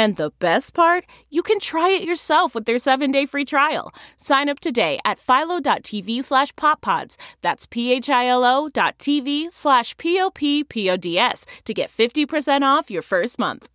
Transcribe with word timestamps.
And 0.00 0.16
the 0.16 0.30
best 0.38 0.72
part, 0.72 1.04
you 1.28 1.42
can 1.42 1.60
try 1.60 1.90
it 1.90 2.04
yourself 2.04 2.54
with 2.54 2.64
their 2.64 2.76
7-day 2.76 3.26
free 3.26 3.44
trial. 3.44 3.92
Sign 4.16 4.48
up 4.48 4.58
today 4.58 4.98
at 5.04 5.18
philo.tv 5.18 6.24
slash 6.24 6.54
poppods. 6.54 7.18
That's 7.42 7.66
p-h-i-l-o 7.66 8.70
dot 8.70 8.98
tv 8.98 9.52
slash 9.52 9.94
p-o-p-p-o-d-s 9.98 11.44
to 11.66 11.74
get 11.74 11.90
50% 11.90 12.62
off 12.62 12.90
your 12.90 13.02
first 13.02 13.38
month. 13.38 13.68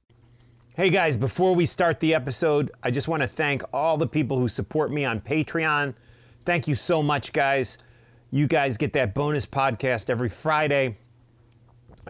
Hey 0.75 0.89
guys, 0.89 1.15
before 1.15 1.53
we 1.53 1.67
start 1.67 1.99
the 1.99 2.15
episode, 2.15 2.71
I 2.81 2.89
just 2.89 3.07
want 3.07 3.21
to 3.21 3.27
thank 3.27 3.61
all 3.71 3.97
the 3.97 4.07
people 4.07 4.39
who 4.39 4.47
support 4.47 4.91
me 4.91 5.05
on 5.05 5.21
Patreon. 5.21 5.93
Thank 6.43 6.67
you 6.67 6.73
so 6.73 7.03
much, 7.03 7.33
guys. 7.33 7.77
You 8.31 8.47
guys 8.47 8.77
get 8.77 8.93
that 8.93 9.13
bonus 9.13 9.45
podcast 9.45 10.09
every 10.09 10.29
Friday. 10.29 10.97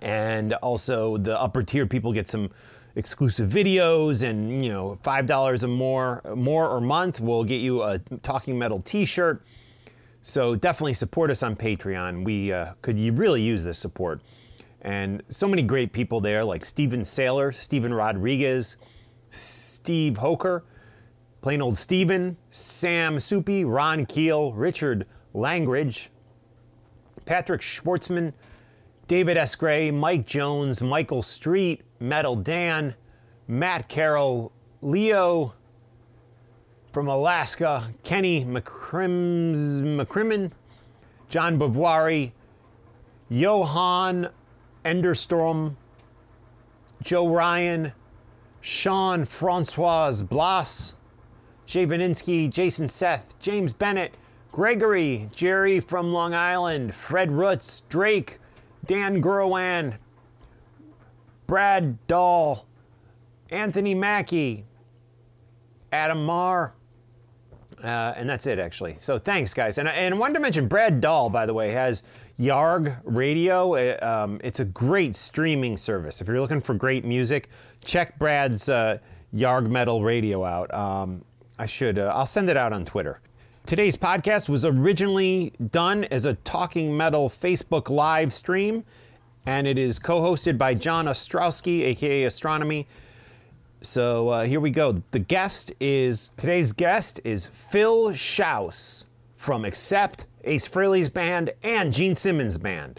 And 0.01 0.53
also, 0.53 1.17
the 1.17 1.37
upper 1.37 1.63
tier 1.63 1.85
people 1.85 2.13
get 2.13 2.29
some 2.29 2.51
exclusive 2.95 3.49
videos 3.49 4.23
and 4.27 4.63
you 4.63 4.71
know 4.71 4.97
five 5.03 5.25
dollars 5.25 5.63
or 5.63 5.67
more 5.67 6.21
more 6.35 6.69
or 6.69 6.79
month 6.79 7.19
will 7.19 7.43
get 7.43 7.61
you 7.61 7.81
a 7.81 7.99
talking 8.23 8.57
metal 8.57 8.81
t-shirt. 8.81 9.43
So 10.21 10.55
definitely 10.55 10.93
support 10.93 11.29
us 11.29 11.43
on 11.43 11.55
patreon. 11.55 12.23
We 12.23 12.51
uh, 12.51 12.73
could 12.81 12.97
you 12.97 13.11
really 13.11 13.41
use 13.41 13.63
this 13.63 13.77
support. 13.77 14.21
And 14.81 15.23
so 15.29 15.47
many 15.47 15.63
great 15.63 15.93
people 15.93 16.21
there 16.21 16.43
like 16.43 16.63
steven 16.63 17.01
saylor 17.01 17.53
stephen 17.53 17.93
rodriguez 17.93 18.77
steve 19.31 20.17
hoker 20.17 20.63
plain 21.41 21.59
old 21.59 21.75
steven 21.75 22.37
sam 22.51 23.19
soupy 23.19 23.65
ron 23.65 24.05
keel 24.05 24.53
richard 24.53 25.07
langridge 25.33 26.11
patrick 27.25 27.61
schwartzman 27.61 28.33
David 29.07 29.37
S. 29.37 29.53
Gray, 29.53 29.91
Mike 29.91 30.25
Jones, 30.25 30.81
Michael 30.81 31.21
Street, 31.21 31.83
Metal 31.99 32.35
Dan, 32.35 32.95
Matt 33.47 33.87
Carroll, 33.87 34.51
Leo 34.81 35.53
from 36.91 37.07
Alaska, 37.07 37.93
Kenny 38.03 38.45
McCrimmon, 38.45 39.71
John 41.29 41.59
Bavari, 41.59 42.31
Johan 43.29 44.29
Enderstrom, 44.83 45.75
Joe 47.01 47.27
Ryan, 47.27 47.91
Sean 48.61 49.25
Francois 49.25 50.21
Blas, 50.23 50.95
Jay 51.65 51.85
Vaninsky, 51.85 52.49
Jason 52.51 52.87
Seth, 52.87 53.37
James 53.39 53.73
Bennett, 53.73 54.17
Gregory, 54.51 55.29
Jerry 55.33 55.79
from 55.79 56.13
Long 56.13 56.33
Island, 56.33 56.93
Fred 56.95 57.31
Roots, 57.31 57.81
Drake, 57.89 58.39
Dan 58.85 59.21
Gurwan, 59.21 59.95
Brad 61.47 62.05
Dahl, 62.07 62.65
Anthony 63.49 63.93
Mackey, 63.93 64.65
Adam 65.91 66.25
Marr, 66.25 66.73
uh, 67.83 68.13
and 68.15 68.27
that's 68.29 68.47
it 68.47 68.57
actually. 68.59 68.95
So 68.99 69.19
thanks, 69.19 69.53
guys. 69.53 69.77
And, 69.77 69.87
and 69.87 70.19
wanted 70.19 70.35
to 70.35 70.39
mention 70.39 70.67
Brad 70.67 71.01
Dahl, 71.01 71.29
by 71.29 71.45
the 71.45 71.53
way, 71.53 71.71
has 71.71 72.03
Yarg 72.39 72.97
Radio. 73.03 73.75
Uh, 73.75 74.23
um, 74.25 74.41
it's 74.43 74.59
a 74.59 74.65
great 74.65 75.15
streaming 75.15 75.77
service. 75.77 76.21
If 76.21 76.27
you're 76.27 76.41
looking 76.41 76.61
for 76.61 76.73
great 76.73 77.05
music, 77.05 77.49
check 77.83 78.17
Brad's 78.17 78.69
uh, 78.69 78.97
Yarg 79.33 79.69
Metal 79.69 80.03
Radio 80.03 80.43
out. 80.43 80.73
Um, 80.73 81.23
I 81.59 81.65
should. 81.65 81.99
Uh, 81.99 82.11
I'll 82.15 82.25
send 82.25 82.49
it 82.49 82.57
out 82.57 82.73
on 82.73 82.85
Twitter. 82.85 83.19
Today's 83.65 83.97
podcast 83.97 84.47
was 84.47 84.63
originally 84.63 85.53
done 85.71 86.03
as 86.05 86.25
a 86.25 86.35
Talking 86.35 86.95
Metal 86.95 87.29
Facebook 87.29 87.89
live 87.89 88.31
stream, 88.33 88.83
and 89.45 89.67
it 89.67 89.77
is 89.77 89.99
co 89.99 90.21
hosted 90.21 90.57
by 90.57 90.73
John 90.73 91.05
Ostrowski, 91.05 91.81
aka 91.83 92.23
Ostronomy. 92.23 92.85
So 93.81 94.29
uh, 94.29 94.43
here 94.45 94.59
we 94.59 94.71
go. 94.71 95.03
The 95.11 95.19
guest 95.19 95.71
is 95.79 96.31
today's 96.37 96.71
guest 96.71 97.19
is 97.23 97.45
Phil 97.45 98.13
Shouse 98.13 99.05
from 99.35 99.63
Accept, 99.63 100.25
Ace 100.43 100.67
Frehley's 100.67 101.09
band, 101.09 101.51
and 101.63 101.93
Gene 101.93 102.15
Simmons' 102.15 102.57
band. 102.57 102.97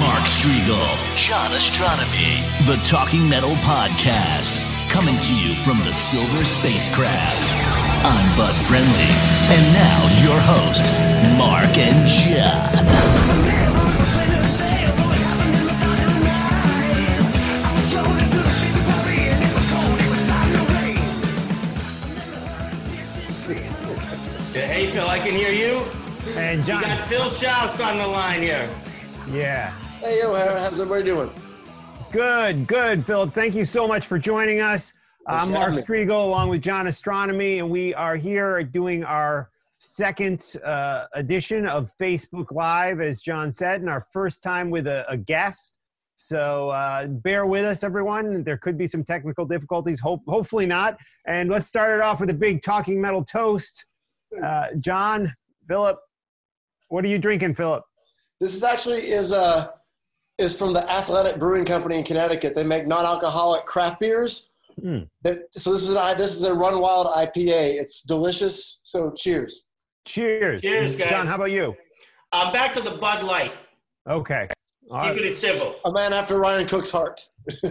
Mark 0.00 0.24
Strigl, 0.24 1.16
John 1.16 1.52
Ostronomy, 1.52 2.66
the 2.66 2.76
Talking 2.84 3.28
Metal 3.28 3.54
Podcast, 3.56 4.60
coming 4.90 5.18
to 5.20 5.34
you 5.34 5.54
from 5.64 5.78
the 5.78 5.92
Silver 5.92 6.44
Spacecraft. 6.44 7.52
I'm 8.04 8.36
Bud 8.36 8.54
Friendly, 8.66 9.08
and 9.52 9.64
now 9.72 10.00
your 10.24 10.38
hosts, 10.40 11.00
Mark 11.38 11.76
and 11.76 12.06
John. 12.06 13.76
Hey, 24.52 24.86
Phil, 24.90 25.06
I 25.08 25.18
can 25.18 25.34
hear 25.34 25.52
you. 25.52 25.84
And 26.36 26.60
You 26.60 26.64
John, 26.66 26.82
got 26.82 27.00
Phil 27.06 27.28
Shouse 27.28 27.80
on 27.80 27.98
the 27.98 28.06
line 28.06 28.42
here. 28.42 28.68
yeah. 29.30 29.70
Hey, 30.00 30.18
yo, 30.20 30.34
how's 30.34 30.78
everybody 30.80 31.04
doing? 31.04 31.30
Good, 32.12 32.66
good, 32.66 33.04
Philip. 33.04 33.34
Thank 33.34 33.54
you 33.54 33.64
so 33.64 33.86
much 33.86 34.06
for 34.06 34.18
joining 34.18 34.60
us. 34.60 34.94
I'm 35.26 35.50
Mark 35.50 35.74
Strigl 35.74 36.10
along 36.10 36.48
with 36.48 36.62
John 36.62 36.86
Ostronomy, 36.86 37.58
and 37.58 37.68
we 37.68 37.92
are 37.94 38.16
here 38.16 38.62
doing 38.62 39.04
our 39.04 39.50
second 39.78 40.56
uh, 40.64 41.06
edition 41.14 41.66
of 41.66 41.92
Facebook 42.00 42.52
Live, 42.52 43.00
as 43.00 43.20
John 43.20 43.50
said, 43.50 43.80
and 43.80 43.90
our 43.90 44.06
first 44.12 44.42
time 44.42 44.70
with 44.70 44.86
a, 44.86 45.04
a 45.10 45.16
guest. 45.16 45.78
So 46.14 46.70
uh, 46.70 47.08
bear 47.08 47.44
with 47.46 47.64
us, 47.64 47.82
everyone. 47.82 48.44
There 48.44 48.56
could 48.56 48.78
be 48.78 48.86
some 48.86 49.04
technical 49.04 49.44
difficulties, 49.44 50.00
hope, 50.00 50.22
hopefully 50.28 50.66
not. 50.66 50.98
And 51.26 51.50
let's 51.50 51.66
start 51.66 51.98
it 51.98 52.02
off 52.02 52.20
with 52.20 52.30
a 52.30 52.34
big 52.34 52.62
talking 52.62 53.00
metal 53.00 53.24
toast. 53.24 53.84
Uh, 54.42 54.68
John, 54.78 55.34
Philip, 55.68 55.98
what 56.88 57.04
are 57.04 57.08
you 57.08 57.18
drinking, 57.18 57.54
Philip? 57.54 57.84
This 58.40 58.54
is 58.54 58.62
actually 58.64 58.98
is 59.08 59.32
uh 59.32 59.68
is 60.38 60.56
from 60.56 60.72
the 60.72 60.88
Athletic 60.90 61.38
Brewing 61.38 61.64
Company 61.64 61.98
in 61.98 62.04
Connecticut. 62.04 62.54
They 62.54 62.64
make 62.64 62.86
non-alcoholic 62.86 63.64
craft 63.64 64.00
beers. 64.00 64.52
That- 64.82 65.46
so 65.52 65.72
this 65.72 65.82
is 65.82 65.90
an 65.90 66.18
this 66.18 66.34
is 66.34 66.42
a 66.42 66.52
Run 66.52 66.78
Wild 66.80 67.06
IPA. 67.06 67.80
It's 67.80 68.02
delicious. 68.02 68.80
So 68.82 69.10
cheers. 69.12 69.64
Cheers. 70.04 70.60
Cheers, 70.60 70.96
guys. 70.96 71.08
John, 71.10 71.26
how 71.26 71.36
about 71.36 71.50
you? 71.50 71.74
I'm 72.32 72.52
back 72.52 72.72
to 72.74 72.80
the 72.80 72.92
Bud 72.92 73.24
Light. 73.24 73.52
Okay. 74.08 74.46
All 74.90 74.98
right. 74.98 75.14
Keeping 75.14 75.30
it 75.30 75.36
simple. 75.36 75.76
A 75.86 75.90
man 75.92 76.12
after 76.12 76.38
Ryan 76.38 76.66
Cook's 76.68 76.90
heart. 76.90 77.26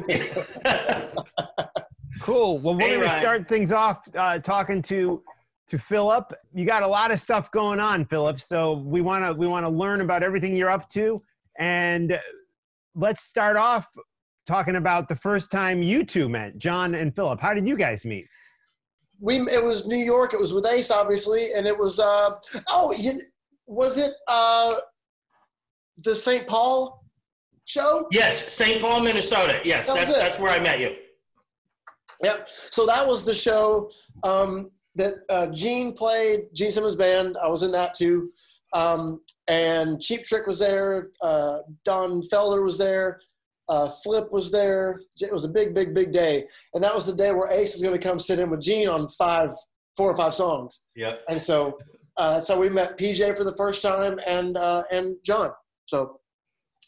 Cool. 2.21 2.57
Well, 2.59 2.75
we're 2.75 2.81
Hey, 2.81 2.95
going 2.95 3.01
to 3.01 3.09
start 3.09 3.47
things 3.47 3.71
off 3.73 4.07
uh, 4.17 4.39
talking 4.39 4.81
to 4.83 5.21
to 5.67 5.77
Philip. 5.77 6.33
You 6.53 6.65
got 6.65 6.81
a 6.81 6.87
lot 6.87 7.11
of 7.11 7.19
stuff 7.19 7.51
going 7.51 7.79
on, 7.79 8.05
Philip. 8.05 8.39
So 8.39 8.77
we 8.77 9.01
want 9.01 9.25
to 9.25 9.33
we 9.33 9.47
want 9.47 9.65
to 9.65 9.69
learn 9.69 10.01
about 10.01 10.23
everything 10.23 10.55
you're 10.55 10.69
up 10.71 10.89
to, 10.91 11.21
and 11.59 12.19
let's 12.95 13.23
start 13.23 13.57
off 13.57 13.87
talking 14.47 14.75
about 14.75 15.07
the 15.07 15.15
first 15.15 15.51
time 15.51 15.83
you 15.83 16.03
two 16.03 16.29
met, 16.29 16.57
John 16.57 16.95
and 16.95 17.15
Philip. 17.15 17.39
How 17.39 17.53
did 17.53 17.67
you 17.67 17.75
guys 17.77 18.05
meet? 18.05 18.25
We 19.19 19.39
it 19.39 19.63
was 19.63 19.87
New 19.87 19.97
York. 19.97 20.33
It 20.33 20.39
was 20.39 20.53
with 20.53 20.65
Ace, 20.65 20.91
obviously, 20.91 21.47
and 21.55 21.67
it 21.67 21.77
was 21.77 21.99
uh 21.99 22.31
oh, 22.69 22.91
you, 22.93 23.21
was 23.67 23.97
it 23.97 24.13
uh 24.27 24.75
the 26.03 26.15
St. 26.15 26.47
Paul 26.47 27.05
show? 27.65 28.07
Yes, 28.11 28.51
St. 28.51 28.81
Paul, 28.81 29.01
Minnesota. 29.01 29.59
Yes, 29.63 29.87
That 29.87 29.95
that's 29.95 30.17
that's 30.17 30.39
where 30.39 30.51
I 30.51 30.59
met 30.59 30.79
you. 30.79 30.95
Yep. 32.23 32.47
So 32.71 32.85
that 32.85 33.05
was 33.05 33.25
the 33.25 33.33
show 33.33 33.91
um, 34.23 34.71
that 34.95 35.15
uh, 35.29 35.47
Gene 35.47 35.93
played. 35.93 36.47
Gene 36.53 36.71
Simmons 36.71 36.95
band. 36.95 37.37
I 37.43 37.47
was 37.47 37.63
in 37.63 37.71
that 37.71 37.93
too. 37.93 38.31
Um, 38.73 39.21
and 39.47 40.01
Cheap 40.01 40.25
Trick 40.25 40.47
was 40.47 40.59
there. 40.59 41.09
Uh, 41.21 41.59
Don 41.83 42.21
Felder 42.23 42.63
was 42.63 42.77
there. 42.77 43.19
Uh, 43.67 43.89
Flip 44.03 44.31
was 44.31 44.51
there. 44.51 45.01
It 45.19 45.33
was 45.33 45.43
a 45.43 45.49
big, 45.49 45.73
big, 45.73 45.93
big 45.93 46.11
day. 46.11 46.45
And 46.73 46.83
that 46.83 46.93
was 46.93 47.07
the 47.07 47.15
day 47.15 47.31
where 47.31 47.51
Ace 47.51 47.75
is 47.75 47.81
going 47.81 47.99
to 47.99 48.07
come 48.07 48.19
sit 48.19 48.39
in 48.39 48.49
with 48.49 48.61
Gene 48.61 48.87
on 48.87 49.09
five, 49.09 49.51
four 49.97 50.11
or 50.11 50.17
five 50.17 50.33
songs. 50.33 50.87
Yep. 50.95 51.21
And 51.29 51.41
so, 51.41 51.77
uh, 52.17 52.39
so 52.39 52.59
we 52.59 52.69
met 52.69 52.97
PJ 52.97 53.35
for 53.35 53.43
the 53.43 53.55
first 53.55 53.81
time 53.81 54.19
and 54.27 54.57
uh, 54.57 54.83
and 54.91 55.15
John. 55.23 55.51
So 55.87 56.19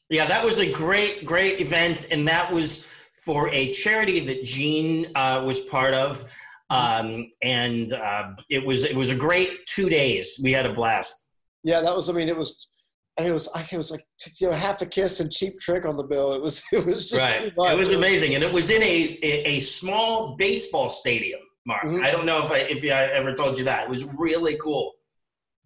Yeah, 0.10 0.26
that 0.26 0.44
was 0.44 0.60
a 0.60 0.72
great, 0.72 1.26
great 1.26 1.60
event, 1.60 2.08
and 2.12 2.28
that 2.28 2.52
was 2.52 2.88
for 3.24 3.50
a 3.50 3.72
charity 3.74 4.20
that 4.22 4.44
Gene 4.44 5.08
uh, 5.16 5.44
was 5.46 5.60
part 5.62 5.94
of, 5.94 6.24
um, 6.70 7.30
and 7.44 7.92
uh, 7.92 8.32
it 8.50 8.66
was 8.66 8.86
it 8.86 8.96
was 8.96 9.10
a 9.10 9.16
great 9.16 9.66
two 9.68 9.90
days. 9.90 10.40
We 10.42 10.52
had 10.52 10.66
a 10.66 10.74
blast. 10.74 11.27
Yeah, 11.68 11.82
that 11.82 11.94
was. 11.94 12.10
I 12.10 12.14
mean, 12.14 12.30
it 12.30 12.38
was. 12.38 12.70
And 13.18 13.28
it 13.28 13.32
was. 13.34 13.50
I 13.54 13.62
it 13.70 13.76
was 13.76 13.92
like 13.92 14.06
you 14.40 14.50
know 14.50 14.56
half 14.56 14.82
a 14.82 14.86
kiss 14.86 15.20
and 15.20 15.30
Cheap 15.30 15.60
Trick 15.60 15.86
on 15.86 15.98
the 15.98 16.04
bill. 16.04 16.34
It 16.34 16.42
was. 16.42 16.64
It 16.72 16.86
was 16.86 17.10
just. 17.10 17.22
Right, 17.22 17.50
too 17.50 17.52
much. 17.58 17.72
it 17.74 17.78
was 17.78 17.92
amazing, 17.92 18.36
and 18.36 18.44
it 18.44 18.54
was 18.54 18.70
in 18.70 18.82
a 18.82 19.20
a, 19.22 19.60
small 19.60 20.38
baseball 20.38 20.88
stadium. 20.88 21.42
Mark, 21.66 21.84
Mhm. 21.84 22.06
I 22.06 22.12
don't 22.12 22.26
know 22.26 22.46
if 22.46 22.52
I 22.52 22.60
if 22.60 22.82
I 22.86 23.12
ever 23.14 23.34
told 23.34 23.58
you 23.58 23.66
that. 23.66 23.84
It 23.84 23.90
was 23.90 24.06
really 24.06 24.56
cool. 24.56 24.94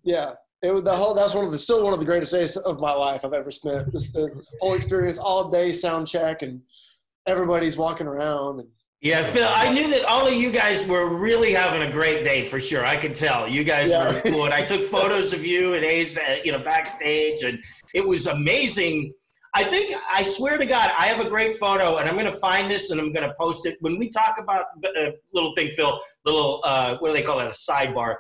Yeah, 0.04 0.34
it 0.64 0.74
was 0.74 0.84
the 0.84 0.96
whole. 0.96 1.14
That's 1.14 1.36
one 1.36 1.46
of 1.46 1.52
the 1.52 1.58
still 1.60 1.84
one 1.84 1.94
of 1.94 2.00
the 2.00 2.06
greatest 2.08 2.32
days 2.32 2.58
of 2.58 2.80
my 2.80 2.94
life 2.94 3.24
I've 3.24 3.34
ever 3.34 3.52
spent. 3.52 3.92
Just 3.92 4.14
the 4.14 4.32
whole 4.60 4.74
experience, 4.74 5.20
all 5.20 5.50
day 5.50 5.72
sound 5.72 6.08
check, 6.08 6.42
and 6.42 6.62
everybody's 7.28 7.78
walking 7.78 8.08
around. 8.08 8.60
And 8.62 8.70
Yeah, 9.02 9.24
Phil, 9.24 9.48
I 9.50 9.74
knew 9.74 9.90
that 9.90 10.06
all 10.06 10.28
of 10.28 10.34
you 10.36 10.52
guys 10.52 10.86
were 10.88 11.08
really 11.18 11.54
having 11.54 11.82
a 11.82 11.92
great 11.92 12.24
day 12.24 12.46
for 12.46 12.60
sure. 12.60 12.86
I 12.86 12.96
could 12.98 13.16
tell 13.16 13.48
you 13.48 13.64
guys 13.64 13.90
Yeah. 13.90 14.12
were 14.12 14.22
cool, 14.22 14.46
and 14.46 14.54
I 14.54 14.64
took 14.64 14.84
photos 14.86 15.34
of 15.34 15.44
you 15.44 15.74
and 15.74 15.84
Ace, 15.84 16.20
uh, 16.20 16.38
you 16.44 16.52
know, 16.52 16.60
backstage, 16.60 17.42
and 17.42 17.58
it 17.96 18.08
was 18.08 18.28
amazing. 18.28 19.12
I 19.56 19.64
think 19.64 19.96
I 20.14 20.22
swear 20.22 20.60
to 20.60 20.68
God, 20.68 20.92
I 20.98 21.08
have 21.08 21.20
a 21.20 21.28
great 21.28 21.58
photo, 21.58 21.98
and 21.98 22.08
I'm 22.08 22.14
going 22.14 22.32
to 22.32 22.32
find 22.40 22.70
this 22.70 22.92
and 22.92 23.02
I'm 23.02 23.12
going 23.12 23.28
to 23.28 23.34
post 23.40 23.66
it 23.66 23.78
when 23.82 23.98
we 23.98 24.10
talk 24.12 24.38
about 24.40 24.66
a 24.96 25.14
little 25.34 25.54
thing, 25.56 25.72
Phil. 25.72 26.00
Little 26.24 26.62
uh, 26.64 26.98
what 27.00 27.10
do 27.10 27.14
they 27.16 27.24
call 27.24 27.40
that? 27.40 27.48
A 27.48 27.52
sidebar. 27.52 28.18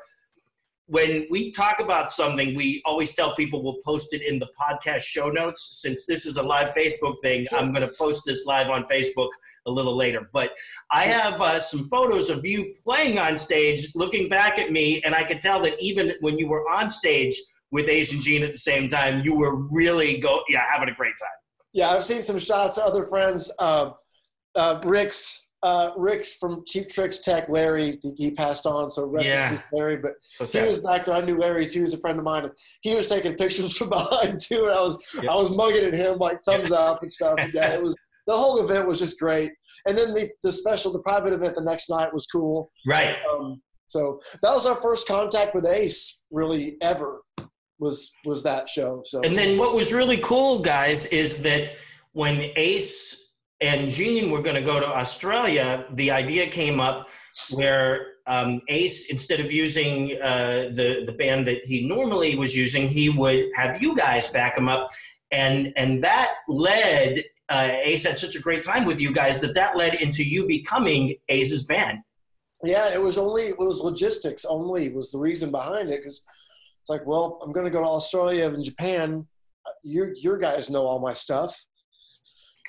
When 0.87 1.27
we 1.29 1.51
talk 1.51 1.79
about 1.79 2.11
something, 2.11 2.53
we 2.55 2.81
always 2.85 3.13
tell 3.13 3.33
people 3.35 3.63
we'll 3.63 3.77
post 3.85 4.13
it 4.13 4.23
in 4.23 4.39
the 4.39 4.49
podcast 4.59 5.01
show 5.03 5.29
notes. 5.29 5.69
Since 5.79 6.05
this 6.07 6.25
is 6.25 6.35
a 6.37 6.43
live 6.43 6.73
Facebook 6.75 7.15
thing, 7.21 7.47
I'm 7.53 7.71
going 7.71 7.87
to 7.87 7.93
post 7.97 8.23
this 8.25 8.45
live 8.45 8.67
on 8.69 8.83
Facebook 8.85 9.29
a 9.65 9.71
little 9.71 9.95
later. 9.95 10.29
But 10.33 10.51
I 10.91 11.03
have 11.03 11.41
uh, 11.41 11.59
some 11.59 11.87
photos 11.89 12.29
of 12.29 12.45
you 12.45 12.73
playing 12.83 13.19
on 13.19 13.37
stage, 13.37 13.89
looking 13.95 14.29
back 14.29 14.59
at 14.59 14.71
me, 14.71 15.01
and 15.03 15.13
I 15.13 15.23
could 15.23 15.41
tell 15.41 15.61
that 15.61 15.75
even 15.79 16.13
when 16.21 16.37
you 16.37 16.47
were 16.47 16.63
on 16.69 16.89
stage 16.89 17.35
with 17.71 17.87
Ace 17.87 18.13
and 18.13 18.21
Gene 18.21 18.43
at 18.43 18.53
the 18.53 18.59
same 18.59 18.89
time, 18.89 19.21
you 19.23 19.37
were 19.37 19.55
really 19.69 20.17
go 20.17 20.41
yeah 20.49 20.63
having 20.71 20.89
a 20.89 20.93
great 20.95 21.13
time. 21.19 21.29
yeah, 21.73 21.89
I've 21.89 22.03
seen 22.03 22.21
some 22.21 22.39
shots 22.39 22.77
of 22.77 22.83
other 22.83 23.05
friends. 23.07 23.51
Um, 23.59 23.93
uh, 24.55 24.79
Rick's 24.83 25.47
uh, 25.63 25.91
Rick's 25.95 26.33
from 26.35 26.63
Cheap 26.67 26.89
Tricks 26.89 27.19
Tech. 27.19 27.47
Larry, 27.47 27.99
he, 28.17 28.31
passed 28.31 28.65
on, 28.65 28.89
so 28.89 29.05
rest 29.05 29.27
in 29.27 29.57
peace, 29.57 29.65
Larry. 29.71 29.97
But 29.97 30.13
So 30.21 30.45
he 30.45 30.67
was 30.67 30.79
back 30.79 31.05
there. 31.05 31.15
I 31.15 31.21
knew 31.21 31.37
Larry. 31.37 31.67
He 31.67 31.79
was 31.79 31.93
a 31.93 31.99
friend 31.99 32.17
of 32.17 32.25
mine. 32.25 32.49
He 32.81 32.95
was 32.95 33.07
taking 33.07 33.35
pictures 33.35 33.77
from 33.77 33.89
behind 33.89 34.39
too. 34.39 34.63
And 34.63 34.71
I 34.71 34.81
was 34.81 34.97
Yeah. 35.21 35.31
I 35.31 35.35
was 35.35 35.51
mugging 35.51 35.85
at 35.85 35.93
him 35.93 36.17
like 36.17 36.43
thumbs 36.43 36.71
up 36.71 37.03
and 37.03 37.13
stuff. 37.13 37.35
Yeah, 37.53 37.75
it 37.75 37.81
was 37.83 37.95
the 38.31 38.37
whole 38.37 38.63
event 38.63 38.87
was 38.87 38.99
just 38.99 39.19
great. 39.19 39.51
And 39.87 39.97
then 39.97 40.13
the 40.13 40.29
the 40.43 40.51
special, 40.51 40.91
the 40.91 41.01
private 41.01 41.33
event 41.33 41.55
the 41.55 41.63
next 41.63 41.89
night 41.89 42.13
was 42.13 42.25
cool. 42.27 42.71
Right. 42.87 43.17
Um, 43.31 43.61
so 43.87 44.21
that 44.41 44.51
was 44.51 44.65
our 44.65 44.75
first 44.75 45.07
contact 45.07 45.53
with 45.53 45.65
Ace, 45.65 46.23
really 46.31 46.77
ever. 46.81 47.21
Was 47.79 48.11
was 48.25 48.43
that 48.43 48.69
show? 48.69 49.01
So 49.05 49.21
And 49.21 49.37
then 49.37 49.57
what 49.57 49.75
was 49.75 49.91
really 49.91 50.17
cool, 50.17 50.59
guys, 50.59 51.07
is 51.07 51.41
that 51.43 51.73
when 52.13 52.51
Ace 52.55 53.33
and 53.59 53.89
Gene 53.89 54.31
were 54.31 54.41
going 54.41 54.55
to 54.55 54.61
go 54.61 54.79
to 54.79 54.87
Australia, 54.87 55.85
the 55.93 56.11
idea 56.11 56.47
came 56.47 56.79
up 56.79 57.09
where 57.49 58.07
um, 58.27 58.61
Ace, 58.69 59.09
instead 59.09 59.39
of 59.39 59.51
using 59.51 60.17
uh, 60.21 60.69
the 60.73 61.03
the 61.05 61.15
band 61.17 61.47
that 61.47 61.65
he 61.65 61.87
normally 61.87 62.35
was 62.35 62.55
using, 62.55 62.87
he 62.87 63.09
would 63.09 63.49
have 63.55 63.81
you 63.81 63.95
guys 63.95 64.29
back 64.29 64.57
him 64.57 64.69
up, 64.69 64.91
and 65.31 65.73
and 65.75 66.03
that 66.03 66.35
led. 66.47 67.23
Uh, 67.53 67.67
Ace 67.83 68.03
had 68.05 68.17
such 68.17 68.35
a 68.35 68.41
great 68.41 68.63
time 68.63 68.85
with 68.85 68.99
you 68.99 69.11
guys 69.11 69.39
that 69.41 69.53
that 69.55 69.75
led 69.75 69.95
into 69.95 70.23
you 70.23 70.47
becoming 70.47 71.15
Ace's 71.27 71.63
band. 71.63 71.99
yeah, 72.63 72.93
it 72.93 73.01
was 73.01 73.17
only 73.17 73.43
it 73.53 73.57
was 73.59 73.81
logistics 73.81 74.45
only 74.45 74.83
was 74.93 75.11
the 75.11 75.19
reason 75.19 75.51
behind 75.51 75.89
it 75.89 75.99
because 75.99 76.25
it's 76.81 76.89
like, 76.89 77.05
well, 77.05 77.39
I'm 77.43 77.51
going 77.51 77.65
to 77.65 77.71
go 77.77 77.81
to 77.81 77.87
Australia 77.99 78.47
and 78.47 78.63
Japan. 78.63 79.27
Your 79.83 80.13
your 80.15 80.37
guys 80.37 80.69
know 80.69 80.85
all 80.87 80.99
my 80.99 81.13
stuff, 81.13 81.51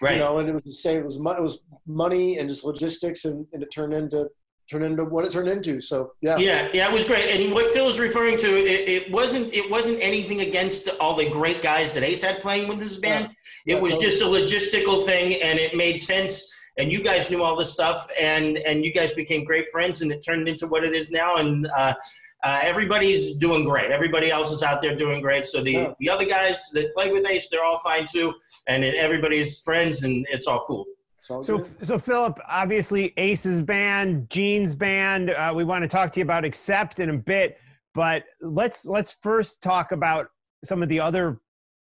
Right. 0.01 0.15
you 0.15 0.19
know, 0.21 0.39
and 0.39 0.49
it 0.49 0.65
was 0.65 0.83
say 0.83 0.97
it 0.97 1.05
was 1.05 1.17
it 1.17 1.43
was 1.49 1.65
money 1.87 2.39
and 2.39 2.49
just 2.49 2.65
logistics, 2.65 3.25
and, 3.25 3.47
and 3.53 3.63
it 3.63 3.71
turned 3.71 3.95
into 3.95 4.29
turned 4.71 4.85
into 4.85 5.05
what 5.05 5.25
it 5.25 5.31
turned 5.31 5.49
into. 5.49 5.81
So 5.81 6.13
yeah, 6.21 6.37
Yeah, 6.39 6.69
yeah, 6.73 6.89
it 6.89 6.93
was 6.93 7.05
great. 7.05 7.29
And 7.29 7.53
what 7.53 7.71
Phil 7.71 7.89
is 7.89 7.99
referring 8.01 8.39
to, 8.39 8.49
it, 8.49 8.89
it 8.89 9.13
wasn't 9.13 9.53
it 9.53 9.71
wasn't 9.71 9.99
anything 10.01 10.41
against 10.41 10.89
all 11.01 11.15
the 11.15 11.29
great 11.29 11.63
guys 11.63 11.95
that 11.95 12.03
Ace 12.03 12.23
had 12.23 12.41
playing 12.41 12.69
with 12.69 12.81
his 12.81 12.99
band. 12.99 13.31
Yeah, 13.67 13.77
it 13.77 13.83
was 13.83 13.93
totally. 13.93 14.09
just 14.09 14.23
a 14.23 14.25
logistical 14.27 15.05
thing, 15.05 15.41
and 15.43 15.59
it 15.59 15.77
made 15.77 15.99
sense. 15.99 16.53
And 16.79 16.91
you 16.91 17.05
guys 17.05 17.31
knew 17.31 17.43
all 17.43 17.55
this 17.57 17.73
stuff, 17.73 18.07
and 18.19 18.57
and 18.59 18.85
you 18.85 18.93
guys 18.93 19.13
became 19.15 19.45
great 19.45 19.71
friends, 19.71 20.01
and 20.03 20.11
it 20.11 20.25
turned 20.25 20.49
into 20.49 20.67
what 20.67 20.85
it 20.85 20.95
is 20.95 21.11
now. 21.11 21.37
And 21.37 21.67
uh, 21.77 21.95
uh, 22.43 22.61
everybody's 22.63 23.37
doing 23.37 23.65
great. 23.65 23.91
Everybody 23.91 24.31
else 24.31 24.51
is 24.51 24.63
out 24.63 24.83
there 24.83 24.97
doing 24.97 25.21
great. 25.21 25.45
So 25.47 25.63
the 25.63 25.73
Yeah. 25.73 25.93
the 26.01 26.11
other 26.11 26.25
guys 26.25 26.71
that 26.75 26.95
played 26.95 27.13
with 27.13 27.27
Ace, 27.27 27.49
they're 27.51 27.63
all 27.65 27.79
fine 27.81 28.07
too, 28.11 28.33
and 28.67 28.85
everybody's 28.85 29.61
friends, 29.61 30.03
and 30.05 30.27
it's 30.31 30.47
all 30.47 30.65
cool. 30.67 30.87
So, 31.23 31.41
good. 31.43 31.87
so 31.87 31.99
Philip, 31.99 32.39
obviously 32.49 33.13
Ace's 33.17 33.63
band, 33.63 34.29
Gene's 34.29 34.75
band. 34.75 35.31
Uh, 35.31 35.53
we 35.55 35.65
want 35.65 35.83
to 35.83 35.89
talk 35.89 36.13
to 36.15 36.21
you 36.21 36.25
about 36.25 36.45
Accept 36.45 36.99
in 36.99 37.11
a 37.11 37.17
bit, 37.17 37.59
but 37.95 38.25
let's 38.41 38.85
let's 38.85 39.17
first 39.23 39.63
talk 39.63 39.93
about 39.93 40.29
some 40.65 40.83
of 40.83 40.89
the 40.89 40.99
other 40.99 41.41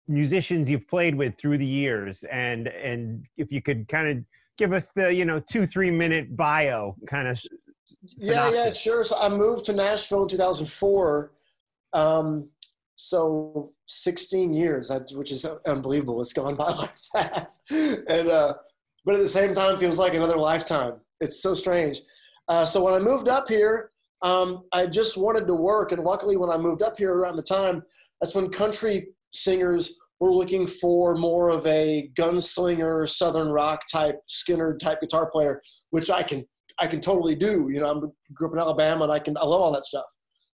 musicians 0.06 0.70
you've 0.70 0.86
played 0.86 1.14
with 1.14 1.36
through 1.38 1.58
the 1.58 1.66
years, 1.66 2.24
and 2.24 2.68
and 2.68 3.24
if 3.38 3.50
you 3.50 3.62
could 3.62 3.88
kind 3.88 4.08
of 4.08 4.24
give 4.58 4.72
us 4.72 4.92
the 4.92 5.12
you 5.12 5.24
know 5.24 5.40
two 5.40 5.66
three 5.66 5.90
minute 5.90 6.36
bio 6.36 6.94
kind 7.06 7.28
of. 7.28 7.42
Yeah, 8.18 8.50
yeah, 8.52 8.72
sure. 8.72 9.06
So 9.06 9.16
I 9.18 9.28
moved 9.28 9.64
to 9.66 9.72
Nashville 9.72 10.22
in 10.22 10.28
2004. 10.28 11.32
Um, 11.92 12.48
so 12.96 13.72
16 13.86 14.52
years, 14.52 14.90
which 15.12 15.32
is 15.32 15.44
unbelievable. 15.66 16.20
It's 16.20 16.32
gone 16.32 16.56
by 16.56 16.64
like 16.70 16.96
that. 17.14 17.50
And, 17.70 18.28
uh, 18.28 18.54
but 19.04 19.14
at 19.14 19.20
the 19.20 19.28
same 19.28 19.54
time, 19.54 19.78
feels 19.78 19.98
like 19.98 20.14
another 20.14 20.36
lifetime. 20.36 20.94
It's 21.20 21.42
so 21.42 21.54
strange. 21.54 22.00
Uh, 22.48 22.64
so 22.64 22.84
when 22.84 22.94
I 22.94 22.98
moved 22.98 23.28
up 23.28 23.48
here, 23.48 23.90
um, 24.22 24.64
I 24.72 24.86
just 24.86 25.16
wanted 25.16 25.46
to 25.48 25.54
work. 25.54 25.92
And 25.92 26.04
luckily, 26.04 26.36
when 26.36 26.50
I 26.50 26.56
moved 26.56 26.82
up 26.82 26.98
here 26.98 27.14
around 27.14 27.36
the 27.36 27.42
time, 27.42 27.82
that's 28.20 28.34
when 28.34 28.50
country 28.50 29.08
singers 29.32 29.98
were 30.20 30.32
looking 30.32 30.66
for 30.66 31.16
more 31.16 31.48
of 31.48 31.66
a 31.66 32.10
gunslinger, 32.14 33.08
southern 33.08 33.48
rock 33.48 33.82
type, 33.90 34.20
Skynyrd 34.30 34.78
type 34.78 35.00
guitar 35.00 35.28
player, 35.28 35.60
which 35.90 36.10
I 36.10 36.22
can 36.22 36.44
I 36.80 36.86
can 36.86 37.00
totally 37.00 37.34
do. 37.34 37.68
You 37.72 37.80
know, 37.80 37.90
I'm 37.90 38.12
grew 38.32 38.48
up 38.48 38.54
in 38.54 38.60
Alabama 38.60 39.04
and 39.04 39.12
I 39.12 39.18
can 39.18 39.36
I 39.36 39.44
love 39.44 39.60
all 39.60 39.72
that 39.72 39.84
stuff 39.84 40.06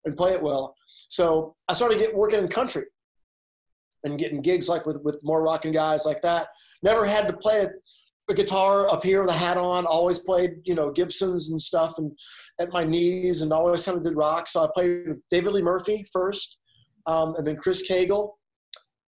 and 0.06 0.16
play 0.16 0.32
it 0.32 0.42
well. 0.42 0.74
So 0.86 1.54
I 1.68 1.74
started 1.74 1.98
getting 1.98 2.16
working 2.16 2.38
in 2.38 2.48
country 2.48 2.84
and 4.04 4.18
getting 4.18 4.40
gigs 4.40 4.68
like 4.68 4.86
with 4.86 5.00
with 5.02 5.20
more 5.22 5.42
rocking 5.42 5.72
guys 5.72 6.06
like 6.06 6.22
that. 6.22 6.48
Never 6.82 7.04
had 7.04 7.26
to 7.26 7.36
play 7.36 7.66
a 8.28 8.34
guitar 8.34 8.88
up 8.88 9.02
here 9.02 9.22
with 9.22 9.34
a 9.34 9.38
hat 9.38 9.56
on. 9.56 9.86
Always 9.86 10.18
played 10.18 10.56
you 10.64 10.74
know 10.74 10.90
Gibsons 10.90 11.50
and 11.50 11.60
stuff 11.60 11.94
and 11.98 12.12
at 12.60 12.72
my 12.72 12.84
knees 12.84 13.42
and 13.42 13.52
always 13.52 13.84
kind 13.84 13.98
of 13.98 14.04
did 14.04 14.16
rock. 14.16 14.48
So 14.48 14.62
I 14.62 14.68
played 14.74 15.08
with 15.08 15.22
David 15.30 15.52
Lee 15.52 15.62
Murphy 15.62 16.06
first, 16.12 16.60
um, 17.06 17.34
and 17.36 17.46
then 17.46 17.56
Chris 17.56 17.88
Cagle, 17.90 18.32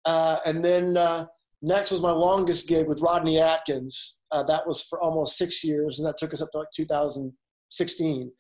uh, 0.04 0.38
and 0.46 0.64
then 0.64 0.96
uh, 0.96 1.26
next 1.62 1.90
was 1.90 2.02
my 2.02 2.12
longest 2.12 2.68
gig 2.68 2.88
with 2.88 3.00
Rodney 3.00 3.38
Atkins. 3.38 4.18
Uh, 4.32 4.42
that 4.44 4.66
was 4.66 4.82
for 4.82 5.00
almost 5.00 5.36
six 5.36 5.62
years, 5.64 5.98
and 5.98 6.06
that 6.06 6.16
took 6.16 6.32
us 6.32 6.42
up 6.42 6.50
to 6.52 6.58
like 6.58 6.68
2016. 6.74 8.32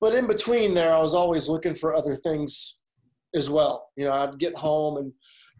But 0.00 0.14
in 0.14 0.26
between 0.26 0.74
there, 0.74 0.94
I 0.94 1.00
was 1.00 1.14
always 1.14 1.48
looking 1.48 1.74
for 1.74 1.94
other 1.94 2.14
things 2.16 2.80
as 3.34 3.48
well. 3.48 3.88
You 3.96 4.06
know, 4.06 4.12
I'd 4.12 4.38
get 4.38 4.56
home 4.56 4.96
and 4.96 5.12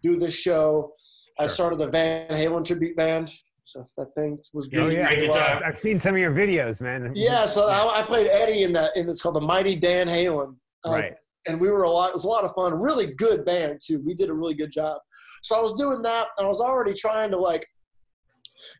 do 0.02 0.16
this 0.16 0.38
show. 0.38 0.92
I 1.38 1.47
started 1.47 1.80
a 1.80 1.90
Van 1.90 2.28
Halen 2.30 2.64
tribute 2.64 2.97
band 2.97 3.33
So 3.66 3.85
that 3.96 4.14
thing 4.14 4.38
was 4.54 4.68
Yeah, 4.70 4.80
Oh 4.82 4.85
good. 4.85 4.94
yeah, 4.94 5.08
great 5.08 5.20
guitar. 5.32 5.61
I've 5.64 5.78
seen 5.78 5.99
some 5.99 6.14
of 6.14 6.20
your 6.20 6.30
videos, 6.32 6.80
man. 6.80 7.11
Yeah, 7.16 7.46
so 7.46 7.68
I, 7.68 7.99
I 8.00 8.02
played 8.04 8.28
Eddie 8.28 8.62
in 8.62 8.73
that, 8.75 8.92
and 8.96 9.08
it's 9.08 9.20
called 9.20 9.35
the 9.35 9.40
Mighty 9.40 9.75
Dan 9.75 10.06
Halen. 10.06 10.54
Um, 10.85 10.92
right. 10.92 11.14
and 11.49 11.61
we 11.61 11.68
were 11.68 11.82
a 11.82 11.90
lot. 11.90 12.11
It 12.11 12.14
was 12.14 12.25
a 12.25 12.28
lot 12.28 12.44
of 12.44 12.52
fun. 12.54 12.75
Really 12.80 13.12
good 13.14 13.44
band 13.44 13.80
too. 13.85 14.00
We 14.06 14.14
did 14.14 14.30
a 14.30 14.32
really 14.35 14.54
good 14.54 14.70
job. 14.70 15.00
So 15.42 15.58
I 15.58 15.61
was 15.61 15.75
doing 15.75 16.00
that, 16.02 16.28
and 16.38 16.44
I 16.44 16.49
was 16.49 16.61
already 16.61 16.92
trying 16.94 17.32
to 17.32 17.37
like 17.38 17.66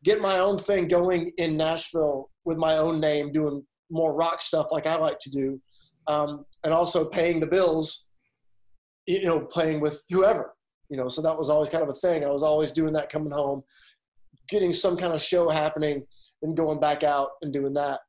get 0.05 0.21
my 0.21 0.39
own 0.39 0.57
thing 0.57 0.87
going 0.87 1.33
in 1.37 1.57
Nashville 1.57 2.31
with 2.45 2.57
my 2.57 2.77
own 2.77 3.01
name, 3.01 3.33
doing 3.33 3.67
more 3.91 4.15
rock 4.15 4.41
stuff 4.41 4.69
like 4.71 4.87
I 4.87 4.97
like 4.99 5.19
to 5.19 5.31
do, 5.31 5.61
um, 6.07 6.45
and 6.63 6.73
also 6.73 7.09
paying 7.09 7.41
the 7.41 7.49
bills. 7.49 8.05
You 9.09 9.25
know, 9.25 9.41
playing 9.41 9.81
with 9.81 10.05
whoever. 10.11 10.53
You 10.89 10.97
know, 10.97 11.09
so 11.09 11.21
that 11.23 11.37
was 11.37 11.51
always 11.51 11.69
kind 11.71 11.83
of 11.83 11.89
a 11.89 11.93
thing. 11.95 12.25
I 12.25 12.29
was 12.29 12.45
always 12.45 12.71
doing 12.71 12.93
that 12.93 13.09
coming 13.09 13.33
home, 13.33 13.65
getting 14.49 14.73
some 14.73 14.97
kind 14.97 15.13
of 15.13 15.23
show 15.23 15.49
happening, 15.49 16.05
and 16.43 16.57
going 16.57 16.81
back 16.81 17.03
out 17.03 17.31
and 17.43 17.53
doing 17.53 17.75
that. 17.75 18.01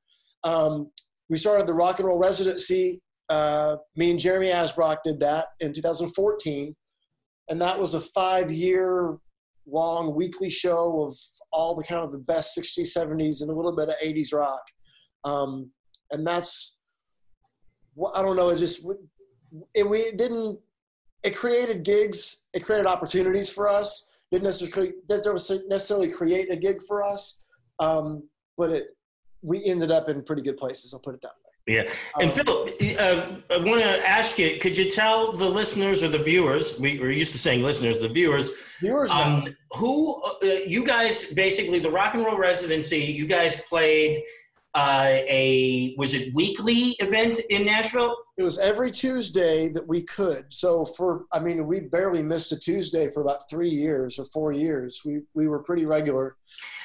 Um, 0.44 0.92
we 1.30 1.38
started 1.38 1.68
the 1.68 1.74
rock 1.74 2.00
and 2.00 2.08
roll 2.08 2.20
residency 2.20 3.02
uh, 3.30 3.78
me 3.96 4.12
and 4.12 4.20
Jeremy 4.20 4.48
Asbrock 4.48 4.98
did 5.04 5.20
that 5.20 5.48
in 5.60 5.74
2014, 5.74 6.76
and 7.50 7.62
that 7.62 7.80
was 7.80 7.94
a 7.94 8.02
five-year 8.02 9.18
long 9.70 10.16
weekly 10.16 10.50
show 10.50 11.04
of 11.04 11.18
all 11.52 11.76
the 11.76 11.84
kind 11.84 12.02
of 12.02 12.12
the 12.12 12.18
best 12.18 12.58
60s, 12.58 12.96
70s, 12.96 13.42
and 13.42 13.50
a 13.50 13.54
little 13.54 13.76
bit 13.76 13.90
of 13.90 13.96
80s 14.04 14.34
rock. 14.34 14.62
Um, 15.26 15.72
and 16.12 16.26
that's, 16.26 16.78
I 18.16 18.22
don't 18.22 18.38
know. 18.38 18.50
It 18.50 18.58
just 18.58 18.88
it, 19.74 19.90
we 19.90 20.12
didn't. 20.12 20.60
It 21.24 21.36
created 21.36 21.84
gigs. 21.84 22.46
It 22.54 22.64
created 22.64 22.86
opportunities 22.86 23.50
for 23.50 23.68
us. 23.68 24.07
Didn't 24.32 24.44
necessarily 24.46 24.94
didn't 25.08 25.70
necessarily 25.70 26.10
create 26.10 26.52
a 26.52 26.56
gig 26.56 26.82
for 26.88 27.04
us, 27.04 27.46
um, 27.80 28.28
but 28.58 28.72
it 28.72 28.88
we 29.42 29.64
ended 29.66 29.92
up 29.92 30.10
in 30.10 30.24
pretty 30.24 30.42
good 30.42 30.58
places. 30.58 30.94
I'll 30.94 31.00
put 31.00 31.16
it 31.16 31.22
that 31.22 31.30
way. 31.30 31.48
Yeah. 31.68 31.84
And 32.22 32.32
Phil, 32.32 32.64
uh, 32.98 33.36
I 33.52 33.58
want 33.58 33.82
to 33.82 34.08
ask 34.08 34.40
you, 34.40 34.58
could 34.58 34.78
you 34.78 34.90
tell 34.90 35.34
the 35.34 35.48
listeners 35.48 36.02
or 36.02 36.08
the 36.08 36.18
viewers, 36.18 36.80
we, 36.80 36.98
we're 36.98 37.12
used 37.12 37.34
to 37.34 37.38
saying 37.38 37.62
listeners, 37.62 38.00
the 38.00 38.08
viewers, 38.08 38.52
Viewers, 38.80 39.12
um, 39.12 39.54
who, 39.72 40.22
uh, 40.24 40.46
you 40.66 40.86
guys, 40.86 41.34
basically 41.34 41.80
the 41.80 41.92
rock 41.92 42.14
and 42.14 42.24
roll 42.26 42.38
residency, 42.38 43.00
you 43.00 43.28
guys 43.28 43.64
played 43.64 44.24
uh, 44.74 45.08
a, 45.10 45.96
was 45.98 46.14
it 46.14 46.34
weekly 46.36 46.96
event 47.00 47.40
in 47.50 47.66
Nashville? 47.66 48.16
It 48.38 48.44
was 48.44 48.60
every 48.60 48.92
Tuesday 48.92 49.70
that 49.70 49.88
we 49.88 50.04
could. 50.04 50.46
So 50.50 50.86
for, 50.86 51.26
I 51.34 51.40
mean, 51.40 51.66
we 51.66 51.80
barely 51.80 52.22
missed 52.22 52.52
a 52.52 52.60
Tuesday 52.60 53.10
for 53.12 53.22
about 53.22 53.50
three 53.50 53.70
years 53.72 54.20
or 54.20 54.26
four 54.26 54.52
years. 54.52 55.02
We 55.04 55.22
we 55.34 55.48
were 55.48 55.60
pretty 55.60 55.86
regular. 55.86 56.36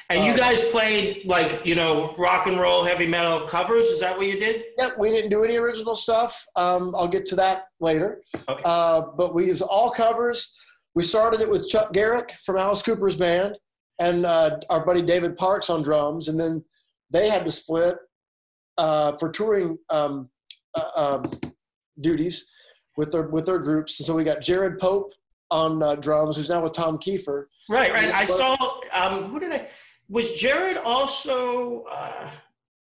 And 0.09 0.25
you 0.25 0.31
Um, 0.31 0.37
guys 0.37 0.67
played 0.69 1.23
like, 1.25 1.65
you 1.65 1.75
know, 1.75 2.15
rock 2.17 2.47
and 2.47 2.59
roll, 2.59 2.83
heavy 2.83 3.07
metal 3.07 3.41
covers. 3.47 3.85
Is 3.85 3.99
that 3.99 4.17
what 4.17 4.25
you 4.27 4.39
did? 4.39 4.63
Yep, 4.77 4.97
we 4.97 5.11
didn't 5.11 5.29
do 5.29 5.43
any 5.43 5.57
original 5.57 5.95
stuff. 5.95 6.45
Um, 6.55 6.95
I'll 6.95 7.07
get 7.07 7.25
to 7.27 7.35
that 7.35 7.65
later. 7.79 8.21
Okay. 8.49 8.63
Uh, 8.65 9.03
but 9.15 9.33
we 9.35 9.45
used 9.45 9.61
all 9.61 9.91
covers. 9.91 10.57
We 10.95 11.03
started 11.03 11.41
it 11.41 11.49
with 11.49 11.67
Chuck 11.67 11.93
Garric 11.93 12.33
from 12.43 12.57
Alice 12.57 12.81
Cooper's 12.81 13.15
band 13.15 13.57
and 13.99 14.25
uh, 14.25 14.57
our 14.69 14.83
buddy 14.85 15.01
David 15.03 15.37
Parks 15.37 15.69
on 15.69 15.83
drums, 15.83 16.27
and 16.27 16.39
then 16.39 16.61
they 17.13 17.29
had 17.29 17.45
to 17.45 17.51
split 17.51 17.95
uh, 18.77 19.13
for 19.13 19.29
touring 19.29 19.77
um, 19.89 20.29
uh, 20.75 20.89
um, 21.21 21.31
duties 22.01 22.49
with 22.97 23.11
their 23.11 23.23
with 23.23 23.45
their 23.45 23.59
groups. 23.59 23.99
And 23.99 24.05
so 24.05 24.15
we 24.15 24.23
got 24.23 24.41
Jared 24.41 24.79
Pope 24.79 25.13
on 25.51 25.81
uh, 25.83 25.95
drums, 25.95 26.35
who's 26.35 26.49
now 26.49 26.61
with 26.61 26.73
Tom 26.73 26.97
Keifer. 26.97 27.45
Right, 27.69 27.91
right. 27.91 28.11
I 28.11 28.25
saw, 28.25 28.57
um, 28.93 29.25
who 29.25 29.39
did 29.39 29.53
I, 29.53 29.67
was 30.09 30.33
Jared 30.33 30.77
also, 30.77 31.83
uh, 31.83 32.29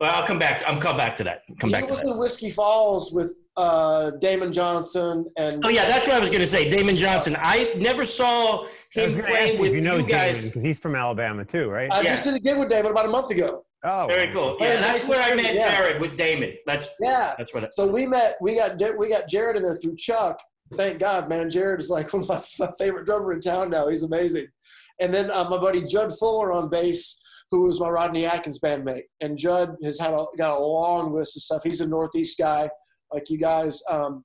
well, 0.01 0.11
I'll 0.15 0.27
come 0.27 0.39
back. 0.39 0.63
I'm 0.67 0.81
come 0.81 0.97
back 0.97 1.15
to 1.17 1.25
that. 1.25 1.43
Come 1.61 1.69
he 1.69 1.75
back 1.75 1.85
to 1.85 1.91
was 1.91 2.01
that. 2.01 2.11
in 2.11 2.19
Whiskey 2.19 2.49
Falls 2.51 3.13
with 3.13 3.35
uh, 3.57 4.13
Damon 4.23 4.51
Johnson 4.53 5.27
and 5.37 5.63
Oh 5.65 5.69
yeah, 5.69 5.85
that's 5.85 6.07
what 6.07 6.17
I 6.17 6.19
was 6.21 6.31
going 6.31 6.41
to 6.41 6.47
say. 6.47 6.71
Damon 6.71 6.97
Johnson. 6.97 7.37
I 7.39 7.75
never 7.77 8.07
saw 8.07 8.65
him 8.91 9.13
going 9.13 9.17
to 9.17 9.23
play 9.25 9.41
ask 9.41 9.53
you 9.55 9.61
with 9.61 9.71
if 9.71 9.77
you 9.77 9.83
know 9.83 9.97
you 9.97 10.07
guys. 10.07 10.47
Because 10.47 10.63
he's 10.63 10.81
from 10.81 10.95
Alabama 10.95 11.45
too, 11.45 11.69
right? 11.69 11.93
I 11.93 12.01
Yeah. 12.01 12.11
just 12.11 12.25
did 12.25 12.35
a 12.35 12.41
gig 12.41 12.59
with 12.59 12.71
Damon 12.71 12.91
about 12.93 13.05
a 13.05 13.11
month 13.11 13.31
ago. 13.31 13.65
Oh, 13.85 14.07
Very 14.07 14.33
cool. 14.33 14.57
Yeah, 14.61 14.75
Yeah, 14.75 14.81
that's 14.81 15.07
where 15.07 15.21
I 15.21 15.35
met 15.35 15.55
yeah. 15.55 15.77
Jared 15.77 16.01
with 16.01 16.17
Damon. 16.17 16.55
That's 16.67 16.89
Yeah. 17.01 17.35
that's 17.37 17.53
what. 17.55 17.65
I, 17.65 17.69
So 17.73 17.91
we 17.91 18.07
met. 18.07 18.37
We 18.41 18.57
got 18.57 18.81
we 18.99 19.09
got 19.09 19.29
Jared 19.29 19.57
in 19.57 19.63
there 19.63 19.77
through 19.77 19.97
Chuck. 19.97 20.39
Thank 20.75 21.01
God, 21.01 21.29
man. 21.29 21.51
Jared 21.51 21.81
is 21.81 21.91
like 21.91 22.13
one 22.13 22.23
of 22.23 22.29
my, 22.29 22.41
my 22.59 22.73
favorite 22.79 23.07
drummer 23.07 23.33
in 23.33 23.41
town 23.41 23.71
now. 23.71 23.89
He's 23.89 24.03
amazing. 24.03 24.47
And 25.01 25.13
then 25.13 25.31
uh, 25.31 25.49
my 25.51 25.59
buddy 25.59 25.83
Judd 25.83 26.17
Fuller 26.19 26.53
on 26.53 26.69
bass, 26.69 27.23
who 27.51 27.67
was 27.67 27.81
my 27.81 27.89
Rodney 27.89 28.25
Atkins 28.25 28.61
bandmate. 28.61 29.03
And 29.21 29.37
Judd 29.37 29.77
has 29.83 29.99
had 29.99 30.15
a, 30.15 30.25
got 30.39 30.59
a 30.59 30.65
long 30.65 31.15
list 31.15 31.37
of 31.37 31.43
stuff. 31.43 31.63
He's 31.65 31.81
a 31.81 31.89
Northeast 31.89 32.39
guy, 32.39 32.69
like 33.13 33.29
you 33.29 33.39
guys. 33.39 33.83
Um, 33.91 34.25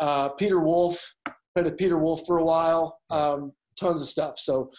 uh, 0.00 0.30
Peter 0.30 0.60
Wolf 0.60 1.14
played 1.54 1.66
with 1.66 1.78
Peter 1.78 1.98
Wolf 1.98 2.22
for 2.26 2.38
a 2.38 2.44
while. 2.44 2.98
Um, 3.10 3.52
tons 3.78 4.02
of 4.02 4.08
stuff. 4.08 4.38
So 4.38 4.70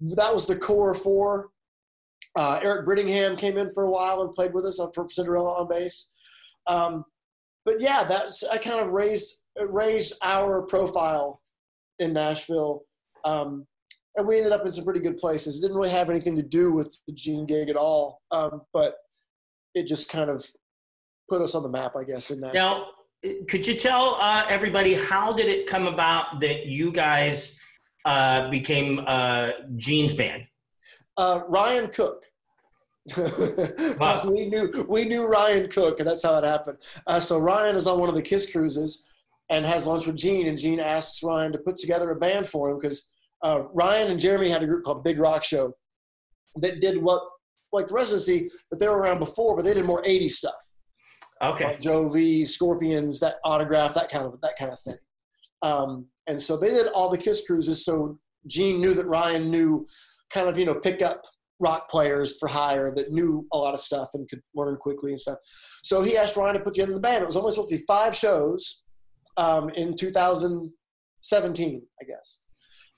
that 0.00 0.32
was 0.32 0.46
the 0.46 0.56
core 0.56 0.94
four. 0.94 1.50
Uh, 2.36 2.58
Eric 2.62 2.86
Brittingham 2.86 3.36
came 3.36 3.58
in 3.58 3.70
for 3.72 3.84
a 3.84 3.90
while 3.90 4.22
and 4.22 4.32
played 4.32 4.54
with 4.54 4.64
us 4.64 4.80
for 4.94 5.06
Cinderella 5.10 5.60
on 5.60 5.68
bass. 5.68 6.14
Um, 6.66 7.04
but 7.64 7.80
yeah, 7.80 8.04
that's 8.04 8.42
I 8.44 8.58
kind 8.58 8.80
of 8.80 8.88
raised 8.88 9.42
raised 9.70 10.14
our 10.22 10.62
profile 10.62 11.40
in 11.98 12.12
Nashville, 12.12 12.82
um, 13.24 13.66
and 14.16 14.26
we 14.26 14.38
ended 14.38 14.52
up 14.52 14.64
in 14.64 14.72
some 14.72 14.84
pretty 14.84 15.00
good 15.00 15.18
places. 15.18 15.58
It 15.58 15.62
didn't 15.62 15.76
really 15.76 15.90
have 15.90 16.10
anything 16.10 16.36
to 16.36 16.42
do 16.42 16.72
with 16.72 16.96
the 17.06 17.12
Gene 17.12 17.46
gig 17.46 17.68
at 17.68 17.76
all, 17.76 18.22
um, 18.30 18.62
but 18.72 18.96
it 19.74 19.86
just 19.86 20.08
kind 20.08 20.30
of 20.30 20.44
put 21.28 21.42
us 21.42 21.54
on 21.54 21.62
the 21.62 21.68
map, 21.68 21.92
I 21.96 22.04
guess. 22.04 22.30
In 22.30 22.40
Nashville. 22.40 22.62
now, 22.62 22.86
could 23.48 23.66
you 23.66 23.74
tell 23.74 24.16
uh, 24.20 24.44
everybody 24.48 24.94
how 24.94 25.32
did 25.32 25.46
it 25.46 25.66
come 25.66 25.86
about 25.86 26.40
that 26.40 26.66
you 26.66 26.90
guys 26.90 27.60
uh, 28.04 28.50
became 28.50 29.00
uh, 29.06 29.50
Gene's 29.76 30.14
band? 30.14 30.48
Uh, 31.16 31.40
Ryan 31.48 31.88
Cook. 31.88 32.22
Wow. 33.98 34.22
we 34.26 34.46
knew 34.48 34.86
we 34.88 35.04
knew 35.04 35.26
Ryan 35.26 35.68
Cook, 35.68 35.98
and 35.98 36.08
that's 36.08 36.22
how 36.22 36.36
it 36.36 36.44
happened. 36.44 36.78
Uh, 37.06 37.18
so 37.20 37.38
Ryan 37.38 37.74
is 37.76 37.86
on 37.86 37.98
one 37.98 38.08
of 38.08 38.14
the 38.14 38.22
Kiss 38.22 38.50
cruises 38.52 39.06
and 39.50 39.66
has 39.66 39.86
lunch 39.86 40.06
with 40.06 40.16
Gene, 40.16 40.46
and 40.46 40.56
Gene 40.56 40.78
asks 40.80 41.22
Ryan 41.22 41.50
to 41.52 41.58
put 41.58 41.76
together 41.76 42.10
a 42.10 42.16
band 42.16 42.46
for 42.46 42.70
him 42.70 42.78
because 42.78 43.12
uh, 43.42 43.62
Ryan 43.74 44.12
and 44.12 44.20
Jeremy 44.20 44.48
had 44.50 44.62
a 44.62 44.66
group 44.66 44.84
called 44.84 45.02
Big 45.02 45.18
Rock 45.18 45.42
Show 45.42 45.72
that 46.56 46.80
did 46.80 47.02
what 47.02 47.22
like 47.72 47.88
the 47.88 47.94
residency, 47.94 48.50
but 48.70 48.78
they 48.78 48.86
were 48.88 48.98
around 48.98 49.18
before, 49.18 49.56
but 49.56 49.64
they 49.64 49.74
did 49.74 49.84
more 49.84 50.02
'80s 50.04 50.32
stuff, 50.32 50.54
Okay. 51.42 51.64
like 51.64 51.80
Joe 51.80 52.02
Lee, 52.02 52.44
Scorpions, 52.44 53.18
that 53.20 53.36
autograph, 53.44 53.94
that 53.94 54.10
kind 54.10 54.26
of 54.26 54.40
that 54.42 54.54
kind 54.58 54.70
of 54.72 54.78
thing. 54.78 54.96
Um, 55.62 56.06
and 56.28 56.40
so 56.40 56.56
they 56.56 56.68
did 56.68 56.86
all 56.94 57.08
the 57.08 57.18
Kiss 57.18 57.44
cruises. 57.46 57.84
So 57.84 58.18
Gene 58.46 58.80
knew 58.80 58.94
that 58.94 59.06
Ryan 59.06 59.50
knew 59.50 59.86
kind 60.32 60.48
of 60.48 60.58
you 60.58 60.64
know 60.64 60.74
pick 60.74 61.02
up 61.02 61.22
rock 61.60 61.88
players 61.88 62.36
for 62.38 62.48
hire 62.48 62.92
that 62.94 63.12
knew 63.12 63.46
a 63.52 63.56
lot 63.56 63.74
of 63.74 63.80
stuff 63.80 64.08
and 64.14 64.28
could 64.28 64.40
learn 64.54 64.76
quickly 64.76 65.12
and 65.12 65.20
stuff. 65.20 65.38
So 65.82 66.02
he 66.02 66.16
asked 66.16 66.36
Ryan 66.36 66.54
to 66.54 66.60
put 66.60 66.74
together 66.74 66.92
the 66.92 67.00
band. 67.00 67.22
It 67.22 67.26
was 67.26 67.36
only 67.36 67.52
supposed 67.52 67.70
to 67.70 67.76
be 67.76 67.84
five 67.86 68.16
shows 68.16 68.82
um, 69.36 69.70
in 69.70 69.96
2017, 69.96 71.82
I 72.00 72.04
guess. 72.04 72.42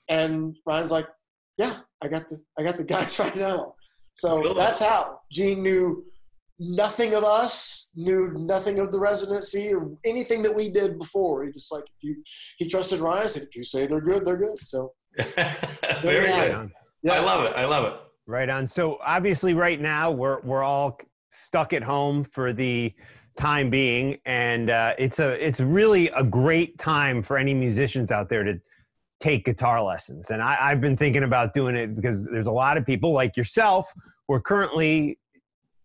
And 0.09 0.55
Ryan's 0.65 0.91
like, 0.91 1.07
"Yeah, 1.57 1.77
I 2.03 2.07
got 2.07 2.29
the 2.29 2.39
I 2.57 2.63
got 2.63 2.77
the 2.77 2.83
guys 2.83 3.19
right 3.19 3.35
now." 3.35 3.75
So 4.13 4.55
that's 4.57 4.79
how 4.79 5.19
Gene 5.31 5.61
knew 5.61 6.05
nothing 6.57 7.13
of 7.15 7.25
us, 7.25 7.89
knew 7.95 8.31
nothing 8.37 8.79
of 8.79 8.91
the 8.91 8.99
residency 8.99 9.73
or 9.73 9.91
anything 10.05 10.41
that 10.43 10.55
we 10.55 10.69
did 10.69 10.97
before. 10.97 11.43
He 11.43 11.51
just 11.51 11.71
like 11.71 11.83
if 11.83 12.03
you 12.03 12.23
he 12.57 12.67
trusted 12.67 12.99
Ryan. 12.99 13.27
Said 13.27 13.43
if 13.43 13.55
you 13.55 13.63
say 13.63 13.87
they're 13.87 14.01
good, 14.01 14.25
they're 14.25 14.37
good. 14.37 14.57
So 14.63 14.93
Very. 16.01 16.27
Good. 16.27 16.71
Yeah, 17.05 17.13
I 17.13 17.19
love 17.19 17.45
it. 17.45 17.53
I 17.55 17.65
love 17.65 17.85
it. 17.85 17.93
Right 18.25 18.49
on. 18.49 18.65
So 18.65 18.97
obviously, 19.05 19.53
right 19.53 19.79
now 19.79 20.09
we're 20.09 20.41
we're 20.41 20.63
all 20.63 20.99
stuck 21.29 21.71
at 21.73 21.83
home 21.83 22.23
for 22.23 22.51
the 22.51 22.91
time 23.37 23.69
being, 23.69 24.17
and 24.25 24.71
uh, 24.71 24.95
it's 24.97 25.19
a 25.19 25.33
it's 25.45 25.59
really 25.59 26.09
a 26.09 26.23
great 26.23 26.77
time 26.79 27.21
for 27.21 27.37
any 27.37 27.53
musicians 27.53 28.11
out 28.11 28.27
there 28.27 28.43
to 28.43 28.59
take 29.19 29.45
guitar 29.45 29.83
lessons. 29.83 30.31
And 30.31 30.41
I, 30.41 30.57
I've 30.59 30.81
been 30.81 30.97
thinking 30.97 31.23
about 31.23 31.53
doing 31.53 31.75
it 31.75 31.95
because 31.95 32.25
there's 32.25 32.47
a 32.47 32.51
lot 32.51 32.77
of 32.77 32.85
people 32.85 33.13
like 33.13 33.37
yourself 33.37 33.87
who 34.27 34.33
are 34.33 34.41
currently 34.41 35.19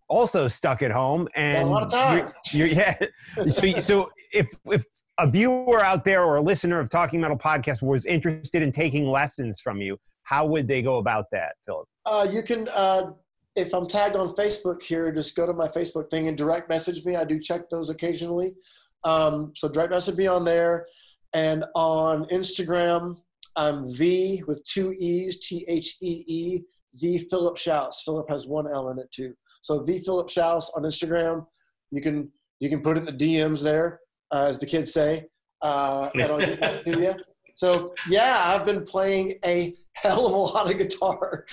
also 0.09 0.49
stuck 0.49 0.81
at 0.83 0.91
home, 0.91 1.29
and 1.35 1.69
a 1.69 1.71
lot 1.71 1.83
of 1.83 1.93
time. 1.93 2.33
you're, 2.53 2.67
you're- 2.69 2.77
yeah. 2.77 2.97
so 3.51 3.81
so 3.81 4.11
if 4.33 4.49
if 4.65 4.87
a 5.19 5.31
viewer 5.31 5.83
out 5.85 6.05
there 6.05 6.25
or 6.25 6.37
a 6.37 6.41
listener 6.43 6.81
of 6.81 6.89
Talking 6.89 7.21
Metal 7.21 7.37
Podcast 7.37 7.83
was 7.83 8.07
interested 8.07 8.63
in 8.63 8.73
taking 8.73 9.07
lessons 9.07 9.61
from 9.61 9.83
you, 9.83 9.99
how 10.31 10.47
would 10.47 10.69
they 10.69 10.81
go 10.81 10.99
about 10.99 11.27
that, 11.33 11.57
Philip? 11.67 11.89
Uh, 12.07 12.25
you 12.31 12.43
can, 12.43 12.69
uh, 12.73 13.11
if 13.57 13.75
I'm 13.75 13.89
tagged 13.89 14.15
on 14.15 14.29
Facebook 14.37 14.81
here, 14.81 15.11
just 15.11 15.35
go 15.35 15.45
to 15.45 15.53
my 15.53 15.67
Facebook 15.67 16.09
thing 16.09 16.29
and 16.29 16.39
direct 16.39 16.69
message 16.69 17.05
me. 17.05 17.17
I 17.17 17.25
do 17.25 17.41
check 17.41 17.69
those 17.69 17.91
occasionally. 17.91 18.55
Um, 19.05 19.53
so 19.57 19.69
direct 19.69 19.91
message 19.91 20.17
me 20.17 20.29
on 20.29 20.45
there. 20.45 20.87
And 21.35 21.65
on 21.75 22.27
Instagram, 22.27 23.19
I'm 23.57 23.93
V 23.93 24.45
with 24.47 24.65
two 24.65 24.95
E's, 25.01 25.41
T 25.49 25.65
H 25.69 25.97
E 26.01 26.25
E, 26.29 26.61
the 27.01 27.19
Philip 27.29 27.57
Shouse. 27.57 28.03
Philip 28.05 28.31
has 28.31 28.47
one 28.47 28.71
L 28.73 28.91
in 28.91 29.01
it 29.01 29.11
too. 29.11 29.35
So 29.63 29.83
the 29.83 29.99
Philip 29.99 30.31
Shouse 30.31 30.71
on 30.77 30.85
Instagram. 30.85 31.45
You 31.91 32.01
can 32.01 32.31
you 32.61 32.69
can 32.69 32.83
put 32.83 32.97
it 32.97 33.01
in 33.01 33.17
the 33.17 33.25
DMs 33.25 33.65
there, 33.65 33.99
uh, 34.31 34.45
as 34.49 34.61
the 34.61 34.67
kids 34.67 34.93
say, 34.93 35.27
uh, 35.61 36.09
and 36.15 36.23
I'll 36.23 36.39
get 36.39 36.61
back 36.61 36.85
to 36.85 37.01
you. 37.01 37.15
So 37.53 37.93
yeah, 38.09 38.43
I've 38.47 38.65
been 38.65 38.85
playing 38.85 39.35
a 39.45 39.75
hell 39.95 40.27
of 40.27 40.33
a 40.33 40.37
lot 40.37 40.71
of 40.71 40.79
guitar 40.79 41.47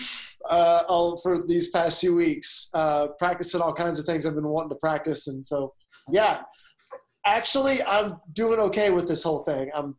uh, 0.50 0.84
all, 0.88 1.17
for 1.17 1.46
these 1.48 1.70
past 1.70 2.00
few 2.00 2.15
weeks, 2.15 2.70
uh, 2.74 3.08
practicing 3.20 3.62
all 3.62 3.74
kinds 3.74 4.00
of 4.00 4.06
things 4.06 4.25
I've 4.25 4.36
been 4.36 4.48
wanting 4.48 4.70
to 4.70 4.75
practice, 4.75 5.27
and 5.27 5.46
so 5.46 5.74
yeah, 6.10 6.41
actually, 7.25 7.82
I'm 7.84 8.17
doing 8.34 8.60
okay 8.60 8.89
with 8.89 9.08
this 9.08 9.24
whole 9.24 9.39
thing. 9.39 9.70
I'm 9.75 9.96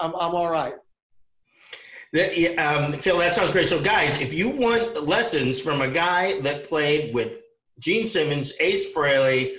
I'm 0.00 0.14
I'm 0.16 0.34
all 0.34 0.50
right. 0.50 0.74
That, 2.12 2.58
um, 2.58 2.98
Phil, 2.98 3.18
that 3.18 3.32
sounds 3.32 3.52
great. 3.52 3.68
So, 3.68 3.82
guys, 3.82 4.20
if 4.20 4.32
you 4.32 4.48
want 4.48 5.06
lessons 5.06 5.60
from 5.60 5.80
a 5.80 5.88
guy 5.88 6.40
that 6.42 6.68
played 6.68 7.12
with 7.12 7.38
Gene 7.78 8.06
Simmons, 8.06 8.54
Ace 8.60 8.94
Frehley, 8.94 9.54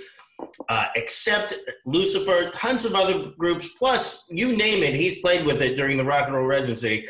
uh, 0.69 0.87
Accept 0.95 1.53
Lucifer, 1.85 2.49
tons 2.51 2.85
of 2.85 2.95
other 2.95 3.31
groups, 3.37 3.69
plus 3.77 4.27
you 4.31 4.55
name 4.55 4.81
it, 4.81 4.93
he's 4.93 5.19
played 5.19 5.45
with 5.45 5.61
it 5.61 5.75
during 5.75 5.97
the 5.97 6.05
rock 6.05 6.27
and 6.27 6.35
roll 6.35 6.45
residency. 6.45 7.07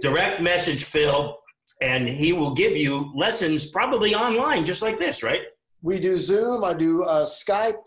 Direct 0.00 0.40
message 0.40 0.84
Phil, 0.84 1.36
and 1.82 2.08
he 2.08 2.32
will 2.32 2.54
give 2.54 2.76
you 2.76 3.10
lessons 3.14 3.70
probably 3.70 4.14
online, 4.14 4.64
just 4.64 4.82
like 4.82 4.98
this, 4.98 5.22
right? 5.22 5.42
We 5.82 5.98
do 5.98 6.16
Zoom. 6.16 6.64
I 6.64 6.74
do 6.74 7.04
uh, 7.04 7.24
Skype. 7.24 7.86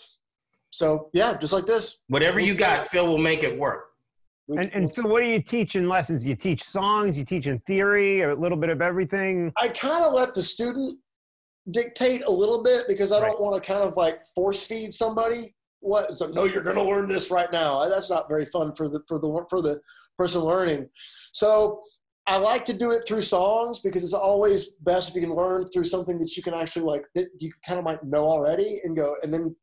So 0.70 1.10
yeah, 1.14 1.38
just 1.38 1.54
like 1.54 1.66
this. 1.66 2.04
Whatever 2.08 2.40
you 2.40 2.54
got, 2.54 2.88
Phil 2.88 3.06
will 3.06 3.18
make 3.18 3.44
it 3.44 3.58
work. 3.58 3.86
And, 4.50 4.74
and 4.74 4.94
Phil, 4.94 5.08
what 5.10 5.24
do 5.24 5.30
you 5.30 5.42
teach 5.42 5.76
in 5.76 5.88
lessons? 5.88 6.26
You 6.26 6.36
teach 6.36 6.64
songs, 6.64 7.18
you 7.18 7.24
teach 7.24 7.48
in 7.48 7.60
theory, 7.60 8.22
a 8.22 8.36
little 8.36 8.58
bit 8.58 8.70
of 8.70 8.82
everything. 8.82 9.52
I 9.62 9.70
kind 9.70 10.04
of 10.04 10.14
let 10.14 10.34
the 10.34 10.42
student 10.42 11.00
dictate 11.70 12.24
a 12.26 12.32
little 12.32 12.62
bit 12.64 12.86
because 12.88 13.12
I 13.12 13.20
Right. 13.22 13.28
don't 13.32 13.42
want 13.42 13.62
to 13.62 13.72
kind 13.72 13.84
of 13.84 13.96
like 13.96 14.26
force 14.26 14.66
feed 14.66 14.94
somebody 14.94 15.54
what. 15.82 16.12
So 16.12 16.28
no, 16.28 16.46
you're 16.46 16.64
going 16.64 16.78
to 16.78 16.84
learn 16.84 17.08
this 17.08 17.30
right 17.30 17.52
now. 17.52 17.88
That's 17.88 18.10
not 18.10 18.30
very 18.30 18.46
fun 18.46 18.74
for 18.76 18.88
the 18.88 19.02
for 19.08 19.20
the 19.20 19.46
for 19.50 19.62
the 19.62 19.82
person 20.18 20.42
learning. 20.42 20.88
So 21.34 21.82
I 22.28 22.38
like 22.38 22.66
to 22.66 22.74
do 22.74 22.92
it 22.92 23.04
through 23.08 23.22
songs 23.22 23.80
because 23.80 24.04
it's 24.04 24.14
always 24.14 24.74
best 24.76 25.10
if 25.10 25.16
you 25.16 25.22
can 25.22 25.36
learn 25.36 25.66
through 25.66 25.86
something 25.86 26.20
that 26.20 26.38
you 26.38 26.44
can 26.44 26.54
actually 26.54 26.86
like 26.86 27.04
that 27.16 27.28
you 27.40 27.52
kind 27.68 27.80
of 27.80 27.86
might 27.86 28.04
know 28.04 28.26
already 28.26 28.80
and 28.84 28.96
go 28.96 29.16
and 29.24 29.34
then 29.34 29.56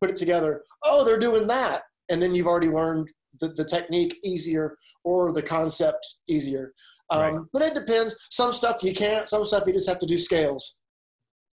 put 0.00 0.10
it 0.10 0.16
together. 0.16 0.62
Oh, 0.84 1.04
they're 1.04 1.18
doing 1.18 1.46
that, 1.48 1.82
and 2.08 2.22
then 2.22 2.34
you've 2.34 2.46
already 2.46 2.68
learned 2.68 3.08
the, 3.40 3.48
the 3.48 3.64
technique 3.64 4.16
easier 4.24 4.76
or 5.04 5.32
the 5.32 5.42
concept 5.42 6.06
easier. 6.28 6.72
Um, 7.10 7.20
Right. 7.20 7.44
But 7.52 7.62
it 7.62 7.74
depends. 7.74 8.16
Some 8.30 8.52
stuff 8.52 8.82
you 8.82 8.92
can't. 8.92 9.26
Some 9.26 9.44
stuff 9.44 9.64
you 9.66 9.72
just 9.72 9.88
have 9.88 9.98
to 10.00 10.06
do 10.06 10.16
scales. 10.16 10.80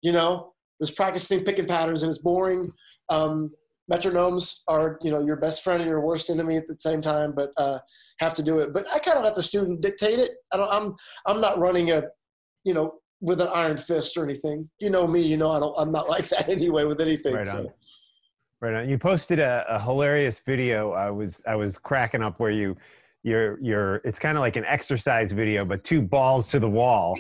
You 0.02 0.12
know, 0.12 0.54
just 0.82 0.96
practicing 0.96 1.44
picking 1.44 1.68
patterns, 1.68 2.04
and 2.04 2.10
it's 2.10 2.22
boring. 2.22 2.72
Um, 3.10 3.52
metronomes 3.92 4.62
are 4.68 4.98
you 5.02 5.12
know 5.12 5.24
your 5.24 5.36
best 5.38 5.64
friend 5.64 5.82
and 5.82 5.90
your 5.90 6.02
worst 6.02 6.30
enemy 6.30 6.58
at 6.58 6.68
the 6.68 6.76
same 6.76 7.02
time, 7.02 7.34
but 7.36 7.52
uh, 7.58 7.80
have 8.20 8.34
to 8.36 8.44
do 8.44 8.60
it. 8.60 8.74
But 8.74 8.92
I 8.94 9.00
kind 9.00 9.18
of 9.18 9.24
let 9.24 9.36
the 9.36 9.44
student 9.44 9.82
dictate 9.82 10.20
it. 10.20 10.32
I 10.52 10.58
don't. 10.58 10.72
I'm 10.72 10.96
I'm 11.28 11.42
not 11.42 11.58
running 11.58 11.92
a, 11.92 12.04
you 12.64 12.74
know, 12.74 12.96
with 13.22 13.42
an 13.42 13.50
iron 13.54 13.78
fist 13.78 14.18
or 14.18 14.24
anything. 14.24 14.70
If 14.80 14.86
you 14.86 14.90
know 14.90 15.08
me, 15.08 15.22
you 15.22 15.38
know 15.38 15.52
I 15.52 15.60
don't. 15.60 15.76
I'm 15.78 15.92
not 15.92 16.10
like 16.10 16.28
that 16.30 16.50
anyway 16.50 16.86
with 16.86 17.02
anything. 17.02 17.36
Right 17.36 17.46
so. 17.46 17.60
on. 17.60 17.68
Right 18.62 18.74
on. 18.76 18.90
You 18.90 18.98
posted 18.98 19.40
a, 19.40 19.66
a 19.68 19.80
hilarious 19.80 20.40
video. 20.40 20.92
I 20.92 21.10
was 21.10 21.44
I 21.48 21.56
was 21.56 21.78
cracking 21.78 22.24
up 22.24 22.40
where 22.40 22.52
you 22.52 22.78
you're 23.24 23.60
you're 23.62 23.96
it's 24.04 24.20
kind 24.20 24.38
of 24.38 24.42
like 24.42 24.56
an 24.56 24.66
exercise 24.66 25.32
video, 25.32 25.66
but 25.66 25.84
two 25.84 26.02
balls 26.02 26.50
to 26.52 26.60
the 26.60 26.70
wall. 26.70 27.18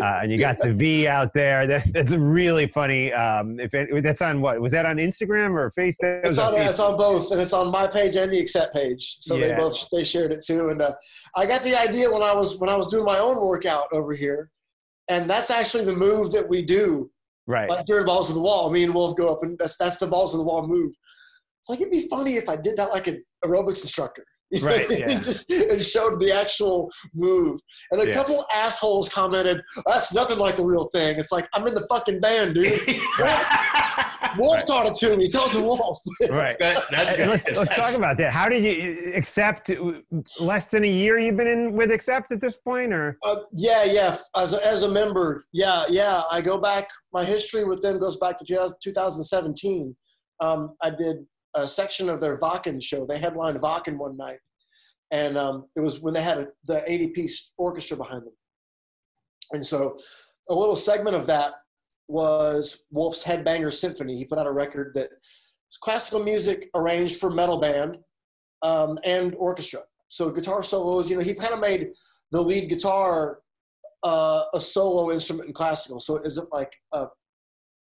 Uh, 0.00 0.20
and 0.22 0.30
you 0.30 0.38
got 0.38 0.58
the 0.60 0.72
V 0.72 1.08
out 1.08 1.32
there. 1.32 1.66
That, 1.66 1.92
that's 1.92 2.14
really 2.14 2.68
funny. 2.68 3.12
Um, 3.12 3.58
if 3.58 3.74
it, 3.74 4.02
that's 4.02 4.22
on 4.22 4.40
what 4.40 4.60
was 4.60 4.72
that 4.72 4.86
on 4.86 4.96
Instagram 4.96 5.56
or 5.56 5.70
Facebook? 5.70 6.20
It's 6.20 6.28
was 6.28 6.38
on, 6.38 6.54
on 6.54 6.62
it's 6.62 6.80
on 6.80 6.96
both, 6.96 7.32
and 7.32 7.40
it's 7.40 7.52
on 7.52 7.70
my 7.70 7.86
page 7.86 8.16
and 8.16 8.32
the 8.32 8.38
accept 8.38 8.74
page. 8.74 9.16
So 9.20 9.36
they 9.36 9.54
both 9.54 9.88
they 9.90 10.04
shared 10.04 10.32
it 10.32 10.44
too. 10.44 10.68
And 10.68 10.80
uh, 10.80 10.92
I 11.36 11.46
got 11.46 11.62
the 11.62 11.74
idea 11.74 12.10
when 12.10 12.22
I 12.22 12.32
was 12.32 12.58
when 12.58 12.70
I 12.70 12.76
was 12.76 12.90
doing 12.90 13.04
my 13.04 13.18
own 13.18 13.40
workout 13.40 13.84
over 13.92 14.14
here, 14.14 14.50
and 15.10 15.28
that's 15.28 15.50
actually 15.50 15.84
the 15.84 15.96
move 15.96 16.32
that 16.32 16.48
we 16.48 16.62
do 16.62 17.10
right. 17.46 17.68
like 17.68 17.86
during 17.86 18.06
balls 18.06 18.28
to 18.28 18.34
the 18.34 18.40
wall. 18.40 18.70
Me 18.70 18.84
and 18.84 18.94
Wolf 18.94 19.16
go 19.16 19.32
up, 19.32 19.42
and 19.42 19.58
that's 19.58 19.76
that's 19.76 19.98
the 19.98 20.06
balls 20.06 20.32
to 20.32 20.36
the 20.36 20.44
wall 20.44 20.66
move. 20.66 20.92
It's 21.60 21.68
like 21.68 21.80
it'd 21.80 21.90
be 21.90 22.06
funny 22.08 22.34
if 22.34 22.48
I 22.48 22.56
did 22.56 22.76
that 22.76 22.90
like 22.90 23.08
an 23.08 23.24
aerobics 23.44 23.82
instructor. 23.82 24.24
Right, 24.62 24.88
yeah. 24.88 25.10
and 25.10 25.22
just 25.22 25.50
and 25.50 25.82
showed 25.82 26.20
the 26.20 26.32
actual 26.32 26.90
move. 27.14 27.60
And 27.90 28.00
a 28.00 28.06
Yeah. 28.08 28.14
couple 28.14 28.46
assholes 28.54 29.08
commented, 29.10 29.60
"That's 29.86 30.14
nothing 30.14 30.38
like 30.38 30.56
the 30.56 30.64
real 30.64 30.88
thing." 30.92 31.18
It's 31.18 31.30
like 31.32 31.46
I'm 31.52 31.66
in 31.66 31.74
the 31.74 31.86
fucking 31.90 32.20
band, 32.20 32.54
dude. 32.54 32.80
Wolf 34.38 34.56
Right. 34.56 34.66
taught 34.66 34.86
it 34.86 34.94
to 34.94 35.16
me. 35.16 35.28
Tell 35.28 35.46
it 35.46 35.52
to 35.52 35.60
Wolf. 35.60 35.98
Right. 36.30 36.56
That- 36.60 36.84
that's 36.90 37.16
good. 37.16 37.28
let's 37.28 37.48
let's 37.50 37.74
talk 37.74 37.94
about 37.94 38.16
that. 38.18 38.32
How 38.32 38.48
did 38.48 38.62
you 38.64 39.12
accept? 39.14 39.70
Less 40.40 40.70
than 40.70 40.84
a 40.84 40.88
year 40.88 41.18
you've 41.18 41.36
been 41.36 41.46
in 41.46 41.72
with 41.74 41.90
accept 41.90 42.32
at 42.32 42.40
this 42.40 42.58
point, 42.58 42.92
or 42.92 43.18
Uh, 43.24 43.36
yeah, 43.52 43.84
yeah. 43.84 44.16
As 44.36 44.52
a, 44.54 44.66
as 44.66 44.82
a 44.82 44.90
member, 44.90 45.46
yeah, 45.52 45.84
yeah. 45.88 46.22
I 46.32 46.40
go 46.40 46.58
back. 46.58 46.88
My 47.12 47.24
history 47.24 47.64
with 47.64 47.80
them 47.82 47.98
goes 47.98 48.16
back 48.16 48.38
to 48.38 48.44
2017. 48.44 49.96
Um, 50.40 50.74
I 50.82 50.90
did 50.90 51.16
a 51.54 51.66
section 51.66 52.08
of 52.08 52.20
their 52.20 52.38
Wacken 52.38 52.82
show. 52.82 53.06
They 53.06 53.18
headlined 53.18 53.60
Wacken 53.60 53.96
one 53.96 54.16
night, 54.16 54.38
and 55.10 55.36
um, 55.36 55.66
it 55.76 55.80
was 55.80 56.00
when 56.00 56.14
they 56.14 56.22
had 56.22 56.38
a, 56.38 56.46
the 56.66 56.82
80 56.90 57.08
piece 57.08 57.52
orchestra 57.56 57.96
behind 57.96 58.22
them. 58.22 58.34
And 59.52 59.64
so, 59.64 59.98
a 60.48 60.54
little 60.54 60.76
segment 60.76 61.16
of 61.16 61.26
that 61.26 61.54
was 62.08 62.86
Wolf's 62.90 63.24
Headbanger 63.24 63.72
Symphony. 63.72 64.16
He 64.16 64.24
put 64.24 64.38
out 64.38 64.46
a 64.46 64.52
record 64.52 64.92
that 64.94 65.10
was 65.10 65.76
classical 65.80 66.24
music 66.24 66.70
arranged 66.74 67.16
for 67.16 67.30
metal 67.30 67.58
band 67.58 67.98
um, 68.62 68.98
and 69.04 69.34
orchestra. 69.36 69.80
So 70.08 70.30
guitar 70.30 70.62
solos. 70.62 71.10
You 71.10 71.16
know, 71.16 71.22
he 71.22 71.34
kind 71.34 71.52
of 71.52 71.60
made 71.60 71.88
the 72.32 72.40
lead 72.40 72.68
guitar 72.68 73.40
uh, 74.02 74.42
a 74.54 74.60
solo 74.60 75.10
instrument 75.12 75.48
in 75.48 75.54
classical. 75.54 76.00
So 76.00 76.16
it 76.16 76.26
isn't 76.26 76.52
like 76.52 76.72
a 76.92 77.06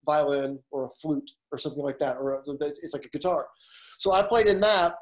violin 0.05 0.59
or 0.71 0.87
a 0.87 0.91
flute 1.01 1.31
or 1.53 1.59
something 1.59 1.83
like 1.83 1.99
that, 1.99 2.17
or 2.17 2.41
it's 2.47 2.95
like 2.95 3.05
a 3.05 3.11
guitar. 3.11 3.49
So 3.99 4.13
I 4.13 4.23
played 4.23 4.47
in 4.47 4.61
that, 4.61 4.95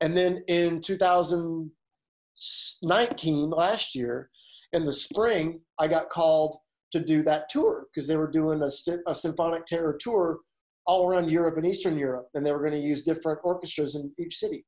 and 0.00 0.16
then 0.16 0.42
in 0.48 0.80
2019, 0.80 3.50
last 3.50 3.94
year, 3.94 4.30
in 4.72 4.84
the 4.84 4.92
spring, 4.92 5.60
I 5.78 5.88
got 5.88 6.10
called 6.10 6.56
to 6.92 7.00
do 7.00 7.22
that 7.22 7.48
tour 7.48 7.86
because 7.92 8.08
they 8.08 8.16
were 8.16 8.30
doing 8.30 8.62
a, 8.62 8.70
a 9.06 9.14
symphonic 9.14 9.64
terror 9.66 9.96
tour 9.98 10.40
all 10.86 11.06
around 11.06 11.30
Europe 11.30 11.56
and 11.56 11.66
Eastern 11.66 11.98
Europe, 11.98 12.28
and 12.34 12.44
they 12.44 12.52
were 12.52 12.58
going 12.58 12.72
to 12.72 12.86
use 12.86 13.02
different 13.02 13.38
orchestras 13.44 13.94
in 13.94 14.12
each 14.18 14.36
city. 14.36 14.64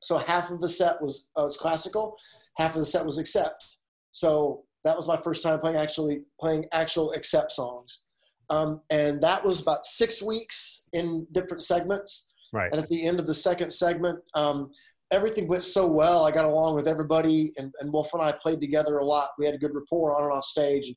So 0.00 0.18
half 0.18 0.50
of 0.50 0.60
the 0.60 0.68
set 0.68 1.02
was 1.02 1.30
uh, 1.36 1.42
was 1.42 1.56
classical, 1.56 2.16
half 2.56 2.74
of 2.74 2.80
the 2.80 2.86
set 2.86 3.04
was 3.04 3.18
accept. 3.18 3.64
So 4.12 4.64
that 4.84 4.96
was 4.96 5.08
my 5.08 5.16
first 5.16 5.42
time 5.42 5.60
playing 5.60 5.76
actually 5.76 6.20
playing 6.40 6.66
actual 6.72 7.12
accept 7.12 7.52
songs, 7.52 8.04
um, 8.50 8.80
and 8.90 9.20
that 9.22 9.44
was 9.44 9.60
about 9.62 9.84
six 9.84 10.22
weeks 10.22 10.84
in 10.92 11.26
different 11.32 11.62
segments. 11.62 12.32
right? 12.52 12.70
And 12.72 12.80
at 12.82 12.88
the 12.88 13.04
end 13.06 13.20
of 13.20 13.26
the 13.26 13.34
second 13.34 13.70
segment, 13.72 14.18
um, 14.34 14.70
everything 15.10 15.48
went 15.48 15.64
so 15.64 15.86
well. 15.86 16.24
I 16.26 16.30
got 16.30 16.44
along 16.44 16.74
with 16.74 16.88
everybody, 16.88 17.52
and, 17.58 17.72
and 17.80 17.92
Wolf 17.92 18.12
and 18.14 18.22
I 18.22 18.32
played 18.32 18.60
together 18.60 18.98
a 18.98 19.04
lot. 19.04 19.28
We 19.38 19.46
had 19.46 19.54
a 19.54 19.58
good 19.58 19.74
rapport 19.74 20.16
on 20.16 20.24
and 20.24 20.32
off 20.32 20.44
stage. 20.44 20.92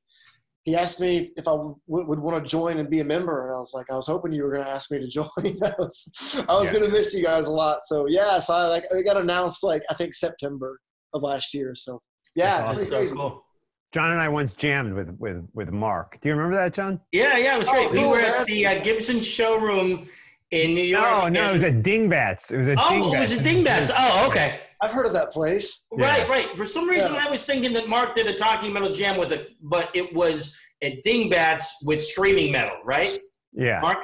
He 0.63 0.75
asked 0.75 0.99
me 0.99 1.31
if 1.37 1.47
I 1.47 1.51
w- 1.53 1.75
would 1.87 2.19
want 2.19 2.41
to 2.43 2.47
join 2.47 2.77
and 2.77 2.87
be 2.89 2.99
a 2.99 3.03
member, 3.03 3.47
and 3.47 3.55
I 3.55 3.57
was 3.57 3.73
like, 3.73 3.87
I 3.91 3.95
was 3.95 4.05
hoping 4.07 4.31
you 4.31 4.43
were 4.43 4.51
going 4.51 4.63
to 4.63 4.69
ask 4.69 4.91
me 4.91 4.99
to 4.99 5.07
join. 5.19 5.27
I 5.37 5.73
was, 5.79 6.35
I 6.47 6.53
was 6.53 6.65
Yeah. 6.71 6.79
going 6.79 6.91
to 6.91 6.95
miss 6.95 7.13
you 7.15 7.23
guys 7.23 7.47
a 7.47 7.53
lot. 7.53 7.79
So 7.83 8.05
yeah, 8.07 8.37
so 8.39 8.53
I 8.53 8.65
like 8.67 8.85
it 8.91 9.05
got 9.05 9.17
announced 9.17 9.63
like 9.63 9.81
I 9.89 9.95
think 9.95 10.13
September 10.13 10.79
of 11.13 11.23
last 11.23 11.53
year. 11.53 11.73
So 11.75 11.99
yeah, 12.35 12.59
That's 12.59 12.69
it's 12.69 12.79
That's 12.79 12.89
pretty 12.91 13.09
so 13.09 13.15
cool. 13.15 13.45
John 13.91 14.11
and 14.11 14.21
I 14.21 14.29
once 14.29 14.53
jammed 14.53 14.93
with 14.93 15.09
with 15.19 15.45
with 15.53 15.69
Mark. 15.71 16.17
Do 16.21 16.29
you 16.29 16.35
remember 16.35 16.55
that, 16.57 16.73
John? 16.73 16.99
Yeah, 17.11 17.37
yeah, 17.37 17.55
it 17.55 17.57
was 17.57 17.67
Oh, 17.69 17.89
great. 17.89 17.91
we 17.91 18.05
were 18.07 18.19
at 18.19 18.45
the 18.45 18.65
uh, 18.67 18.81
Gibson 18.83 19.19
showroom 19.19 20.07
in 20.51 20.73
New 20.73 20.83
York. 20.83 21.03
No, 21.23 21.27
no, 21.29 21.49
it 21.49 21.53
was 21.53 21.63
at 21.63 21.81
Dingbatz. 21.83 22.51
It 22.51 22.57
was 22.57 22.67
at 22.69 22.77
Oh, 22.79 22.83
Dingbatz. 22.83 23.15
it 23.15 23.19
was 23.19 23.33
a 23.33 23.37
Dingbatz. 23.39 23.91
Oh, 23.95 24.27
okay. 24.29 24.61
I've 24.81 24.91
heard 24.91 25.05
of 25.05 25.13
that 25.13 25.31
place. 25.31 25.85
Yeah. 25.97 26.07
Right, 26.07 26.27
right. 26.29 26.57
For 26.57 26.65
some 26.65 26.87
reason, 26.89 27.13
Yeah. 27.13 27.25
I 27.27 27.29
was 27.29 27.45
thinking 27.45 27.71
that 27.73 27.87
Mark 27.87 28.15
did 28.15 28.27
a 28.27 28.33
Talking 28.33 28.73
Metal 28.73 28.91
Jam 28.91 29.17
with 29.17 29.31
it, 29.31 29.49
but 29.61 29.89
it 29.93 30.13
was 30.13 30.57
at 30.81 31.03
Dingbatz 31.05 31.65
with 31.83 32.01
streaming 32.03 32.51
metal, 32.51 32.77
right? 32.83 33.17
Yeah, 33.53 33.79
Mark? 33.81 33.99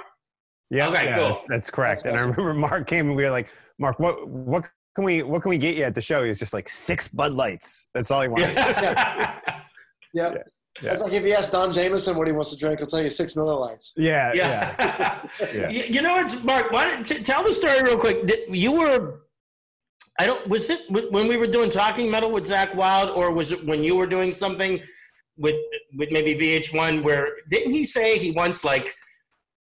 yeah, 0.69 0.87
Okay, 0.89 1.05
yeah, 1.05 1.17
cool. 1.17 1.27
That's, 1.29 1.43
that's 1.45 1.69
correct. 1.71 2.03
That's 2.03 2.13
And 2.13 2.21
I 2.21 2.25
remember 2.25 2.53
Mark 2.53 2.85
came 2.87 3.07
and 3.07 3.15
we 3.15 3.23
were 3.23 3.31
like, 3.31 3.47
Mark, 3.79 3.97
what 3.99 4.27
what 4.27 4.69
can 4.95 5.03
we 5.05 5.23
what 5.23 5.41
can 5.41 5.49
we 5.49 5.57
get 5.57 5.75
you 5.77 5.83
at 5.83 5.95
the 5.95 6.01
show? 6.01 6.21
He 6.23 6.29
was 6.29 6.39
just 6.39 6.53
like 6.53 6.67
six 6.69 7.07
Bud 7.07 7.33
Lights. 7.33 7.87
That's 7.93 8.11
all 8.11 8.21
he 8.21 8.27
wanted. 8.27 8.55
Yeah. 10.17 10.31
Yeah. 10.35 10.43
Yeah. 10.83 10.91
It's 10.93 11.01
like 11.01 11.13
if 11.13 11.23
you 11.25 11.33
ask 11.33 11.51
Don 11.51 11.71
Jamieson 11.73 12.15
what 12.17 12.27
he 12.27 12.33
wants 12.33 12.51
to 12.53 12.57
drink, 12.57 12.77
he'll 12.79 12.87
tell 12.87 13.01
you 13.01 13.09
six 13.09 13.35
Miller 13.35 13.55
Lights. 13.55 13.93
yeah, 13.97 14.31
yeah. 14.33 14.75
yeah. 14.77 15.27
Yeah. 15.59 15.69
You, 15.69 15.83
you 15.95 16.01
know 16.03 16.13
what's 16.17 16.43
Mark? 16.43 16.71
Why 16.71 16.83
don't, 16.89 17.03
t- 17.03 17.23
tell 17.23 17.43
the 17.43 17.51
story 17.51 17.81
real 17.81 17.97
quick. 17.97 18.27
Did- 18.27 18.53
You 18.55 18.71
were, 18.73 19.21
I 20.19 20.27
don't. 20.27 20.47
Was 20.47 20.69
it 20.69 20.81
when 21.15 21.27
we 21.27 21.35
were 21.37 21.47
doing 21.57 21.69
Talking 21.71 22.11
Metal 22.11 22.31
with 22.31 22.43
Zakk 22.43 22.75
Wylde, 22.75 23.09
or 23.09 23.31
was 23.31 23.51
it 23.51 23.65
when 23.65 23.83
you 23.83 23.95
were 23.95 24.05
doing 24.07 24.31
something 24.31 24.79
with 25.37 25.55
with 25.97 26.09
maybe 26.11 26.35
VH1 26.35 27.03
where 27.03 27.25
didn't 27.49 27.71
he 27.71 27.83
say 27.83 28.17
he 28.19 28.29
wants 28.31 28.63
like 28.63 28.93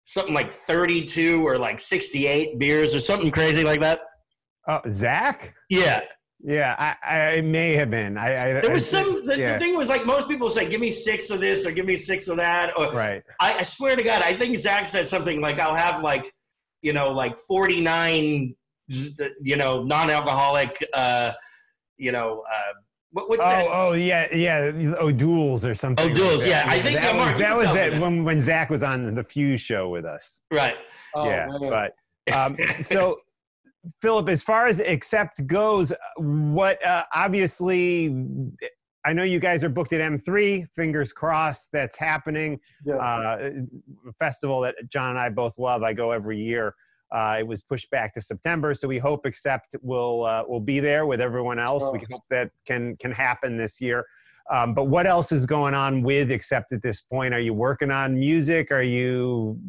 something 0.06 0.34
like 0.34 0.52
32 0.52 1.46
or 1.48 1.58
like 1.58 1.80
68 1.80 2.60
beers 2.60 2.94
or 2.94 3.00
something 3.00 3.32
crazy 3.32 3.64
like 3.64 3.80
that? 3.82 4.00
Oh, 4.68 4.82
Zach? 4.90 5.54
Yeah. 5.70 6.02
Yeah, 6.48 6.76
I, 7.04 7.38
I 7.38 7.42
may 7.42 7.74
have 7.74 7.90
been. 7.90 8.20
I, 8.20 8.58
I 8.58 8.62
There 8.62 8.72
was 8.72 8.94
I- 8.94 9.02
some. 9.02 9.26
The, 9.26 9.38
yeah. 9.40 9.54
the 9.54 9.60
thing 9.60 9.76
was 9.76 9.90
like 9.90 10.06
most 10.06 10.28
people 10.28 10.50
say, 10.52 10.70
"Give 10.70 10.80
me 10.80 10.92
six 10.92 11.32
of 11.32 11.40
this" 11.40 11.66
or 11.66 11.72
"Give 11.72 11.88
me 11.88 11.96
six 11.96 12.28
of 12.28 12.38
that." 12.38 12.78
Or 12.78 12.92
right. 12.94 13.24
I, 13.40 13.56
I 13.60 13.64
swear 13.64 13.96
to 13.96 14.04
God, 14.04 14.22
I 14.22 14.36
think 14.36 14.56
Zach 14.58 14.88
said 14.88 15.08
something 15.08 15.42
like, 15.42 15.60
"I'll 15.60 15.74
have 15.74 16.04
like, 16.04 16.32
you 16.84 16.94
know, 16.94 17.10
like 17.12 17.40
forty 17.40 17.82
nine, 17.82 18.56
you 19.42 19.56
know, 19.58 19.82
non-alcoholic, 19.82 20.86
uh, 20.94 21.32
you 21.98 22.12
know, 22.12 22.44
uh, 22.48 22.74
what, 23.12 23.28
what's 23.28 23.44
that?" 23.44 23.66
Oh, 23.66 23.90
oh 23.90 23.94
yeah, 23.94 24.28
yeah, 24.32 24.72
O'Doul's 25.00 25.66
or 25.66 25.74
something. 25.74 26.12
O'Doul's, 26.12 26.44
like 26.44 26.52
that. 26.52 26.66
yeah. 26.68 26.72
I 26.72 26.80
think- 26.80 27.00
that 27.00 27.16
Mark, 27.16 27.30
was 27.30 27.38
that 27.40 27.58
was 27.58 27.76
it 27.76 28.00
when 28.00 28.24
when 28.24 28.40
Zach 28.40 28.70
was 28.70 28.84
on 28.84 29.16
the 29.16 29.24
Fuse 29.24 29.62
show 29.62 29.90
with 29.90 30.06
us. 30.06 30.42
Right. 30.52 30.76
Oh, 31.16 31.26
yeah, 31.26 31.48
man. 31.48 31.70
but 32.28 32.34
um, 32.36 32.58
so 32.82 33.18
Philip, 34.02 34.30
as 34.30 34.42
far 34.44 34.68
as 34.68 34.80
accept 34.80 35.46
goes, 35.48 35.94
what 36.18 36.84
uh, 36.86 37.04
obviously, 37.14 38.16
I 39.06 39.14
know 39.14 39.24
you 39.24 39.40
guys 39.40 39.64
are 39.64 39.70
booked 39.70 39.94
at 39.94 40.02
M3. 40.02 40.68
Fingers 40.76 41.14
crossed, 41.14 41.72
that's 41.72 41.98
happening. 41.98 42.60
Yeah. 42.86 42.96
Uh, 42.96 43.52
a 44.10 44.14
festival 44.20 44.62
that 44.62 44.76
John 44.90 45.12
and 45.12 45.20
I 45.20 45.30
both 45.30 45.58
love. 45.58 45.84
I 45.84 45.94
go 45.94 46.12
every 46.12 46.40
year. 46.40 46.74
Uh, 47.12 47.38
it 47.40 47.48
was 47.48 47.62
pushed 47.62 47.90
back 47.92 48.14
to 48.16 48.22
September, 48.22 48.74
so 48.74 48.88
we 48.88 48.98
hope 48.98 49.26
Accept 49.26 49.76
will 49.82 50.26
uh, 50.26 50.44
will 50.48 50.60
be 50.60 50.80
there 50.80 51.06
with 51.06 51.22
everyone 51.22 51.60
else. 51.60 51.88
We 51.92 52.00
Oh. 52.00 52.06
hope 52.14 52.24
that 52.32 52.50
can 52.66 52.96
can 52.98 53.12
happen 53.12 53.58
this 53.58 53.80
year. 53.80 54.06
Um, 54.52 54.74
but 54.74 54.86
what 54.86 55.08
else 55.08 55.32
is 55.32 55.46
going 55.46 55.74
on 55.74 56.02
with 56.02 56.32
Accept 56.32 56.72
at 56.74 56.82
this 56.82 57.02
point? 57.02 57.34
Are 57.34 57.40
you 57.40 57.54
working 57.54 57.90
on 57.92 58.20
music? 58.20 58.72
Are 58.72 58.82
you 58.82 59.60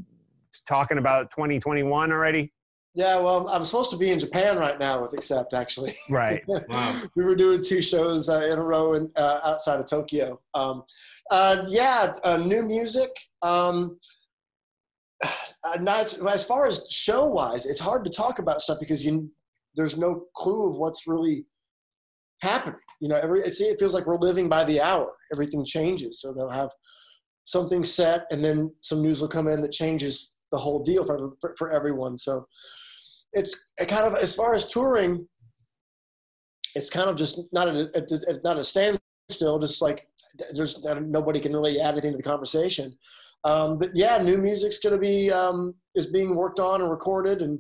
talking 0.67 0.99
about 0.99 1.31
2021 1.31 2.11
already? 2.13 2.53
Yeah, 2.97 3.19
well, 3.19 3.47
I'm 3.51 3.63
supposed 3.63 3.91
to 3.91 3.99
be 3.99 4.11
in 4.11 4.19
Japan 4.19 4.57
right 4.57 4.79
now 4.79 5.03
with 5.03 5.13
Accept, 5.13 5.53
actually. 5.53 5.95
Right. 6.09 6.43
Wow. 6.49 7.03
we 7.15 7.25
were 7.25 7.37
doing 7.37 7.63
two 7.63 7.83
shows 7.83 8.31
uh, 8.31 8.41
in 8.41 8.59
a 8.59 8.63
row 8.63 8.95
in, 8.95 9.11
uh, 9.17 9.41
outside 9.45 9.79
of 9.79 9.89
Tokyo. 9.89 10.41
Um, 10.55 10.83
uh, 11.31 11.67
yeah, 11.69 12.15
uh, 12.25 12.39
new 12.39 12.63
music. 12.63 13.11
Um, 13.43 13.99
uh, 15.25 15.77
not 15.79 16.01
as, 16.01 16.23
as 16.23 16.45
far 16.47 16.67
as 16.67 16.87
show 16.89 17.27
wise, 17.27 17.67
it's 17.67 17.81
hard 17.81 18.03
to 18.07 18.11
talk 18.11 18.39
about 18.39 18.63
stuff 18.63 18.79
because 18.81 19.05
you 19.05 19.31
there's 19.75 19.99
no 19.99 20.25
clue 20.35 20.71
of 20.71 20.77
what's 20.77 21.07
really 21.07 21.45
happening. 22.41 22.81
You 23.03 23.11
know, 23.11 23.17
every 23.17 23.41
it's, 23.41 23.61
it 23.61 23.79
feels 23.79 23.93
like 23.93 24.07
we're 24.07 24.17
living 24.17 24.49
by 24.49 24.65
the 24.65 24.81
hour. 24.81 25.13
Everything 25.31 25.67
changes, 25.67 26.23
so 26.23 26.33
they'll 26.33 26.49
have 26.49 26.71
something 27.45 27.85
set, 27.85 28.25
and 28.31 28.43
then 28.43 28.73
some 28.81 29.03
news 29.03 29.21
will 29.21 29.29
come 29.29 29.49
in 29.49 29.61
that 29.61 29.73
changes 29.73 30.35
the 30.51 30.59
whole 30.59 30.83
deal 30.83 31.05
for 31.05 31.33
for, 31.43 31.55
for 31.59 31.71
everyone. 31.71 32.17
So 32.17 32.47
it's 33.37 33.71
it 33.79 33.87
kind 33.89 34.05
of 34.05 34.15
as 34.15 34.35
far 34.35 34.55
as 34.55 34.65
touring 34.71 35.27
it's 36.77 36.91
kind 36.91 37.09
of 37.09 37.17
just 37.17 37.41
not 37.53 37.69
a, 37.69 37.89
a, 37.97 38.35
a- 38.35 38.41
not 38.45 38.59
a 38.59 38.65
standstill. 38.65 39.59
Just 39.59 39.81
like 39.81 40.07
there's 40.55 40.85
nobody 40.85 41.41
can 41.41 41.55
really 41.55 41.81
add 41.81 41.93
anything 41.95 42.13
to 42.13 42.19
the 42.19 42.23
conversation. 42.23 42.93
Um, 43.45 43.79
but 43.79 43.91
yeah, 43.95 44.19
new 44.19 44.37
music's 44.37 44.79
going 44.81 44.93
to 44.95 45.01
be 45.01 45.33
um, 45.33 45.75
is 45.95 46.07
being 46.07 46.37
worked 46.37 46.61
on 46.61 46.83
and 46.83 46.91
recorded 46.91 47.41
and 47.41 47.59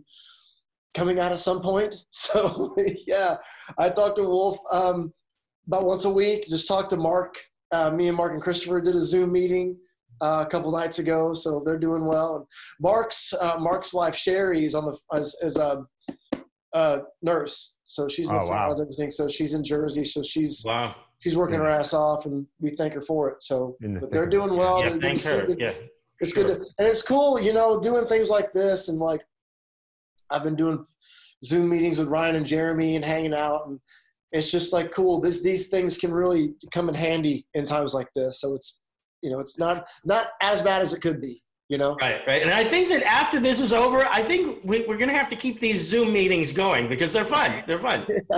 coming 0.94 1.18
out 1.18 1.32
at 1.32 1.38
some 1.38 1.60
point. 1.60 1.94
So 2.12 2.74
yeah, 3.06 3.36
I 3.78 3.88
talk 3.88 4.16
to 4.16 4.22
Wolf 4.22 4.58
um, 4.70 5.10
about 5.66 5.86
once 5.86 6.04
a 6.04 6.12
week. 6.12 6.44
Just 6.48 6.68
talk 6.68 6.88
to 6.90 6.96
Mark. 6.96 7.36
Uh, 7.72 7.90
me 7.90 8.08
and 8.08 8.16
Mark 8.16 8.32
and 8.32 8.42
Christopher 8.42 8.80
did 8.80 8.94
a 8.94 9.00
Zoom 9.00 9.32
meeting 9.32 9.76
uh, 10.20 10.44
a 10.46 10.50
couple 10.50 10.70
nights 10.72 10.98
ago, 10.98 11.32
so 11.32 11.62
they're 11.64 11.78
doing 11.78 12.06
well. 12.06 12.36
And 12.36 12.44
Mark's 12.80 13.32
uh, 13.34 13.56
Mark's 13.58 13.92
wife 13.92 14.14
Sherry 14.16 14.64
is 14.64 14.74
on 14.74 14.84
the 14.86 14.98
as, 15.14 15.34
as 15.42 15.56
a, 15.58 15.82
a 16.72 17.00
nurse, 17.22 17.76
so 17.84 18.08
she's 18.08 18.30
in 18.30 18.36
Oh, 18.36 18.40
the 18.40 18.46
front 18.46 18.68
wow. 18.68 18.72
of 18.74 18.80
everything. 18.80 19.10
So 19.10 19.28
she's 19.28 19.54
in 19.54 19.62
Jersey, 19.64 20.04
so 20.04 20.22
she's 20.22 20.62
Wow. 20.66 20.94
she's 21.20 21.36
working 21.36 21.56
her 21.56 21.66
ass 21.68 21.92
off, 21.94 22.26
and 22.26 22.46
we 22.60 22.70
thank 22.70 22.94
her 22.94 23.00
for 23.00 23.30
it. 23.30 23.42
So, 23.42 23.76
the 23.80 23.98
but 24.00 24.10
they're 24.10 24.26
doing 24.26 24.56
well. 24.56 24.80
Yeah. 24.82 24.90
They're 24.90 25.00
Thank 25.00 25.22
her. 25.24 25.46
good- 25.46 25.60
Yeah. 25.60 25.72
it's 26.20 26.32
sure. 26.32 26.44
good, 26.44 26.54
to, 26.54 26.66
and 26.78 26.88
it's 26.88 27.02
cool, 27.02 27.40
you 27.40 27.52
know, 27.52 27.78
doing 27.80 28.06
things 28.06 28.30
like 28.30 28.52
this, 28.52 28.88
and 28.88 28.98
like 28.98 29.20
I've 30.30 30.42
been 30.44 30.56
doing 30.56 30.84
Zoom 31.44 31.68
meetings 31.68 31.98
with 31.98 32.08
Ryan 32.08 32.36
and 32.36 32.46
Jeremy 32.46 32.96
and 32.96 33.04
hanging 33.04 33.34
out, 33.34 33.66
and 33.66 33.78
it's 34.32 34.50
just 34.50 34.72
like 34.72 34.90
cool. 34.92 35.20
This 35.20 35.42
these 35.42 35.68
things 35.68 35.98
can 35.98 36.12
really 36.12 36.54
come 36.72 36.88
in 36.88 36.94
handy 36.94 37.46
in 37.54 37.64
times 37.66 37.94
like 37.94 38.08
this. 38.16 38.40
So 38.40 38.54
it's 38.54 38.80
you 39.22 39.30
know, 39.30 39.40
it's 39.40 39.58
not 39.58 39.86
not 40.04 40.28
as 40.40 40.62
bad 40.62 40.82
as 40.82 40.92
it 40.92 41.00
could 41.02 41.20
be. 41.20 41.42
You 41.68 41.78
know, 41.78 41.96
Right, 42.00 42.20
right. 42.28 42.42
And 42.42 42.52
I 42.52 42.62
think 42.62 42.88
that 42.90 43.02
after 43.02 43.40
this 43.40 43.58
is 43.60 43.72
over, 43.72 44.06
I 44.06 44.22
think 44.22 44.60
we, 44.62 44.84
we're 44.86 44.96
going 44.98 45.08
to 45.10 45.16
have 45.16 45.28
to 45.30 45.34
keep 45.34 45.58
these 45.58 45.84
Zoom 45.84 46.12
meetings 46.12 46.52
going 46.52 46.88
because 46.88 47.12
they're 47.12 47.24
fun. 47.24 47.64
They're 47.66 47.80
fun. 47.80 48.06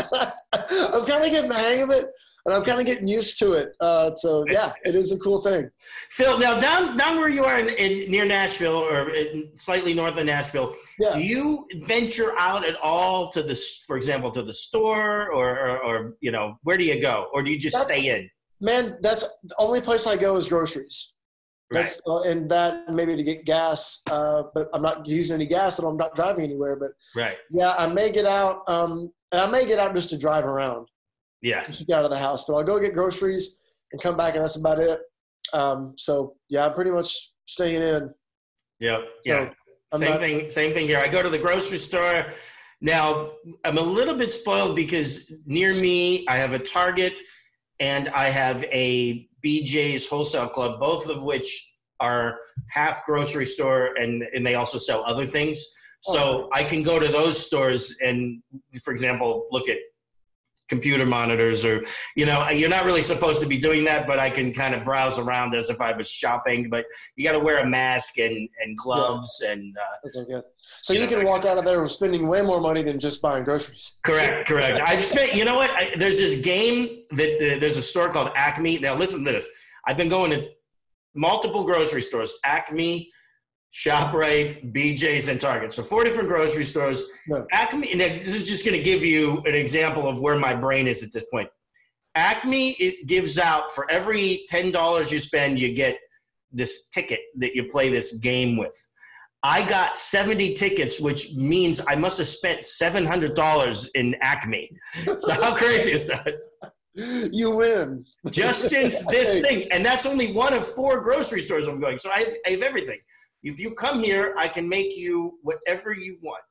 I'm 0.55 1.05
kind 1.05 1.23
of 1.25 1.31
getting 1.31 1.51
the 1.51 1.55
hang 1.55 1.83
of 1.83 1.91
it, 1.91 2.07
and 2.47 2.55
I'm 2.55 2.63
kind 2.65 2.81
of 2.81 2.87
getting 2.87 3.07
used 3.07 3.39
to 3.41 3.53
it. 3.53 3.73
Uh, 3.81 4.15
so 4.15 4.45
yeah, 4.51 4.73
it 4.85 4.95
is 4.95 5.13
a 5.13 5.19
cool 5.19 5.43
thing. 5.43 5.69
Phil, 6.11 6.39
now 6.39 6.59
down 6.59 6.97
down 6.97 7.17
where 7.19 7.29
you 7.29 7.45
are 7.45 7.59
in, 7.59 7.69
in 7.69 8.11
near 8.11 8.25
Nashville 8.25 8.77
or 8.77 9.11
in 9.11 9.51
slightly 9.55 9.93
north 9.93 10.17
of 10.19 10.25
Nashville, 10.25 10.75
Yeah. 10.99 11.13
do 11.15 11.21
you 11.21 11.67
venture 11.87 12.33
out 12.39 12.65
at 12.65 12.77
all 12.83 13.29
to 13.33 13.43
the, 13.43 13.55
for 13.87 13.97
example, 13.99 14.31
to 14.31 14.43
the 14.43 14.55
store 14.55 15.31
or, 15.31 15.59
or, 15.59 15.79
or 15.85 16.15
you 16.21 16.31
know, 16.31 16.59
where 16.63 16.79
do 16.79 16.85
you 16.85 16.99
go, 16.99 17.27
or 17.35 17.43
do 17.43 17.51
you 17.51 17.59
just 17.59 17.75
That's- 17.77 17.91
stay 17.99 18.09
in? 18.09 18.31
Man, 18.61 18.99
that's 19.01 19.23
the 19.45 19.55
only 19.59 19.81
place 19.81 20.07
I 20.07 20.17
go 20.17 20.37
is 20.37 20.49
groceries. 20.49 21.15
Right. 21.71 21.81
That's 21.81 22.01
uh, 22.07 22.23
and 22.23 22.51
that 22.51 22.89
maybe 22.93 23.15
to 23.15 23.23
get 23.23 23.45
gas, 23.45 24.03
uh, 24.11 24.45
but 24.55 24.69
I'm 24.73 24.83
not 24.83 25.07
using 25.07 25.35
any 25.35 25.47
gas 25.47 25.79
and 25.79 25.87
I'm 25.87 25.97
not 25.99 26.15
driving 26.15 26.45
anywhere. 26.45 26.77
But 26.77 26.93
Right. 27.15 27.37
yeah, 27.51 27.75
I 27.79 27.87
may 27.87 28.11
get 28.11 28.25
out, 28.25 28.63
um, 28.69 29.13
and 29.33 29.41
I 29.41 29.47
may 29.47 29.67
get 29.67 29.79
out 29.79 29.95
just 29.95 30.09
to 30.11 30.19
drive 30.19 30.45
around, 30.47 30.89
Yeah. 31.43 31.61
to 31.65 31.85
get 31.85 31.99
out 31.99 32.05
of 32.07 32.11
the 32.11 32.19
house. 32.19 32.45
But 32.47 32.55
I'll 32.55 32.65
go 32.65 32.79
get 32.81 32.95
groceries 32.95 33.61
and 33.93 34.01
come 34.03 34.17
back, 34.17 34.35
and 34.35 34.43
that's 34.43 34.57
about 34.57 34.79
it. 34.81 35.01
Um, 35.53 35.93
so 35.97 36.37
yeah, 36.49 36.67
I'm 36.67 36.75
pretty 36.75 36.91
much 36.91 37.33
staying 37.47 37.83
in. 37.83 38.15
Yeah. 38.81 39.03
Yeah. 39.25 39.51
So, 39.93 39.99
same 39.99 40.11
not- 40.13 40.21
thing. 40.21 40.51
Same 40.51 40.73
thing 40.73 40.87
here. 40.87 40.99
I 40.99 41.09
go 41.09 41.23
to 41.23 41.29
the 41.31 41.39
grocery 41.39 41.79
store. 41.79 42.33
Now 42.81 43.33
I'm 43.65 43.77
a 43.77 43.83
little 43.83 44.15
bit 44.15 44.33
spoiled 44.33 44.75
because 44.77 45.31
near 45.47 45.75
me 45.75 46.25
I 46.29 46.37
have 46.37 46.53
a 46.55 46.59
Target 46.59 47.19
and 47.81 48.09
I 48.09 48.31
have 48.31 48.65
a 48.65 49.29
BJ's 49.45 50.09
Wholesale 50.09 50.49
Club, 50.49 50.81
both 50.81 51.09
of 51.09 51.23
which 51.23 51.77
are 52.01 52.39
half 52.71 53.05
grocery 53.05 53.45
store 53.45 53.95
and 53.97 54.23
and 54.35 54.47
they 54.47 54.55
also 54.55 54.79
sell 54.79 55.03
other 55.05 55.27
things. 55.27 55.65
So 56.01 56.49
I 56.53 56.63
can 56.63 56.83
go 56.85 57.01
to 57.01 57.09
those 57.09 57.45
stores 57.45 57.97
and, 58.01 58.41
for 58.85 58.93
example, 58.93 59.49
look 59.51 59.69
at 59.69 59.79
computer 60.69 61.07
monitors 61.07 61.65
or 61.65 61.83
you 62.15 62.27
know 62.27 62.49
you're 62.51 62.69
not 62.69 62.85
really 62.85 63.01
supposed 63.01 63.41
to 63.41 63.47
be 63.49 63.57
doing 63.57 63.85
that 63.85 64.07
but 64.07 64.19
i 64.19 64.29
can 64.29 64.53
kind 64.53 64.75
of 64.75 64.85
browse 64.85 65.19
around 65.19 65.55
as 65.55 65.71
if 65.71 65.81
i 65.81 65.97
was 65.97 66.11
shopping 66.11 66.69
but 66.69 66.85
you 67.17 67.25
got 67.25 67.33
to 67.33 67.39
wear 67.39 67.59
a 67.61 67.67
mask 67.67 68.19
and 68.19 68.49
and 68.63 68.77
gloves 68.77 69.43
and 69.47 69.75
uh, 69.79 70.09
Okay. 70.31 70.47
So 70.83 70.93
You 70.93 71.01
you 71.01 71.07
know, 71.07 71.17
can 71.17 71.27
walk 71.27 71.45
out 71.45 71.59
of 71.59 71.65
there 71.65 71.87
spending 71.89 72.29
way 72.29 72.43
more 72.43 72.61
money 72.61 72.83
than 72.83 72.99
just 72.99 73.21
buying 73.21 73.45
groceries. 73.45 73.99
Correct, 74.05 74.49
correct. 74.49 74.81
I 74.81 74.97
spent. 74.97 75.35
You 75.35 75.45
know 75.45 75.57
what? 75.57 75.71
I, 75.71 75.95
there's 75.99 76.19
this 76.19 76.41
game 76.41 77.03
that 77.11 77.57
uh, 77.57 77.61
there's 77.61 77.77
a 77.77 77.83
store 77.83 78.09
called 78.09 78.31
Acme. 78.35 78.79
Now 78.79 78.95
listen 78.95 79.25
to 79.25 79.33
this. 79.33 79.49
I've 79.87 79.97
been 79.97 80.09
going 80.09 80.31
to 80.31 80.49
multiple 81.15 81.65
grocery 81.65 82.01
stores: 82.01 82.39
Acme, 82.45 83.11
Shoprite, 83.73 84.73
BJ's, 84.73 85.29
and 85.29 85.41
Target. 85.41 85.73
So 85.73 85.83
four 85.83 86.05
different 86.05 86.29
grocery 86.29 86.65
stores. 86.65 87.11
Acme. 87.53 87.93
And 87.93 88.01
this 88.01 88.35
is 88.35 88.49
just 88.49 88.65
going 88.65 88.77
to 88.77 88.83
give 88.83 89.05
you 89.05 89.39
an 89.45 89.55
example 89.55 90.09
of 90.09 90.21
where 90.21 90.39
my 90.39 90.55
brain 90.55 90.87
is 90.87 91.03
at 91.03 91.13
this 91.13 91.25
point. 91.31 91.51
Acme 92.15 92.71
it 92.73 93.07
gives 93.07 93.39
out 93.39 93.71
for 93.73 93.91
every 93.91 94.45
ten 94.49 94.71
dollars 94.71 95.13
you 95.13 95.19
spend, 95.19 95.59
you 95.59 95.75
get 95.75 95.99
this 96.51 96.89
ticket 96.89 97.21
that 97.37 97.55
you 97.55 97.65
play 97.65 97.91
this 97.91 98.19
game 98.19 98.57
with. 98.57 98.75
I 99.43 99.65
got 99.67 99.97
70 99.97 100.55
tickets, 100.55 101.01
which 101.01 101.35
means 101.35 101.81
I 101.87 101.95
must 101.95 102.19
have 102.19 102.27
spent 102.27 102.63
$700 102.63 103.89
in 103.95 104.15
Acme. 104.21 104.71
So 105.19 105.33
how 105.33 105.55
crazy 105.55 105.93
is 105.93 106.07
that? 106.09 106.35
You 106.95 107.53
win. 107.53 108.05
Just 108.31 108.69
since 108.69 109.07
this 109.11 109.35
Hey. 109.35 109.43
thing, 109.43 109.69
and 109.73 109.85
that's 109.85 110.05
only 110.07 110.33
one 110.33 110.53
of 110.55 110.67
four 110.67 111.01
grocery 111.01 111.41
stores 111.41 111.69
I'm 111.69 111.81
going. 111.81 111.99
So 111.99 112.11
I 112.11 112.21
have, 112.21 112.35
I 112.47 112.51
have 112.51 112.63
everything. 112.63 112.99
If 113.45 113.61
you 113.61 113.71
come 113.75 114.03
here, 114.03 114.35
I 114.37 114.49
can 114.49 114.69
make 114.69 114.97
you 114.97 115.39
whatever 115.43 115.93
you 115.95 116.19
want. 116.21 116.43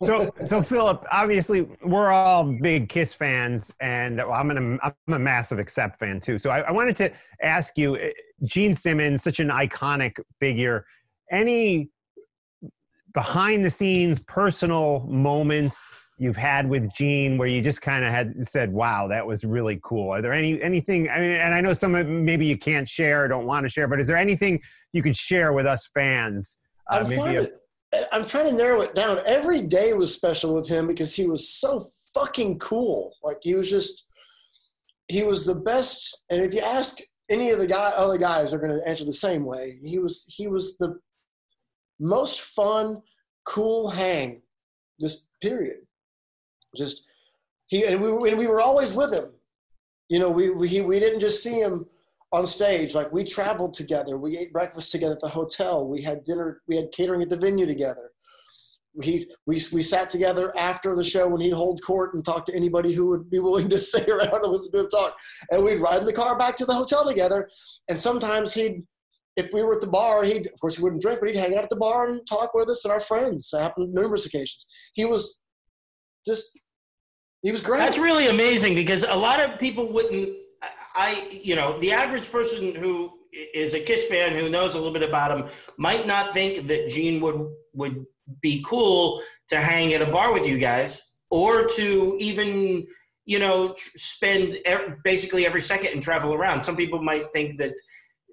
so 0.02 0.28
so 0.44 0.60
Philip, 0.60 1.04
obviously 1.12 1.68
we're 1.84 2.10
all 2.10 2.42
big 2.42 2.88
Kiss 2.88 3.14
fans, 3.14 3.72
and 3.80 4.20
I'm 4.20 4.50
an, 4.50 4.80
I'm 4.82 5.14
a 5.14 5.18
massive 5.20 5.60
Accept 5.60 6.00
fan 6.00 6.20
too. 6.20 6.40
So 6.40 6.50
I, 6.50 6.62
I 6.62 6.72
wanted 6.72 6.96
to 6.96 7.12
ask 7.40 7.78
you, 7.78 7.96
eh, 7.98 8.10
Gene 8.44 8.74
Simmons, 8.74 9.22
such 9.22 9.38
an 9.38 9.48
iconic 9.50 10.18
figure, 10.40 10.84
any 11.32 11.90
behind 13.14 13.64
the 13.64 13.70
scenes 13.70 14.18
personal 14.20 15.00
moments 15.08 15.94
you've 16.18 16.36
had 16.36 16.68
with 16.68 16.92
Gene 16.94 17.36
where 17.36 17.48
you 17.48 17.60
just 17.60 17.82
kind 17.82 18.04
of 18.04 18.10
had 18.10 18.46
said, 18.46 18.72
"Wow, 18.72 19.08
that 19.08 19.26
was 19.26 19.44
really 19.44 19.80
cool." 19.82 20.10
Are 20.10 20.22
there 20.22 20.32
any 20.32 20.62
anything? 20.62 21.08
I 21.08 21.18
mean, 21.18 21.30
and 21.32 21.54
I 21.54 21.60
know 21.60 21.72
some 21.72 21.94
of 21.94 22.06
maybe 22.06 22.46
you 22.46 22.56
can't 22.56 22.88
share 22.88 23.24
or 23.24 23.28
don't 23.28 23.46
want 23.46 23.64
to 23.64 23.68
share, 23.68 23.88
but 23.88 23.98
is 23.98 24.06
there 24.06 24.16
anything 24.16 24.60
you 24.92 25.02
could 25.02 25.16
share 25.16 25.52
with 25.52 25.66
us 25.66 25.88
fans? 25.92 26.60
Uh, 26.90 26.98
I'm 26.98 27.06
trying 27.06 27.36
to. 27.36 27.52
I'm 28.10 28.24
trying 28.24 28.48
to 28.48 28.56
narrow 28.56 28.80
it 28.80 28.94
down. 28.94 29.18
Every 29.26 29.60
day 29.60 29.92
was 29.92 30.14
special 30.14 30.54
with 30.54 30.66
him 30.66 30.86
because 30.86 31.14
he 31.14 31.26
was 31.26 31.46
so 31.46 31.84
fucking 32.14 32.58
cool. 32.58 33.14
Like 33.22 33.38
he 33.42 33.54
was 33.54 33.68
just, 33.68 34.06
he 35.08 35.22
was 35.24 35.44
the 35.44 35.56
best. 35.56 36.22
And 36.30 36.42
if 36.42 36.54
you 36.54 36.60
ask 36.60 37.00
any 37.28 37.50
of 37.50 37.58
the 37.58 37.66
guy, 37.66 37.92
other 37.94 38.16
guys, 38.16 38.54
are 38.54 38.58
going 38.58 38.74
to 38.74 38.88
answer 38.88 39.04
the 39.04 39.12
same 39.12 39.44
way. 39.44 39.78
He 39.84 39.98
was 39.98 40.24
he 40.26 40.46
was 40.46 40.78
the 40.78 40.98
most 42.02 42.40
fun, 42.40 43.00
cool 43.44 43.88
hang. 43.88 44.42
Just 45.00 45.28
period. 45.40 45.78
Just 46.76 47.06
he 47.68 47.84
and 47.86 48.02
we 48.02 48.30
and 48.30 48.38
we 48.38 48.46
were 48.46 48.60
always 48.60 48.94
with 48.94 49.14
him. 49.14 49.30
You 50.08 50.18
know, 50.18 50.30
we 50.30 50.50
we 50.50 50.80
we 50.80 51.00
didn't 51.00 51.20
just 51.20 51.42
see 51.42 51.60
him 51.60 51.86
on 52.32 52.46
stage. 52.46 52.94
Like 52.94 53.12
we 53.12 53.24
traveled 53.24 53.74
together. 53.74 54.16
We 54.16 54.36
ate 54.36 54.52
breakfast 54.52 54.90
together 54.90 55.14
at 55.14 55.20
the 55.20 55.28
hotel. 55.28 55.86
We 55.86 56.02
had 56.02 56.24
dinner. 56.24 56.62
We 56.66 56.76
had 56.76 56.90
catering 56.92 57.22
at 57.22 57.30
the 57.30 57.36
venue 57.36 57.66
together. 57.66 58.10
He, 59.02 59.26
we, 59.46 59.58
we 59.72 59.80
sat 59.80 60.10
together 60.10 60.52
after 60.54 60.94
the 60.94 61.02
show 61.02 61.26
when 61.26 61.40
he'd 61.40 61.54
hold 61.54 61.80
court 61.82 62.12
and 62.12 62.22
talk 62.22 62.44
to 62.44 62.54
anybody 62.54 62.92
who 62.92 63.06
would 63.06 63.30
be 63.30 63.38
willing 63.38 63.70
to 63.70 63.78
stay 63.78 64.04
around 64.04 64.44
and 64.44 64.52
listen 64.52 64.70
to 64.72 64.80
him 64.80 64.90
talk. 64.90 65.16
And 65.50 65.64
we'd 65.64 65.80
ride 65.80 66.00
in 66.00 66.06
the 66.06 66.12
car 66.12 66.36
back 66.36 66.56
to 66.56 66.66
the 66.66 66.74
hotel 66.74 67.08
together. 67.08 67.48
And 67.88 67.98
sometimes 67.98 68.52
he'd, 68.52 68.82
if 69.36 69.50
we 69.52 69.62
were 69.62 69.74
at 69.74 69.80
the 69.80 69.86
bar, 69.86 70.24
he'd, 70.24 70.46
of 70.46 70.60
course, 70.60 70.76
he 70.76 70.82
wouldn't 70.82 71.02
drink, 71.02 71.20
but 71.20 71.28
he'd 71.28 71.38
hang 71.38 71.56
out 71.56 71.64
at 71.64 71.70
the 71.70 71.76
bar 71.76 72.08
and 72.08 72.26
talk 72.26 72.52
with 72.54 72.68
us 72.68 72.84
and 72.84 72.92
our 72.92 73.00
friends. 73.00 73.50
It 73.52 73.60
happened 73.60 73.94
numerous 73.94 74.26
occasions. 74.26 74.66
He 74.94 75.04
was 75.04 75.40
just 76.26 76.58
he 77.42 77.50
was 77.50 77.60
great. 77.60 77.78
That's 77.78 77.98
really 77.98 78.28
amazing 78.28 78.74
because 78.74 79.02
a 79.02 79.16
lot 79.16 79.40
of 79.40 79.58
people 79.58 79.92
wouldn't. 79.92 80.30
I, 80.94 81.40
you 81.42 81.56
know, 81.56 81.78
the 81.78 81.90
average 81.90 82.30
person 82.30 82.74
who 82.74 83.12
is 83.32 83.74
a 83.74 83.80
Kiss 83.80 84.06
fan 84.06 84.32
who 84.32 84.48
knows 84.48 84.74
a 84.74 84.78
little 84.78 84.92
bit 84.92 85.08
about 85.08 85.36
him 85.36 85.48
might 85.78 86.06
not 86.06 86.32
think 86.32 86.68
that 86.68 86.88
Gene 86.88 87.20
would 87.20 87.50
would 87.74 88.04
be 88.40 88.64
cool 88.66 89.20
to 89.48 89.56
hang 89.56 89.92
at 89.94 90.02
a 90.02 90.10
bar 90.10 90.32
with 90.32 90.46
you 90.46 90.58
guys 90.58 91.20
or 91.30 91.66
to 91.66 92.16
even 92.20 92.86
you 93.24 93.38
know 93.38 93.74
spend 93.76 94.58
basically 95.02 95.46
every 95.46 95.62
second 95.62 95.92
and 95.92 96.02
travel 96.02 96.34
around. 96.34 96.60
Some 96.60 96.76
people 96.76 97.02
might 97.02 97.32
think 97.32 97.58
that 97.58 97.74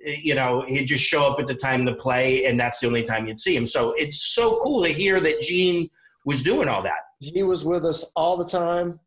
you 0.04 0.36
know 0.36 0.64
he'd 0.68 0.86
just 0.86 1.04
show 1.04 1.32
up 1.32 1.40
at 1.40 1.48
the 1.48 1.56
time 1.56 1.86
to 1.86 1.94
play 1.96 2.46
and 2.46 2.60
that's 2.60 2.80
the 2.80 2.88
only 2.88 3.04
time 3.04 3.28
you'd 3.28 3.40
see 3.40 3.56
him. 3.56 3.66
So 3.66 3.94
it's 3.98 4.34
so 4.34 4.60
cool 4.62 4.84
to 4.84 4.90
hear 4.90 5.20
that 5.20 5.42
Gene 5.42 5.90
was 6.26 6.44
doing 6.44 6.68
all 6.68 6.82
that. 6.84 7.02
He 7.20 7.44
was 7.44 7.66
with 7.66 7.86
us 7.86 8.12
all 8.16 8.38
the 8.38 8.46
time. 8.46 9.00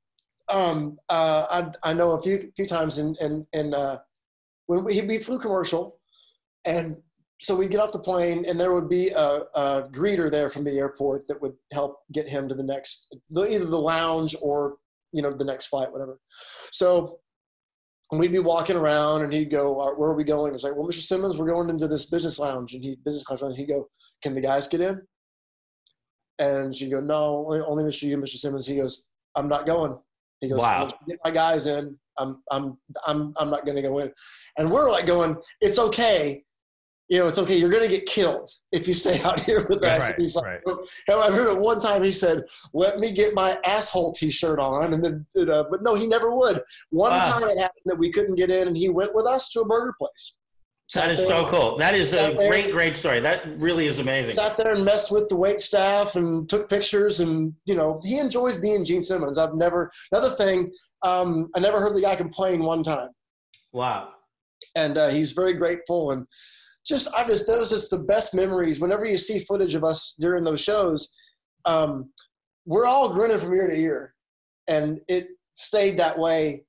Um, 0.48 0.98
uh, 1.08 1.46
I, 1.50 1.90
I 1.90 1.92
know 1.92 2.12
a 2.12 2.20
few 2.20 2.52
few 2.56 2.66
times 2.66 2.98
in 2.98 3.16
in, 3.20 3.46
in 3.52 3.74
uh, 3.74 3.98
when 4.66 4.84
we, 4.84 5.00
we 5.02 5.18
flew 5.18 5.38
commercial, 5.38 5.98
and 6.64 6.96
so 7.40 7.56
we'd 7.56 7.70
get 7.70 7.80
off 7.80 7.92
the 7.92 7.98
plane, 7.98 8.44
and 8.46 8.60
there 8.60 8.72
would 8.72 8.88
be 8.88 9.08
a, 9.08 9.42
a, 9.54 9.88
greeter 9.90 10.30
there 10.30 10.48
from 10.48 10.62
the 10.62 10.78
airport 10.78 11.26
that 11.26 11.42
would 11.42 11.54
help 11.72 11.98
get 12.12 12.28
him 12.28 12.48
to 12.48 12.54
the 12.54 12.62
next, 12.62 13.14
either 13.36 13.64
the 13.64 13.80
lounge 13.80 14.36
or 14.40 14.76
you 15.12 15.22
know 15.22 15.32
the 15.32 15.44
next 15.44 15.66
flight, 15.66 15.90
whatever. 15.90 16.18
So 16.70 17.18
we'd 18.20 18.32
be 18.32 18.38
walking 18.38 18.76
around, 18.76 19.22
and 19.22 19.32
he'd 19.32 19.50
go, 19.50 19.72
"Where 19.96 20.10
are 20.10 20.16
we 20.16 20.24
going?" 20.24 20.54
It's 20.54 20.64
like, 20.64 20.76
"Well, 20.76 20.86
Mr. 20.86 21.02
Simmons, 21.02 21.36
we're 21.36 21.46
going 21.46 21.70
into 21.70 21.88
this 21.88 22.06
business 22.06 22.38
lounge," 22.38 22.74
and 22.74 22.82
he 22.82 22.96
business 23.04 23.24
class, 23.24 23.42
and 23.42 23.56
he'd 23.56 23.68
go, 23.68 23.88
"Can 24.22 24.34
the 24.34 24.40
guys 24.40 24.68
get 24.68 24.80
in?" 24.80 25.00
And 26.38 26.74
she'd 26.74 26.90
go, 26.90 27.00
no, 27.00 27.44
only, 27.46 27.60
only 27.60 27.84
Mr. 27.84 28.02
You, 28.02 28.16
Mr. 28.16 28.36
Simmons. 28.36 28.66
He 28.66 28.76
goes, 28.76 29.04
I'm 29.36 29.48
not 29.48 29.66
going. 29.66 29.96
He 30.40 30.48
goes, 30.48 30.58
wow. 30.58 30.92
get 31.08 31.18
my 31.24 31.30
guys 31.30 31.66
in. 31.66 31.96
I'm, 32.18 32.42
I'm, 32.50 32.78
I'm, 33.06 33.32
I'm 33.36 33.50
not 33.50 33.64
going 33.64 33.76
to 33.76 33.82
go 33.82 33.98
in. 34.00 34.10
And 34.58 34.70
we're 34.70 34.90
like 34.90 35.06
going, 35.06 35.36
it's 35.60 35.78
okay. 35.78 36.42
You 37.08 37.18
know, 37.18 37.26
it's 37.26 37.38
okay. 37.38 37.58
You're 37.58 37.70
going 37.70 37.82
to 37.82 37.94
get 37.94 38.06
killed 38.06 38.48
if 38.70 38.88
you 38.88 38.94
stay 38.94 39.20
out 39.24 39.40
here 39.40 39.66
with 39.68 39.84
us. 39.84 40.08
Right, 40.08 40.18
he's 40.18 40.36
like, 40.36 40.62
right. 40.66 40.78
I 41.08 41.30
heard 41.30 41.54
at 41.54 41.60
one 41.60 41.80
time 41.80 42.02
he 42.02 42.10
said, 42.10 42.44
let 42.72 42.98
me 42.98 43.12
get 43.12 43.34
my 43.34 43.58
asshole 43.64 44.12
t-shirt 44.12 44.58
on. 44.58 44.94
And 44.94 45.04
then, 45.04 45.26
uh, 45.48 45.64
but 45.70 45.82
no, 45.82 45.94
he 45.94 46.06
never 46.06 46.34
would. 46.34 46.60
One 46.90 47.12
wow. 47.12 47.20
time 47.20 47.42
it 47.44 47.58
happened 47.58 47.82
that 47.86 47.98
we 47.98 48.10
couldn't 48.10 48.36
get 48.36 48.50
in 48.50 48.68
and 48.68 48.76
he 48.76 48.88
went 48.88 49.14
with 49.14 49.26
us 49.26 49.50
to 49.50 49.60
a 49.60 49.66
burger 49.66 49.94
place. 49.98 50.38
That 50.94 51.10
is 51.10 51.26
so 51.26 51.46
cool. 51.46 51.78
That 51.78 51.94
is 51.94 52.12
a 52.12 52.34
great, 52.34 52.70
great 52.70 52.96
story. 52.96 53.20
That 53.20 53.58
really 53.58 53.86
is 53.86 53.98
amazing. 53.98 54.36
Sat 54.36 54.56
there 54.56 54.74
and 54.74 54.84
messed 54.84 55.10
with 55.10 55.28
the 55.28 55.36
wait 55.36 55.60
staff 55.60 56.16
and 56.16 56.48
took 56.48 56.68
pictures, 56.68 57.20
and 57.20 57.54
you 57.64 57.74
know 57.74 58.00
he 58.04 58.18
enjoys 58.18 58.58
being 58.58 58.84
Gene 58.84 59.02
Simmons. 59.02 59.38
I've 59.38 59.54
never 59.54 59.90
another 60.10 60.28
thing. 60.28 60.72
Um, 61.02 61.48
I 61.56 61.60
never 61.60 61.80
heard 61.80 61.96
the 61.96 62.02
guy 62.02 62.14
complain 62.14 62.62
one 62.62 62.82
time. 62.82 63.08
Wow. 63.72 64.10
And 64.76 64.98
uh, 64.98 65.08
he's 65.08 65.32
very 65.32 65.54
grateful, 65.54 66.12
and 66.12 66.26
just 66.86 67.12
I 67.14 67.26
just 67.26 67.46
those 67.46 67.70
just 67.70 67.90
the 67.90 67.98
best 67.98 68.34
memories. 68.34 68.80
Whenever 68.80 69.04
you 69.04 69.16
see 69.16 69.40
footage 69.40 69.74
of 69.74 69.84
us 69.84 70.16
during 70.18 70.44
those 70.44 70.62
shows, 70.62 71.14
um, 71.64 72.10
we're 72.66 72.86
all 72.86 73.12
grinning 73.12 73.38
from 73.38 73.54
ear 73.54 73.68
to 73.68 73.76
ear, 73.76 74.14
and 74.68 75.00
it 75.08 75.28
stayed 75.54 75.98
that 75.98 76.18
way 76.18 76.64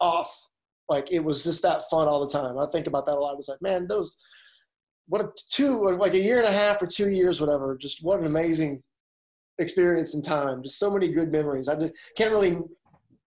off 0.00 0.46
like 0.88 1.10
it 1.12 1.22
was 1.24 1.44
just 1.44 1.62
that 1.62 1.82
fun 1.90 2.08
all 2.08 2.26
the 2.26 2.32
time. 2.32 2.58
I 2.58 2.66
think 2.66 2.86
about 2.86 3.06
that 3.06 3.16
a 3.16 3.20
lot. 3.20 3.32
I 3.32 3.36
was 3.36 3.48
like, 3.48 3.62
man, 3.62 3.86
those 3.86 4.16
what 5.06 5.20
a 5.22 5.28
two 5.50 5.96
like 5.96 6.14
a 6.14 6.20
year 6.20 6.38
and 6.38 6.48
a 6.48 6.52
half 6.52 6.82
or 6.82 6.86
two 6.86 7.10
years, 7.10 7.40
whatever. 7.40 7.76
Just 7.76 8.04
what 8.04 8.20
an 8.20 8.26
amazing 8.26 8.82
experience 9.58 10.14
and 10.14 10.24
time. 10.24 10.62
Just 10.62 10.78
so 10.78 10.90
many 10.90 11.08
good 11.08 11.32
memories. 11.32 11.68
I 11.68 11.76
just 11.76 11.94
can't 12.16 12.32
really 12.32 12.58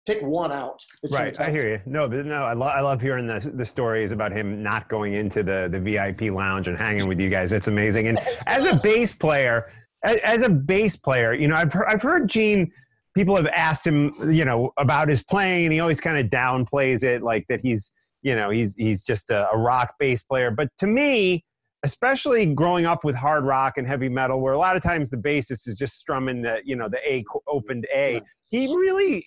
pick 0.07 0.23
one 0.23 0.53
out. 0.53 0.83
It's 1.03 1.15
right, 1.15 1.39
I 1.41 1.51
hear 1.51 1.69
you. 1.69 1.81
No, 1.87 2.09
but 2.09 2.27
no, 2.27 2.45
I, 2.45 2.53
lo- 2.53 2.67
I 2.67 2.81
love 2.81 3.01
hearing 3.01 3.27
the 3.27 3.53
the 3.55 3.65
stories 3.65 4.13
about 4.13 4.33
him 4.33 4.63
not 4.63 4.89
going 4.89 5.15
into 5.15 5.43
the 5.43 5.69
the 5.71 5.81
VIP 5.81 6.33
lounge 6.33 6.69
and 6.69 6.77
hanging 6.77 7.09
with 7.09 7.21
you 7.21 7.29
guys. 7.29 7.53
It's 7.53 7.69
amazing. 7.69 8.09
And 8.09 8.19
as 8.47 8.67
a 8.67 8.77
bass 8.77 9.13
player, 9.13 9.71
as, 10.05 10.19
as 10.19 10.43
a 10.43 10.49
bass 10.49 10.97
player, 10.97 11.33
you 11.33 11.49
know, 11.49 11.57
I've 11.57 11.73
heard, 11.73 11.87
I've 11.89 12.03
heard 12.03 12.29
Gene 12.29 12.73
people 13.15 13.37
have 13.37 13.47
asked 13.49 13.87
him, 13.87 14.13
you 14.29 14.45
know, 14.45 14.73
about 14.79 15.09
his 15.09 15.23
playing, 15.23 15.67
and 15.67 15.73
he 15.73 15.81
always 15.81 16.01
kind 16.01 16.19
of 16.19 16.31
downplays 16.31 17.03
it, 17.03 17.23
like 17.23 17.45
that 17.49 17.61
he's, 17.61 17.93
you 18.23 18.35
know, 18.35 18.51
he's 18.51 18.75
he's 18.77 19.03
just 19.03 19.31
a, 19.31 19.51
a 19.51 19.59
rock 19.59 19.95
bass 19.99 20.23
player. 20.23 20.51
But 20.51 20.69
to 20.79 20.87
me, 20.87 21.45
especially 21.83 22.47
growing 22.47 22.87
up 22.87 23.05
with 23.05 23.15
hard 23.15 23.45
rock 23.45 23.75
and 23.79 23.87
heavy 23.87 24.09
metal, 24.09 24.41
where 24.41 24.53
a 24.53 24.59
lot 24.59 24.77
of 24.77 24.83
times 24.83 25.11
the 25.11 25.17
bassist 25.17 25.67
is 25.67 25.77
just 25.79 25.97
strumming 25.97 26.43
the, 26.43 26.61
you 26.65 26.77
know, 26.77 26.89
the 26.89 27.01
A 27.11 27.25
opened 27.47 27.87
A, 27.95 28.21
he 28.51 28.67
really 28.69 29.25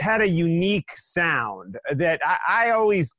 had 0.00 0.20
a 0.20 0.28
unique 0.28 0.90
sound 0.96 1.78
that 1.92 2.20
I, 2.24 2.38
I 2.48 2.70
always 2.70 3.16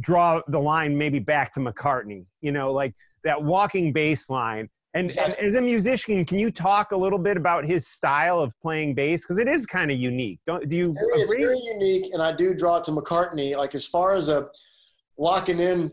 draw 0.00 0.40
the 0.48 0.58
line 0.58 0.96
maybe 0.96 1.18
back 1.18 1.52
to 1.54 1.60
McCartney. 1.60 2.26
You 2.40 2.52
know, 2.52 2.72
like 2.72 2.94
that 3.24 3.42
walking 3.42 3.92
bass 3.92 4.30
line 4.30 4.68
and, 4.92 5.04
exactly. 5.04 5.36
and, 5.38 5.46
as 5.46 5.54
a 5.54 5.62
musician, 5.62 6.24
can 6.24 6.38
you 6.38 6.50
talk 6.50 6.90
a 6.90 6.96
little 6.96 7.18
bit 7.18 7.36
about 7.36 7.64
his 7.64 7.86
style 7.86 8.40
of 8.40 8.52
playing 8.60 8.94
bass? 8.94 9.24
Because 9.24 9.38
it 9.38 9.46
is 9.46 9.64
kind 9.64 9.90
of 9.90 9.96
unique. 9.96 10.40
Don't 10.46 10.68
do 10.68 10.76
you 10.76 10.96
it's 10.96 11.32
agree? 11.32 11.44
very 11.44 11.60
unique, 11.60 12.12
and 12.12 12.20
I 12.20 12.32
do 12.32 12.54
draw 12.54 12.78
it 12.78 12.84
to 12.84 12.90
McCartney. 12.90 13.56
Like 13.56 13.74
as 13.74 13.86
far 13.86 14.16
as 14.16 14.28
a 14.28 14.48
locking 15.16 15.60
in 15.60 15.92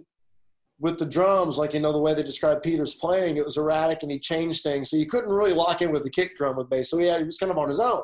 with 0.80 0.98
the 0.98 1.06
drums, 1.06 1.60
like 1.60 1.76
you 1.76 1.80
know 1.80 1.92
the 1.92 2.00
way 2.00 2.16
they 2.16 2.24
described 2.24 2.64
Peter's 2.64 2.96
playing, 2.96 3.38
it 3.38 3.46
was 3.46 3.58
erratic, 3.58 4.02
and 4.02 4.12
he 4.12 4.18
changed 4.18 4.64
things, 4.64 4.90
so 4.90 4.98
you 4.98 5.06
couldn't 5.06 5.32
really 5.32 5.54
lock 5.54 5.84
in 5.84 5.92
with 5.92 6.04
the 6.04 6.10
kick 6.10 6.36
drum 6.36 6.56
with 6.56 6.70
bass. 6.70 6.90
So 6.90 6.98
yeah, 6.98 7.20
he 7.20 7.24
was 7.24 7.38
kind 7.38 7.52
of 7.52 7.58
on 7.60 7.70
his 7.70 7.80
own. 7.80 8.02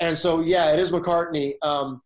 And 0.00 0.18
so 0.18 0.40
yeah, 0.40 0.72
it 0.72 0.78
is 0.78 0.90
McCartney. 0.90 1.54
Um, 1.62 2.02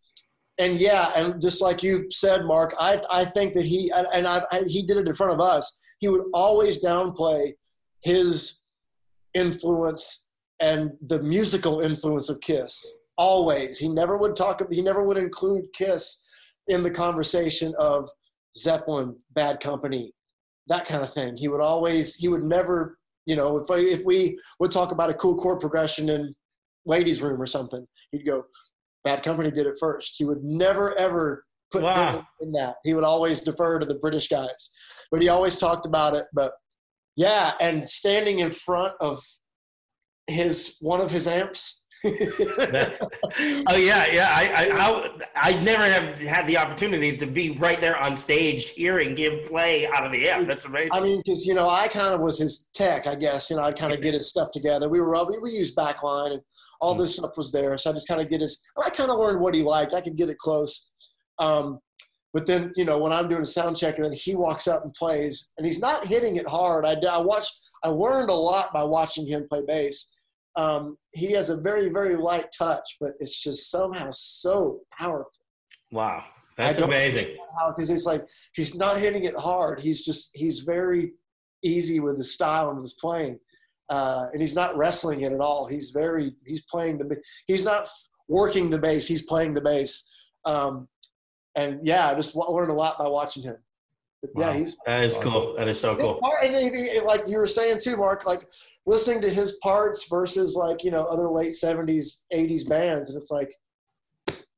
and 0.58 0.80
yeah, 0.80 1.12
and 1.16 1.40
just 1.40 1.60
like 1.60 1.82
you 1.82 2.06
said, 2.10 2.44
Mark, 2.44 2.74
I 2.80 3.00
I 3.10 3.24
think 3.24 3.52
that 3.54 3.64
he 3.64 3.90
and 4.14 4.26
I, 4.26 4.42
I 4.50 4.64
he 4.66 4.82
did 4.82 4.96
it 4.96 5.08
in 5.08 5.14
front 5.14 5.32
of 5.32 5.40
us. 5.40 5.82
He 5.98 6.08
would 6.08 6.24
always 6.32 6.82
downplay 6.82 7.52
his 8.02 8.62
influence 9.34 10.30
and 10.60 10.92
the 11.02 11.22
musical 11.22 11.80
influence 11.80 12.28
of 12.28 12.40
Kiss. 12.40 13.00
Always, 13.18 13.78
he 13.78 13.88
never 13.88 14.16
would 14.16 14.36
talk. 14.36 14.62
He 14.70 14.82
never 14.82 15.02
would 15.02 15.18
include 15.18 15.72
Kiss 15.74 16.26
in 16.68 16.82
the 16.82 16.90
conversation 16.90 17.74
of 17.78 18.08
Zeppelin, 18.56 19.16
Bad 19.32 19.60
Company, 19.60 20.12
that 20.68 20.86
kind 20.86 21.02
of 21.02 21.12
thing. 21.12 21.36
He 21.36 21.48
would 21.48 21.60
always. 21.60 22.16
He 22.16 22.28
would 22.28 22.42
never. 22.42 22.98
You 23.26 23.34
know, 23.34 23.58
if 23.58 23.70
I, 23.70 23.78
if 23.78 24.04
we 24.04 24.38
would 24.60 24.70
talk 24.70 24.92
about 24.92 25.10
a 25.10 25.14
cool 25.14 25.36
chord 25.36 25.60
progression 25.60 26.08
in 26.08 26.34
Ladies' 26.86 27.22
Room 27.22 27.40
or 27.40 27.46
something, 27.46 27.86
he'd 28.12 28.26
go, 28.26 28.44
"Bad 29.04 29.22
Company 29.22 29.50
did 29.50 29.66
it 29.66 29.76
first. 29.78 30.16
He 30.18 30.24
would 30.24 30.42
never 30.42 30.96
ever 30.98 31.44
put 31.70 31.82
wow. 31.82 32.24
in 32.40 32.52
that. 32.52 32.76
He 32.84 32.94
would 32.94 33.04
always 33.04 33.40
defer 33.40 33.78
to 33.78 33.86
the 33.86 33.96
British 33.96 34.28
guys, 34.28 34.70
but 35.10 35.22
he 35.22 35.28
always 35.28 35.58
talked 35.58 35.86
about 35.86 36.14
it. 36.14 36.26
But 36.32 36.52
yeah, 37.16 37.52
and 37.60 37.86
standing 37.86 38.40
in 38.40 38.50
front 38.50 38.94
of 39.00 39.22
his 40.26 40.76
one 40.80 41.00
of 41.00 41.10
his 41.10 41.26
amps 41.26 41.85
oh 42.04 43.76
yeah, 43.76 44.06
yeah. 44.12 44.28
I, 44.30 44.52
I, 44.54 44.70
I, 44.72 45.52
I 45.52 45.60
never 45.62 45.82
have 45.84 46.18
had 46.18 46.46
the 46.46 46.58
opportunity 46.58 47.16
to 47.16 47.26
be 47.26 47.50
right 47.52 47.80
there 47.80 47.96
on 47.96 48.16
stage, 48.16 48.70
hearing 48.70 49.16
him 49.16 49.40
play 49.46 49.86
out 49.86 50.04
of 50.04 50.12
the 50.12 50.28
amp. 50.28 50.48
That's 50.48 50.64
amazing. 50.64 50.90
I 50.92 51.00
mean, 51.00 51.22
because 51.24 51.46
you 51.46 51.54
know, 51.54 51.68
I 51.68 51.88
kind 51.88 52.14
of 52.14 52.20
was 52.20 52.38
his 52.38 52.68
tech, 52.74 53.06
I 53.06 53.14
guess. 53.14 53.50
You 53.50 53.56
know, 53.56 53.62
I'd 53.62 53.78
kind 53.78 53.92
of 53.92 54.02
get 54.02 54.14
his 54.14 54.28
stuff 54.28 54.50
together. 54.52 54.88
We 54.88 55.00
were 55.00 55.12
we, 55.26 55.38
we 55.38 55.52
used 55.52 55.76
backline, 55.76 56.32
and 56.32 56.40
all 56.80 56.94
Mm. 56.94 56.98
this 56.98 57.16
stuff 57.16 57.36
was 57.36 57.52
there. 57.52 57.76
So 57.78 57.90
I 57.90 57.92
just 57.92 58.08
kind 58.08 58.20
of 58.20 58.28
get 58.30 58.40
his. 58.40 58.62
And 58.76 58.84
I 58.84 58.90
kind 58.90 59.10
of 59.10 59.18
learned 59.18 59.40
what 59.40 59.54
he 59.54 59.62
liked. 59.62 59.94
I 59.94 60.00
could 60.00 60.16
get 60.16 60.28
it 60.28 60.38
close. 60.38 60.90
Um, 61.38 61.80
but 62.32 62.46
then, 62.46 62.72
you 62.76 62.84
know, 62.84 62.98
when 62.98 63.12
I'm 63.12 63.28
doing 63.28 63.42
a 63.42 63.46
sound 63.46 63.76
check 63.78 63.96
and 63.96 64.04
then 64.04 64.12
he 64.12 64.34
walks 64.34 64.68
up 64.68 64.84
and 64.84 64.92
plays, 64.92 65.52
and 65.56 65.64
he's 65.64 65.78
not 65.80 66.06
hitting 66.06 66.36
it 66.36 66.48
hard. 66.48 66.84
I, 66.84 66.96
I 67.10 67.18
watched. 67.20 67.54
I 67.82 67.88
learned 67.88 68.30
a 68.30 68.34
lot 68.34 68.72
by 68.72 68.82
watching 68.82 69.26
him 69.26 69.46
play 69.48 69.62
bass. 69.66 70.15
Um, 70.56 70.96
he 71.12 71.32
has 71.32 71.50
a 71.50 71.60
very, 71.60 71.90
very 71.90 72.16
light 72.16 72.46
touch, 72.56 72.96
but 73.00 73.12
it's 73.20 73.42
just 73.42 73.70
somehow 73.70 74.10
so 74.12 74.80
powerful. 74.98 75.30
wow, 75.92 76.24
that's 76.56 76.78
amazing. 76.78 77.36
because 77.68 77.90
it's 77.90 78.06
like 78.06 78.26
he's 78.54 78.74
not 78.74 78.98
hitting 78.98 79.24
it 79.24 79.36
hard. 79.36 79.80
He's 79.80 80.04
just 80.04 80.30
he's 80.34 80.60
very 80.60 81.12
easy 81.62 82.00
with 82.00 82.16
his 82.16 82.32
style 82.32 82.68
and 82.68 82.76
with 82.78 82.86
his 82.86 82.94
playing, 82.94 83.38
uh, 83.90 84.26
and 84.32 84.40
he's 84.40 84.54
not 84.54 84.76
wrestling 84.76 85.20
it 85.20 85.32
at 85.32 85.40
all. 85.40 85.66
He's 85.66 85.90
very 85.90 86.34
he's 86.46 86.64
playing 86.64 86.98
the 86.98 87.22
he's 87.46 87.64
not 87.64 87.86
working 88.28 88.70
the 88.70 88.78
bass. 88.78 89.06
He's 89.06 89.26
playing 89.26 89.52
the 89.52 89.60
bass, 89.60 90.10
um, 90.46 90.88
and 91.54 91.80
yeah, 91.86 92.08
I 92.08 92.14
just 92.14 92.34
wa- 92.34 92.50
learned 92.50 92.70
a 92.70 92.74
lot 92.74 92.98
by 92.98 93.08
watching 93.08 93.42
him. 93.42 93.56
But 94.34 94.40
yeah, 94.40 94.52
he's 94.54 94.76
That 94.86 95.02
is 95.04 95.16
cool. 95.18 95.54
That 95.56 95.68
is 95.68 95.78
so 95.80 95.96
cool. 95.96 96.20
and 96.42 96.54
he- 96.54 96.90
he- 96.94 97.00
like 97.00 97.28
you 97.28 97.38
were 97.38 97.46
saying 97.46 97.78
too, 97.82 97.96
Mark, 97.96 98.26
like 98.26 98.46
listening 98.86 99.20
to 99.22 99.30
his 99.30 99.52
parts 99.62 100.08
versus 100.08 100.54
like 100.56 100.84
you 100.84 100.90
know 100.90 101.04
other 101.04 101.28
late 101.28 101.54
seventies, 101.56 102.24
eighties 102.30 102.64
bands, 102.64 103.10
and 103.10 103.16
it's 103.18 103.30
like 103.30 103.54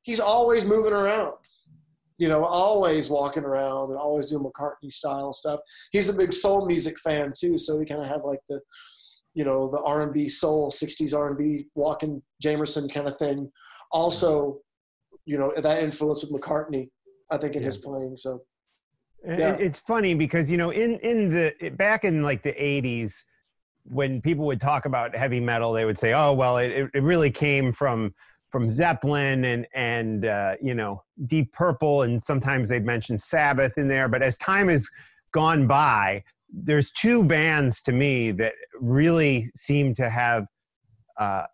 he's 0.03 0.21
always 0.21 0.65
moving 0.65 0.93
around. 0.93 1.35
You 2.19 2.29
know, 2.29 2.45
always 2.45 3.09
walking 3.09 3.45
around 3.45 3.91
and 3.91 3.99
always 3.99 4.27
doing 4.27 4.45
McCartney 4.45 4.91
style 4.91 5.33
stuff. 5.33 5.61
He's 5.93 6.09
a 6.09 6.15
big 6.17 6.33
soul 6.33 6.67
music 6.67 6.99
fan 6.99 7.33
too, 7.39 7.57
so 7.57 7.77
we 7.79 7.85
kind 7.85 8.03
of 8.03 8.09
have 8.09 8.23
like 8.25 8.41
the, 8.49 8.61
you 9.35 9.45
know, 9.45 9.71
the 9.71 9.81
R 9.83 10.03
and 10.03 10.13
B 10.13 10.29
soul, 10.29 10.71
'60s 10.71 11.15
R 11.17 11.29
and 11.29 11.39
B, 11.39 11.67
walking 11.77 12.23
Jamerson 12.43 12.93
kind 12.93 13.07
of 13.07 13.17
thing. 13.19 13.53
Also, 13.93 14.61
you 15.27 15.39
know, 15.39 15.53
that 15.63 15.83
influence 15.83 16.25
with 16.25 16.33
McCartney, 16.33 16.89
I 17.31 17.37
think, 17.37 17.55
in 17.55 17.63
his 17.63 17.77
playing. 17.77 18.17
So 18.17 18.33
It- 18.37 18.48
Yeah. 19.27 19.55
It's 19.55 19.81
funny 19.81 20.15
because 20.15 20.51
you 20.51 20.57
know 20.57 20.71
in 20.71 20.99
in 21.01 21.29
the 21.29 21.71
back 21.71 22.05
in 22.05 22.23
like 22.23 22.43
the 22.43 22.53
80s 22.53 23.25
when 23.85 24.21
people 24.21 24.47
would 24.47 24.61
talk 24.61 24.85
about 24.85 25.15
heavy 25.17 25.41
metal 25.41 25.73
they 25.73 25.85
would 25.85 25.99
say 25.99 26.13
oh 26.13 26.33
well 26.33 26.59
it, 26.59 26.89
it 26.95 27.03
really 27.03 27.31
came 27.31 27.73
from 27.73 28.15
from 28.51 28.69
Zeppelin 28.69 29.45
and 29.45 29.67
and 29.75 30.25
uh, 30.25 30.57
you 30.63 30.75
know 30.75 31.03
Deep 31.27 31.53
Purple 31.53 32.03
and 32.03 32.23
sometimes 32.23 32.69
they'd 32.69 32.85
mention 32.85 33.19
Sabbath 33.19 33.77
in 33.77 33.89
there 33.89 34.09
but 34.09 34.23
as 34.23 34.39
time 34.39 34.69
has 34.69 34.89
gone 35.33 35.67
by 35.67 36.23
there's 36.51 36.91
two 36.93 37.25
bands 37.25 37.83
to 37.83 37.93
me 37.93 38.31
that 38.33 38.55
really 38.81 39.51
seem 39.55 39.95
to 39.95 40.09
have 40.09 40.47
uh, 41.19 41.45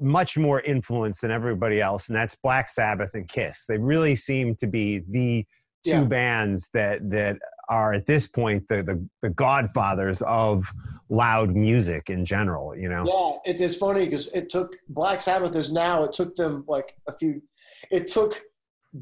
much 0.00 0.38
more 0.38 0.60
influence 0.62 1.20
than 1.20 1.30
everybody 1.30 1.80
else 1.80 2.08
and 2.08 2.16
that's 2.16 2.36
Black 2.36 2.68
Sabbath 2.68 3.14
and 3.14 3.28
Kiss 3.28 3.66
they 3.66 3.78
really 3.78 4.14
seem 4.14 4.54
to 4.56 4.66
be 4.66 5.02
the 5.08 5.44
two 5.84 5.90
Yeah. 5.90 6.04
bands 6.04 6.70
that 6.74 7.08
that 7.10 7.36
are 7.68 7.94
at 7.94 8.04
this 8.06 8.26
point 8.26 8.66
the, 8.68 8.82
the 8.82 9.08
the 9.22 9.30
godfathers 9.30 10.22
of 10.22 10.70
loud 11.08 11.54
music 11.54 12.10
in 12.10 12.24
general 12.24 12.76
you 12.76 12.88
know 12.88 13.04
Yeah, 13.44 13.52
it, 13.52 13.60
it's 13.60 13.76
funny 13.76 14.04
because 14.04 14.28
it 14.34 14.48
took 14.50 14.76
Black 14.88 15.20
Sabbath 15.20 15.54
is 15.56 15.72
now. 15.72 16.04
It 16.04 16.12
took 16.12 16.36
them 16.36 16.64
like 16.68 16.94
a 17.08 17.16
few. 17.16 17.42
It 17.90 18.06
took 18.08 18.40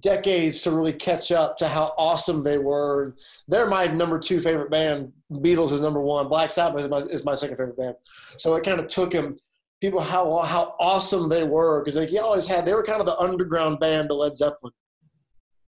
decades 0.00 0.62
to 0.62 0.70
really 0.70 0.92
catch 0.92 1.30
up 1.32 1.56
to 1.58 1.68
how 1.68 1.92
awesome 1.98 2.42
they 2.42 2.56
were. 2.58 3.14
They're 3.48 3.68
my 3.68 3.86
number 3.86 4.18
two 4.18 4.40
favorite 4.40 4.70
band. 4.70 5.12
Beatles 5.30 5.72
is 5.72 5.80
number 5.80 6.00
one. 6.00 6.28
Black 6.28 6.50
Sabbath 6.50 6.82
is 6.82 6.88
my, 6.88 6.98
is 6.98 7.24
my 7.24 7.34
second 7.34 7.56
favorite 7.58 7.76
band. 7.76 7.96
So 8.38 8.54
it 8.54 8.64
kind 8.64 8.80
of 8.80 8.86
took 8.88 9.12
him 9.12 9.38
people 9.80 10.00
how 10.00 10.38
how 10.42 10.74
awesome 10.80 11.28
they 11.28 11.42
were 11.44 11.82
because 11.82 11.96
like 11.96 12.08
he 12.10 12.18
always 12.18 12.46
had. 12.46 12.64
They 12.64 12.74
were 12.74 12.84
kind 12.84 13.00
of 13.00 13.06
the 13.06 13.18
underground 13.18 13.80
band 13.80 14.08
to 14.08 14.14
Led 14.14 14.36
Zeppelin. 14.36 14.72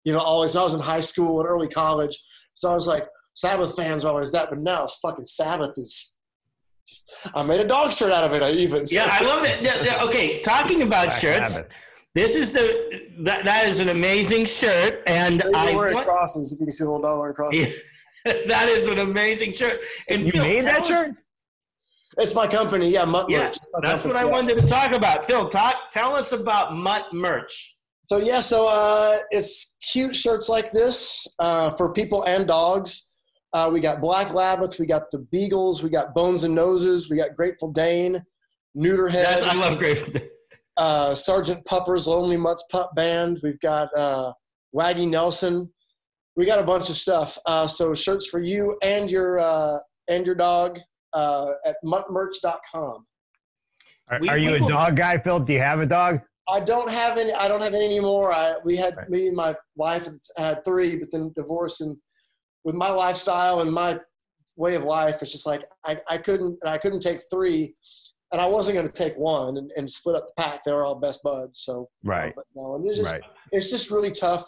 You 0.04 0.12
know, 0.12 0.18
always. 0.18 0.56
I 0.56 0.62
was 0.62 0.74
in 0.74 0.80
high 0.80 1.00
school 1.00 1.40
and 1.40 1.48
early 1.48 1.68
college, 1.68 2.18
so 2.54 2.70
I 2.70 2.74
was 2.74 2.86
like 2.86 3.06
Sabbath 3.34 3.76
fans 3.76 4.04
were 4.04 4.10
always 4.10 4.32
that. 4.32 4.50
But 4.50 4.58
now 4.60 4.84
it's 4.84 4.98
fucking 5.00 5.24
Sabbath 5.24 5.72
is. 5.76 6.16
I 7.34 7.42
made 7.42 7.60
a 7.60 7.66
dog 7.66 7.92
shirt 7.92 8.12
out 8.12 8.24
of 8.24 8.32
it. 8.32 8.42
I 8.42 8.50
even 8.52 8.84
Yeah, 8.90 9.06
I 9.10 9.24
love 9.24 9.44
it. 9.44 9.62
Yeah, 9.62 9.82
yeah, 9.82 10.04
Okay, 10.04 10.40
talking 10.40 10.82
about 10.82 11.06
Black 11.06 11.18
shirts. 11.20 11.54
Sabbath. 11.56 11.72
This 12.14 12.36
is 12.36 12.52
the 12.52 13.10
that, 13.20 13.44
that 13.44 13.66
is 13.68 13.80
an 13.80 13.88
amazing 13.88 14.44
shirt, 14.44 15.02
and 15.06 15.40
They're 15.40 15.50
I 15.54 15.74
wearing 15.74 15.94
want- 15.94 16.06
crosses. 16.06 16.52
If 16.52 16.60
you 16.60 16.66
can 16.66 16.72
see 16.72 16.84
the 16.84 16.90
little 16.90 17.02
dog 17.08 17.18
wearing 17.18 17.34
crosses, 17.34 17.76
that 18.24 18.68
is 18.68 18.88
an 18.88 18.98
amazing 18.98 19.52
shirt. 19.52 19.80
And 20.08 20.26
you 20.26 20.32
Phil, 20.32 20.42
made 20.44 20.62
that 20.64 20.80
us- 20.80 20.88
shirt 20.88 21.12
it's 22.18 22.34
my 22.34 22.46
company. 22.46 22.90
Yeah, 22.90 23.04
Mutt 23.06 23.30
Yeah, 23.30 23.38
Merch. 23.44 23.56
It's 23.56 23.70
my 23.72 23.80
that's 23.82 24.04
what 24.04 24.16
I 24.16 24.24
yeah. 24.24 24.30
wanted 24.30 24.58
to 24.58 24.66
talk 24.66 24.92
about. 24.92 25.24
Phil, 25.24 25.48
talk 25.48 25.90
tell 25.92 26.14
us 26.14 26.32
about 26.32 26.74
Mutt 26.74 27.06
merch. 27.14 27.76
So 28.08 28.18
yeah, 28.18 28.40
so 28.40 28.68
uh, 28.68 29.16
it's 29.30 29.76
cute 29.92 30.14
shirts 30.14 30.48
like 30.48 30.72
this 30.72 31.26
uh, 31.38 31.70
for 31.70 31.92
people 31.92 32.24
and 32.24 32.46
dogs. 32.46 33.10
Uh, 33.54 33.70
we 33.72 33.80
got 33.80 34.00
Black 34.00 34.28
Labbath, 34.28 34.78
we 34.78 34.86
got 34.86 35.10
the 35.10 35.18
Beagles, 35.30 35.82
we 35.82 35.90
got 35.90 36.14
Bones 36.14 36.44
and 36.44 36.54
Noses, 36.54 37.10
we 37.10 37.16
got 37.18 37.36
Grateful 37.36 37.70
Dane, 37.70 38.18
Neuterhead, 38.76 39.12
That's, 39.24 39.42
I 39.42 39.52
love 39.54 39.76
Grateful 39.78 40.10
Dead. 40.12 40.28
uh, 40.78 41.14
Sergeant 41.14 41.62
Pupper's 41.66 42.06
Lonely 42.06 42.38
Mutts 42.38 42.64
Pup 42.72 42.94
Band. 42.96 43.40
We've 43.42 43.60
got 43.60 43.88
uh, 43.96 44.32
Waggy 44.74 45.06
Nelson. 45.08 45.70
We 46.34 46.46
got 46.46 46.58
a 46.60 46.64
bunch 46.64 46.88
of 46.88 46.96
stuff. 46.96 47.38
Uh, 47.44 47.66
so 47.66 47.94
shirts 47.94 48.26
for 48.28 48.40
you 48.40 48.78
and 48.82 49.10
your 49.10 49.38
uh, 49.38 49.76
and 50.08 50.24
your 50.24 50.34
dog 50.34 50.78
uh, 51.12 51.48
at 51.66 51.76
muttmerch.com. 51.84 53.06
are, 54.10 54.18
We- 54.20 54.28
are 54.30 54.38
you 54.38 54.54
a 54.54 54.60
dog 54.60 54.96
guy 54.96 55.18
phil 55.18 55.40
do 55.40 55.52
you 55.52 55.58
have 55.60 55.80
a 55.80 55.86
dog 55.86 56.20
I 56.48 56.60
don't 56.60 56.90
have 56.90 57.18
any. 57.18 57.32
I 57.32 57.46
don't 57.48 57.62
have 57.62 57.74
any 57.74 57.84
anymore. 57.84 58.32
I 58.32 58.56
we 58.64 58.76
had 58.76 58.96
Right. 58.96 59.08
me 59.10 59.26
and 59.28 59.36
my 59.36 59.54
wife 59.76 60.08
had 60.36 60.64
three, 60.64 60.96
but 60.96 61.10
then 61.12 61.32
divorced. 61.36 61.80
And 61.80 61.96
with 62.64 62.74
my 62.74 62.90
lifestyle 62.90 63.60
and 63.60 63.72
my 63.72 63.98
way 64.56 64.74
of 64.74 64.82
life, 64.84 65.22
it's 65.22 65.32
just 65.32 65.46
like 65.46 65.62
I, 65.84 66.00
I 66.08 66.18
couldn't. 66.18 66.58
and 66.62 66.70
I 66.70 66.78
couldn't 66.78 67.00
take 67.00 67.20
three, 67.30 67.74
and 68.32 68.40
I 68.40 68.46
wasn't 68.46 68.74
going 68.76 68.86
to 68.88 68.92
take 68.92 69.16
one 69.16 69.56
and, 69.56 69.70
and 69.76 69.90
split 69.90 70.16
up 70.16 70.28
the 70.36 70.42
pack. 70.42 70.64
They 70.64 70.72
were 70.72 70.84
all 70.84 70.96
best 70.96 71.22
buds. 71.22 71.60
So 71.60 71.88
right 72.04 72.32
But 72.34 72.44
no, 72.56 72.74
and 72.74 72.86
it's 72.88 72.98
just 72.98 73.12
right 73.12 73.22
it's 73.52 73.70
just 73.70 73.90
really 73.90 74.10
tough. 74.10 74.44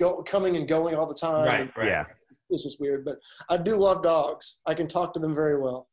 Go 0.00 0.22
coming 0.22 0.56
and 0.56 0.66
going 0.66 0.94
all 0.96 1.06
the 1.06 1.14
time. 1.14 1.46
Right, 1.46 1.70
right. 1.76 1.86
yeah 1.86 2.04
It's 2.50 2.64
just 2.64 2.80
weird, 2.80 3.04
but 3.04 3.18
I 3.50 3.56
do 3.58 3.76
love 3.76 4.02
dogs. 4.02 4.60
I 4.66 4.72
can 4.74 4.88
talk 4.88 5.12
to 5.14 5.20
them 5.20 5.34
very 5.34 5.60
well. 5.60 5.88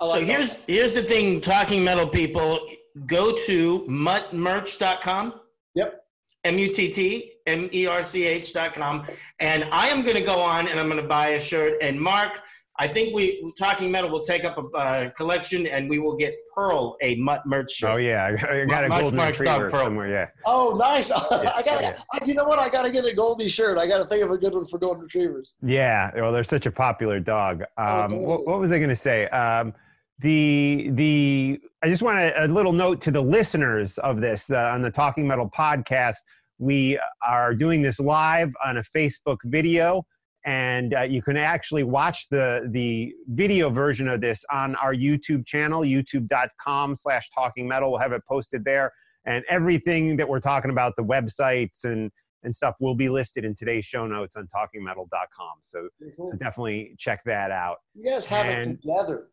I 0.00 0.06
So 0.08 0.20
here's 0.24 0.50
dogs. 0.54 0.64
here's 0.66 0.94
the 0.94 1.02
thing, 1.02 1.40
talking 1.40 1.84
metal 1.84 2.06
people, 2.08 2.58
go 3.06 3.34
to 3.46 3.80
muttmerch.com. 3.88 5.34
Yep. 5.74 6.00
M 6.44 6.58
U 6.58 6.72
T 6.72 6.90
T 6.90 7.32
M 7.46 7.68
E 7.72 7.86
R 7.86 8.02
C 8.02 8.24
H 8.26 8.52
dot 8.52 8.74
com. 8.74 9.06
And 9.40 9.64
I 9.72 9.88
am 9.88 10.02
going 10.02 10.16
to 10.16 10.22
go 10.22 10.38
on 10.40 10.68
and 10.68 10.78
I'm 10.78 10.88
going 10.88 11.00
to 11.02 11.08
buy 11.08 11.28
a 11.28 11.40
shirt. 11.40 11.78
And 11.80 11.98
Mark, 11.98 12.38
I 12.78 12.86
think 12.86 13.14
we, 13.14 13.50
Talking 13.58 13.90
Metal, 13.90 14.10
will 14.10 14.20
take 14.24 14.44
up 14.44 14.58
a 14.58 14.76
uh, 14.76 15.10
collection 15.10 15.66
and 15.66 15.88
we 15.88 15.98
will 15.98 16.16
get 16.16 16.34
Pearl 16.54 16.96
a 17.00 17.14
Mutt 17.16 17.40
merch 17.46 17.70
shirt. 17.72 17.90
oh 17.92 17.96
yeah 17.96 18.24
i, 18.24 18.60
I 18.62 18.64
got 18.66 18.84
a 18.84 18.88
My 18.88 19.00
golden 19.00 19.18
Smart's 19.18 19.38
dog 19.40 19.62
retriever 19.62 19.70
Pearl. 19.70 19.84
somewhere 19.84 20.08
yeah 20.10 20.26
Oh, 20.44 20.76
nice! 20.78 21.10
I 21.30 21.62
got. 21.62 21.80
yeah. 21.80 21.92
to 21.92 22.26
You 22.26 22.34
know 22.34 22.44
what? 22.44 22.58
I 22.58 22.68
got 22.68 22.84
to 22.84 22.90
get 22.92 23.04
a 23.06 23.14
Goldie 23.14 23.48
shirt. 23.48 23.78
I 23.78 23.86
got 23.86 23.98
to 23.98 24.04
think 24.04 24.22
of 24.24 24.30
a 24.30 24.36
good 24.36 24.52
one 24.52 24.66
for 24.66 24.78
golden 24.78 25.02
retrievers. 25.04 25.54
Yeah, 25.62 26.10
well, 26.16 26.30
they're 26.32 26.44
such 26.44 26.66
a 26.66 26.70
popular 26.72 27.20
dog. 27.20 27.62
Um, 27.78 27.86
Okay. 28.12 28.16
what, 28.16 28.46
what 28.46 28.58
was 28.60 28.70
I 28.72 28.78
going 28.78 28.90
to 28.90 28.96
say? 28.96 29.28
Um, 29.28 29.72
the 30.18 30.90
the 30.92 31.60
I 31.82 31.88
just 31.88 32.02
want 32.02 32.18
a, 32.18 32.44
a 32.44 32.48
little 32.48 32.72
note 32.72 33.00
to 33.02 33.10
the 33.10 33.20
listeners 33.20 33.98
of 33.98 34.20
this 34.20 34.50
uh, 34.50 34.70
on 34.72 34.82
the 34.82 34.90
Talking 34.90 35.26
Metal 35.26 35.50
podcast. 35.50 36.16
We 36.58 36.98
are 37.26 37.54
doing 37.54 37.82
this 37.82 37.98
live 37.98 38.52
on 38.64 38.76
a 38.76 38.82
Facebook 38.82 39.38
video, 39.44 40.06
and 40.44 40.94
uh, 40.94 41.02
you 41.02 41.20
can 41.20 41.36
actually 41.36 41.82
watch 41.82 42.28
the 42.28 42.68
the 42.70 43.12
video 43.28 43.70
version 43.70 44.08
of 44.08 44.20
this 44.20 44.44
on 44.52 44.76
our 44.76 44.94
YouTube 44.94 45.46
channel, 45.46 45.82
YouTube.com/slash 45.82 47.30
Talking 47.34 47.66
Metal. 47.66 47.90
We'll 47.90 48.00
have 48.00 48.12
it 48.12 48.22
posted 48.28 48.64
there, 48.64 48.92
and 49.26 49.44
everything 49.50 50.16
that 50.16 50.28
we're 50.28 50.40
talking 50.40 50.70
about, 50.70 50.94
the 50.96 51.04
websites 51.04 51.84
and 51.84 52.10
and 52.44 52.54
stuff 52.54 52.76
will 52.78 52.94
be 52.94 53.08
listed 53.08 53.44
in 53.44 53.54
today's 53.54 53.86
show 53.86 54.06
notes 54.06 54.36
on 54.36 54.46
talkingmetal.com. 54.54 55.54
So, 55.62 55.88
so 56.18 56.30
definitely 56.32 56.94
check 56.98 57.22
that 57.24 57.50
out. 57.50 57.78
You 57.94 58.04
guys 58.04 58.26
have 58.26 58.46
it 58.46 58.64
together. 58.64 59.28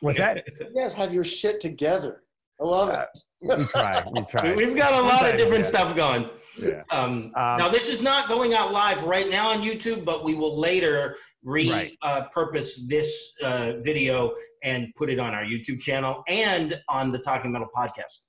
What's 0.00 0.18
that? 0.18 0.44
You 0.74 0.82
guys 0.82 0.94
have 0.94 1.12
your 1.14 1.24
shit 1.24 1.60
together. 1.60 2.22
I 2.60 2.64
love 2.64 2.90
it. 2.90 3.08
we 3.58 3.64
try. 3.66 4.04
We 4.12 4.22
try. 4.30 4.54
We've 4.60 4.76
got 4.76 4.92
a 4.92 5.00
lot 5.02 5.28
of 5.30 5.36
different 5.38 5.64
stuff 5.64 5.96
going. 5.96 6.28
Yeah. 6.60 6.82
Um, 6.90 7.32
Um, 7.34 7.58
now, 7.58 7.68
this 7.70 7.88
is 7.88 8.02
not 8.02 8.28
going 8.28 8.52
out 8.52 8.70
live 8.72 9.02
right 9.04 9.30
now 9.30 9.48
on 9.50 9.62
YouTube, 9.62 10.04
but 10.04 10.24
we 10.24 10.34
will 10.34 10.58
later 10.58 11.16
Right. 11.42 11.92
repurpose 12.04 12.86
this 12.86 13.32
uh, 13.42 13.74
video 13.80 14.32
and 14.62 14.88
put 14.94 15.08
it 15.08 15.18
on 15.18 15.34
our 15.34 15.42
YouTube 15.42 15.80
channel 15.80 16.22
and 16.28 16.78
on 16.90 17.12
the 17.12 17.18
Talking 17.18 17.50
Metal 17.52 17.68
podcast. 17.74 18.26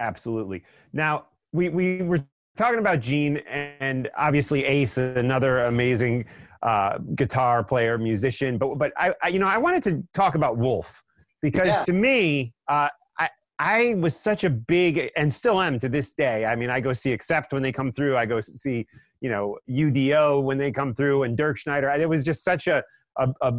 absolutely. 0.00 0.62
Now 0.92 1.26
we 1.52 1.68
we 1.68 2.02
were 2.02 2.24
talking 2.56 2.80
about 2.80 2.98
Gene 3.00 3.36
and 3.48 4.10
obviously 4.16 4.64
Ace, 4.64 4.96
another 4.98 5.60
amazing 5.60 6.24
uh, 6.62 6.98
guitar 7.14 7.64
player, 7.64 7.98
musician. 7.98 8.58
But 8.58 8.76
but 8.78 8.92
I, 8.96 9.14
I, 9.22 9.28
you 9.28 9.38
know 9.38 9.48
I 9.48 9.58
wanted 9.58 9.82
to 9.84 10.02
talk 10.14 10.34
about 10.34 10.58
Wolf 10.58 11.02
because 11.42 11.68
Yeah. 11.68 11.84
to 11.84 11.92
me 11.92 12.52
uh, 12.68 12.88
I 13.18 13.28
I 13.58 13.94
was 13.94 14.16
such 14.16 14.44
a 14.44 14.50
big 14.50 15.10
and 15.16 15.32
still 15.32 15.60
am 15.60 15.78
to 15.80 15.88
this 15.88 16.12
day. 16.14 16.44
I 16.44 16.56
mean 16.56 16.70
I 16.70 16.80
go 16.80 16.92
see 16.92 17.12
Accept 17.12 17.52
when 17.52 17.62
they 17.62 17.72
come 17.72 17.92
through. 17.92 18.16
I 18.16 18.26
go 18.26 18.40
see 18.40 18.86
you 19.20 19.30
know 19.30 19.56
UDO 19.68 20.42
when 20.42 20.58
they 20.58 20.70
come 20.70 20.94
through 20.94 21.24
and 21.24 21.36
Dirkschneider. 21.36 21.98
It 21.98 22.08
was 22.08 22.24
just 22.24 22.44
such 22.44 22.66
a 22.66 22.82
a, 23.16 23.28
a 23.42 23.52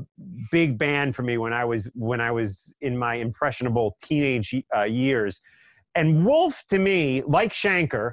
big 0.51 0.77
band 0.77 1.15
for 1.15 1.23
me 1.23 1.37
when 1.37 1.53
I 1.53 1.65
was 1.65 1.89
when 1.93 2.21
I 2.21 2.31
was 2.31 2.73
in 2.81 2.97
my 2.97 3.15
impressionable 3.15 3.97
teenage 4.03 4.55
uh, 4.75 4.83
years. 4.83 5.41
And 5.93 6.25
Wolf 6.25 6.63
to 6.69 6.79
me, 6.79 7.21
like 7.27 7.51
Schenker, 7.51 8.11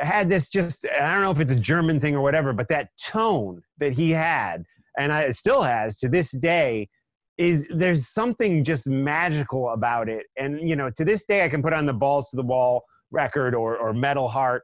had 0.00 0.28
this 0.28 0.48
just 0.48 0.86
I 0.86 1.12
don't 1.12 1.22
know 1.22 1.30
if 1.30 1.40
it's 1.40 1.52
a 1.52 1.58
German 1.58 2.00
thing 2.00 2.14
or 2.14 2.22
whatever, 2.22 2.52
but 2.52 2.68
that 2.68 2.90
tone 3.02 3.62
that 3.78 3.92
he 3.92 4.10
had 4.10 4.64
and 4.98 5.12
I, 5.12 5.30
still 5.30 5.62
has 5.62 5.96
to 5.98 6.08
this 6.08 6.32
day 6.32 6.88
is 7.36 7.66
there's 7.70 8.08
something 8.08 8.64
just 8.64 8.88
magical 8.88 9.70
about 9.70 10.08
it. 10.08 10.26
And 10.36 10.68
you 10.68 10.76
know, 10.76 10.90
to 10.96 11.04
this 11.04 11.24
day 11.24 11.44
I 11.44 11.48
can 11.48 11.62
put 11.62 11.72
on 11.72 11.86
the 11.86 11.94
balls 11.94 12.30
to 12.30 12.36
the 12.36 12.42
wall 12.42 12.84
record 13.10 13.54
or 13.54 13.76
or 13.76 13.92
Metal 13.92 14.28
Heart 14.28 14.62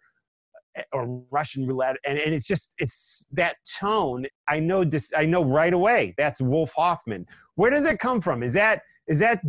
eh, 0.77 0.83
or 0.93 1.23
Russian 1.31 1.67
roulette 1.67 1.97
and, 2.07 2.19
and 2.19 2.35
it's 2.35 2.47
just 2.47 2.75
it's 2.79 3.27
that 3.33 3.57
tone 3.79 4.27
I 4.49 4.61
know 4.61 4.85
dis, 4.85 5.13
I 5.17 5.27
know 5.27 5.43
right 5.45 5.73
away 5.73 6.15
that's 6.17 6.41
Wolf 6.41 6.73
Hoffmann. 6.77 7.27
Where 7.55 7.71
does 7.71 7.85
it 7.85 7.99
come 7.99 8.21
from? 8.21 8.43
Is 8.43 8.53
that 8.55 8.83
is 9.07 9.19
that 9.21 9.41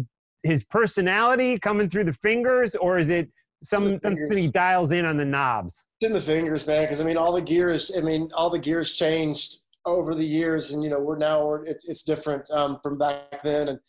his 0.46 0.64
personality 0.64 1.58
coming 1.58 1.90
through 1.90 2.06
the 2.06 2.14
fingers 2.14 2.76
or 2.76 2.98
is 2.98 3.10
it. 3.10 3.30
Something 3.70 4.38
he 4.38 4.50
dials 4.50 4.92
in 4.92 5.06
on 5.06 5.18
the 5.18 5.26
knobs? 5.26 5.86
It's 6.00 6.08
in 6.08 6.14
the 6.14 6.22
fingers, 6.22 6.66
man. 6.68 6.84
Because 6.84 7.02
I 7.02 7.04
mean, 7.04 7.18
all 7.18 7.34
the 7.34 7.42
gears. 7.42 7.92
I 7.98 8.02
mean, 8.02 8.30
all 8.36 8.50
the 8.50 8.60
gears 8.60 8.94
changed 8.94 9.58
over 9.86 10.16
the 10.16 10.26
years, 10.26 10.72
and 10.72 10.84
you 10.84 10.90
know, 10.90 11.00
we're 11.00 11.18
now 11.18 11.46
we're, 11.46 11.66
it's 11.66 11.88
it's 11.88 12.04
different 12.04 12.50
um, 12.52 12.80
from 12.82 12.98
back 12.98 13.44
then, 13.44 13.70
and 13.70 13.80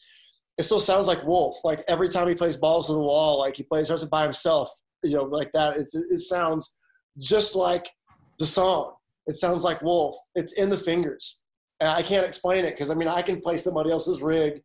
it 0.59 0.63
still 0.65 0.81
sounds 0.81 1.07
like 1.07 1.25
Wolf. 1.25 1.57
Like 1.65 1.85
every 1.89 2.09
time 2.09 2.29
he 2.29 2.35
plays 2.35 2.57
balls 2.57 2.87
to 2.87 2.93
the 2.93 3.01
wall, 3.01 3.39
like 3.39 3.57
he 3.57 3.63
plays 3.63 3.87
starts 3.87 4.03
it 4.03 4.11
by 4.11 4.23
himself, 4.23 4.71
you 5.03 5.17
know, 5.17 5.25
like 5.25 5.53
that. 5.53 5.77
It's 5.77 5.95
it 5.95 6.19
sounds 6.19 6.77
just 7.19 7.55
like 7.57 7.89
the 8.39 8.47
song. 8.47 8.95
It 9.27 9.37
sounds 9.37 9.65
like 9.65 9.83
Wolf. 9.83 10.17
It's 10.35 10.53
in 10.53 10.71
the 10.71 10.79
fingers, 10.79 11.43
and 11.81 11.91
I 11.91 12.03
can't 12.03 12.27
explain 12.27 12.65
it 12.65 12.73
because 12.73 12.91
I 12.91 12.95
mean, 12.95 13.09
I 13.09 13.23
can 13.23 13.41
play 13.41 13.57
somebody 13.57 13.91
else's 13.91 14.23
rig 14.23 14.63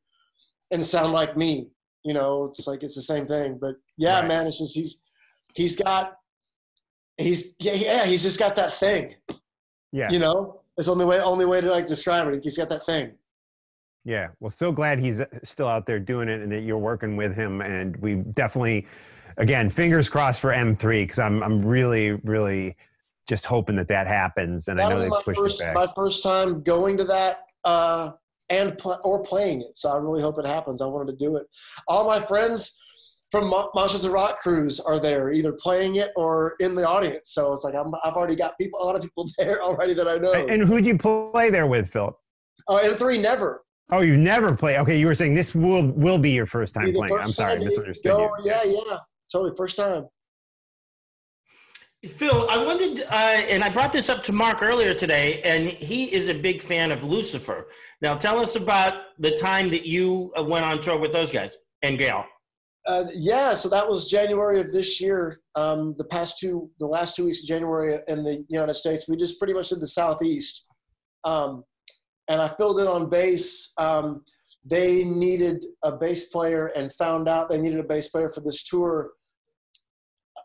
and 0.72 0.86
sound 0.86 1.14
like 1.14 1.36
me. 1.36 1.68
You 2.04 2.14
know, 2.14 2.52
it's 2.58 2.68
like 2.68 2.84
it's 2.84 2.96
the 2.96 3.02
same 3.02 3.26
thing. 3.28 3.58
But 3.60 3.76
yeah, 3.98 4.20
Right. 4.20 4.28
man, 4.28 4.48
it's 4.48 4.58
just 4.60 4.76
he's 4.76 5.02
he's 5.56 5.76
got 5.76 6.18
he's 7.18 7.56
yeah 7.60 7.74
yeah 7.74 8.06
he's 8.06 8.24
just 8.24 8.40
got 8.40 8.56
that 8.56 8.74
thing. 8.74 9.16
Yeah. 9.92 10.10
You 10.10 10.20
know, 10.20 10.62
it's 10.78 10.88
the 10.88 10.94
only 10.94 11.06
way 11.06 11.20
only 11.22 11.46
way 11.46 11.62
to 11.62 11.70
like 11.70 11.88
describe 11.88 12.28
it. 12.28 12.40
He's 12.44 12.58
got 12.58 12.70
that 12.70 12.86
thing. 12.86 13.14
Yeah, 14.04 14.30
well, 14.40 14.50
so 14.50 14.72
glad 14.72 14.98
he's 14.98 15.22
still 15.44 15.68
out 15.68 15.86
there 15.86 16.00
doing 16.00 16.28
it, 16.28 16.42
and 16.42 16.52
that 16.52 16.62
you're 16.62 16.80
working 16.80 17.18
with 17.18 17.36
him. 17.36 17.62
And 17.62 17.96
we 17.98 18.16
definitely, 18.16 18.88
again, 19.38 19.70
fingers 19.70 20.10
crossed 20.10 20.42
for 20.42 20.50
M3 20.52 21.04
because 21.04 21.20
I'm 21.20 21.44
I'm 21.44 21.64
really 21.64 22.14
really 22.14 22.78
just 23.30 23.46
hoping 23.46 23.76
that 23.76 23.88
that 23.90 24.08
happens. 24.08 24.68
And 24.70 24.82
I 24.82 24.90
know 24.90 25.00
they 25.02 25.10
pushed 25.24 25.40
first 25.40 25.62
it 25.62 25.66
back. 25.66 25.76
my 25.76 25.88
first 25.96 26.24
time 26.24 26.64
going 26.64 26.98
to 26.98 27.04
that 27.04 27.44
uh, 27.64 28.14
and 28.52 28.78
pl- 28.78 29.00
or 29.04 29.24
playing 29.24 29.62
it. 29.62 29.78
So 29.78 29.90
I 29.92 29.98
really 29.98 30.22
hope 30.22 30.38
it 30.38 30.46
happens. 30.46 30.82
I 30.82 30.86
wanted 30.86 31.12
to 31.12 31.18
do 31.18 31.38
it. 31.38 31.48
All 31.88 32.06
my 32.06 32.20
friends 32.20 32.78
from 33.32 33.50
Mo- 33.50 33.72
Monsters 33.74 34.04
of 34.04 34.12
Rock 34.12 34.40
cruise 34.40 34.80
are 34.80 35.00
there, 35.00 35.32
either 35.32 35.54
playing 35.54 35.96
it 35.96 36.12
or 36.18 36.56
in 36.60 36.76
the 36.76 36.86
audience. 36.88 37.32
So 37.32 37.54
it's 37.54 37.64
like 37.64 37.74
I'm, 37.74 37.94
I've 38.04 38.14
already 38.14 38.36
got 38.36 38.58
people, 38.60 38.82
a 38.82 38.84
lot 38.84 38.96
of 38.96 39.02
people 39.02 39.28
there 39.38 39.64
already 39.64 39.94
that 39.96 40.08
I 40.08 40.18
know. 40.18 40.34
And 40.34 40.52
and 40.52 40.64
who'd 40.64 40.86
you 40.86 40.98
play 40.98 41.50
there 41.50 41.66
with, 41.66 41.90
Philip? 41.90 42.16
oh, 42.68 42.86
and 42.86 42.98
three 43.00 43.18
never. 43.18 43.64
Oh, 43.94 44.02
you've 44.02 44.20
never 44.20 44.56
played. 44.56 44.78
Okay, 44.78 44.98
you 44.98 45.08
were 45.08 45.16
saying 45.16 45.34
this 45.34 45.56
will 45.56 45.88
will 45.92 46.18
be 46.18 46.32
your 46.32 46.46
first 46.46 46.74
time 46.74 46.94
playing. 46.94 47.14
I'm 47.20 47.28
sorry, 47.28 47.54
I 47.54 47.60
misunderstood 47.60 48.18
you. 48.18 48.30
Yeah, 48.46 48.62
yeah, 48.64 48.98
totally 49.32 49.54
first 49.58 49.78
time. 49.78 50.08
Phil, 52.08 52.48
I 52.50 52.58
wanted, 52.58 53.04
uh, 53.04 53.12
and 53.12 53.64
I 53.64 53.70
brought 53.70 53.94
this 53.94 54.10
up 54.10 54.24
to 54.24 54.32
Mark 54.32 54.64
earlier 54.64 54.92
today, 54.96 55.40
and 55.44 55.68
he 55.68 56.06
is 56.12 56.30
a 56.30 56.34
big 56.34 56.60
fan 56.60 56.92
of 56.92 57.04
Lucifer. 57.04 57.68
Now, 58.02 58.16
tell 58.16 58.40
us 58.40 58.56
about 58.56 59.04
the 59.20 59.38
time 59.38 59.70
that 59.70 59.86
you 59.86 60.32
uh, 60.36 60.44
went 60.44 60.66
on 60.66 60.82
tour 60.82 60.98
with 60.98 61.14
those 61.14 61.32
guys 61.32 61.56
and 61.84 62.00
Gail. 62.00 62.26
Uh, 62.88 63.04
yeah, 63.16 63.54
so 63.54 63.70
that 63.70 63.88
was 63.88 64.10
January 64.10 64.60
of 64.60 64.74
this 64.74 65.00
year. 65.00 65.42
Um, 65.54 65.94
the 66.00 66.06
past 66.06 66.40
two, 66.40 66.72
the 66.80 66.88
last 66.88 67.16
two 67.16 67.26
weeks 67.26 67.44
of 67.44 67.48
January 67.48 68.00
in 68.08 68.24
the 68.24 68.44
United 68.50 68.74
States, 68.74 69.08
we 69.08 69.16
just 69.16 69.38
pretty 69.38 69.54
much 69.54 69.70
did 69.70 69.80
the 69.80 69.88
Southeast, 69.88 70.66
um, 71.24 71.64
and 72.28 72.42
I 72.42 72.48
filled 72.48 72.80
in 72.80 72.88
on 72.88 73.12
bass. 73.12 73.74
Um, 73.78 74.24
they 74.66 75.04
needed 75.04 75.64
a 75.84 75.92
bass 75.92 76.30
player 76.30 76.72
and 76.76 76.92
found 76.94 77.30
out 77.30 77.52
they 77.52 77.62
needed 77.62 77.80
a 77.80 77.84
bass 77.84 78.10
player 78.10 78.32
for 78.32 78.42
this 78.42 78.64
tour. 78.64 79.12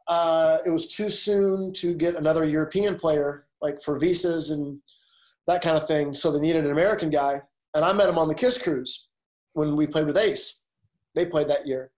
Uh, 0.09 0.59
it 0.65 0.71
was 0.71 0.89
too 0.89 1.11
soon 1.11 1.73
to 1.75 1.95
get 1.95 2.17
another 2.17 2.45
European 2.45 2.97
player, 2.97 3.47
like 3.61 3.83
for 3.83 3.99
visas 3.99 4.51
and 4.51 4.79
that 5.47 5.63
kind 5.63 5.77
of 5.77 5.87
thing. 5.87 6.15
So 6.15 6.31
they 6.31 6.41
needed 6.41 6.65
an 6.65 6.73
American 6.73 7.11
guy, 7.11 7.41
and 7.75 7.85
I 7.85 7.93
met 7.93 8.09
him 8.09 8.19
on 8.19 8.29
the 8.29 8.35
Kiss 8.35 8.63
cruise 8.63 9.09
when 9.55 9.77
we 9.77 9.87
played 9.87 10.07
with 10.07 10.19
Ace. 10.19 10.63
They 11.15 11.27
played 11.27 11.49
that 11.49 11.67
year. 11.67 11.91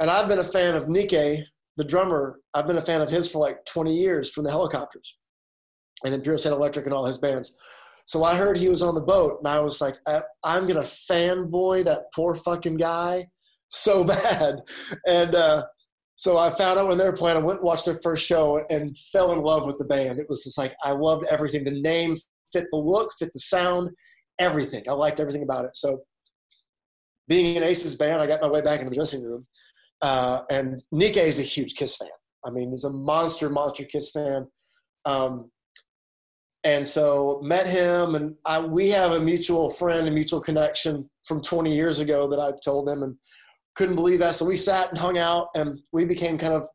And 0.00 0.10
I've 0.10 0.28
been 0.28 0.38
a 0.38 0.44
fan 0.44 0.74
of 0.74 0.84
Nicke, 0.84 1.44
the 1.76 1.84
drummer. 1.84 2.40
I've 2.54 2.66
been 2.66 2.78
a 2.78 2.82
fan 2.82 3.00
of 3.00 3.10
his 3.10 3.30
for 3.30 3.38
like 3.38 3.64
20 3.66 3.94
years 3.94 4.30
from 4.30 4.44
the 4.44 4.50
Hellacopters 4.50 5.14
and 6.02 6.12
then 6.12 6.20
Imperial 6.20 6.38
State 6.38 6.52
Electric 6.52 6.86
and 6.86 6.94
all 6.94 7.06
his 7.06 7.18
bands. 7.18 7.54
So 8.06 8.24
I 8.24 8.34
heard 8.34 8.56
he 8.56 8.68
was 8.68 8.82
on 8.82 8.94
the 8.94 9.00
boat 9.00 9.38
and 9.38 9.48
I 9.48 9.60
was 9.60 9.80
like, 9.80 9.96
I, 10.06 10.22
I'm 10.44 10.66
going 10.66 10.82
to 10.82 10.88
fanboy 10.88 11.84
that 11.84 12.12
poor 12.14 12.34
fucking 12.34 12.76
guy 12.76 13.28
so 13.68 14.04
bad. 14.04 14.56
And 15.06 15.34
uh, 15.34 15.64
so 16.20 16.36
I 16.36 16.50
found 16.50 16.78
out 16.78 16.86
when 16.86 16.98
they 16.98 17.06
were 17.06 17.16
playing, 17.16 17.38
I 17.38 17.40
went 17.40 17.60
and 17.60 17.66
watched 17.66 17.86
their 17.86 17.98
first 18.02 18.26
show 18.26 18.62
and 18.68 18.94
fell 19.10 19.32
in 19.32 19.38
love 19.38 19.64
with 19.64 19.78
the 19.78 19.86
band. 19.86 20.18
It 20.18 20.28
was 20.28 20.44
just 20.44 20.58
like, 20.58 20.74
I 20.84 20.90
loved 20.90 21.24
everything. 21.30 21.64
The 21.64 21.70
name 21.70 22.14
fit 22.52 22.66
the 22.70 22.76
look, 22.76 23.10
fit 23.18 23.30
the 23.32 23.40
sound, 23.40 23.88
everything. 24.38 24.84
I 24.86 24.92
liked 24.92 25.18
everything 25.18 25.42
about 25.42 25.64
it. 25.64 25.78
So 25.78 26.02
being 27.26 27.56
in 27.56 27.62
Ace's 27.62 27.94
band, 27.94 28.20
I 28.20 28.26
got 28.26 28.42
my 28.42 28.48
way 28.48 28.60
back 28.60 28.80
into 28.80 28.90
the 28.90 28.96
dressing 28.96 29.24
room. 29.24 29.46
Uh, 30.02 30.40
and 30.50 30.82
Nicke 30.92 31.16
is 31.16 31.40
a 31.40 31.42
huge 31.42 31.74
Kiss 31.74 31.96
fan. 31.96 32.10
I 32.44 32.50
mean, 32.50 32.70
he's 32.70 32.84
a 32.84 32.90
monster, 32.90 33.48
monster 33.48 33.84
Kiss 33.84 34.10
fan. 34.10 34.46
Um, 35.06 35.50
and 36.64 36.86
so 36.86 37.40
met 37.42 37.66
him, 37.66 38.14
and 38.14 38.34
I, 38.44 38.60
we 38.60 38.90
have 38.90 39.12
a 39.12 39.20
mutual 39.20 39.70
friend, 39.70 40.06
a 40.06 40.10
mutual 40.10 40.42
connection 40.42 41.08
from 41.24 41.40
20 41.40 41.74
years 41.74 41.98
ago 41.98 42.28
that 42.28 42.40
I 42.40 42.52
told 42.62 42.90
him, 42.90 43.04
and 43.04 43.16
couldn't 43.74 43.96
believe 43.96 44.18
that. 44.20 44.34
So 44.34 44.44
we 44.44 44.56
sat 44.56 44.90
and 44.90 44.98
hung 44.98 45.18
out, 45.18 45.48
and 45.54 45.80
we 45.92 46.04
became 46.04 46.38
kind 46.38 46.54
of 46.54 46.68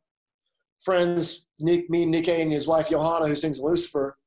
friends. 0.84 1.48
Nick, 1.60 1.90
me, 1.90 2.06
Nicke, 2.06 2.42
and 2.42 2.52
his 2.52 2.68
wife 2.68 2.90
Johanna, 2.90 3.28
who 3.28 3.36
sings 3.36 3.60
Lucifer. 3.62 4.18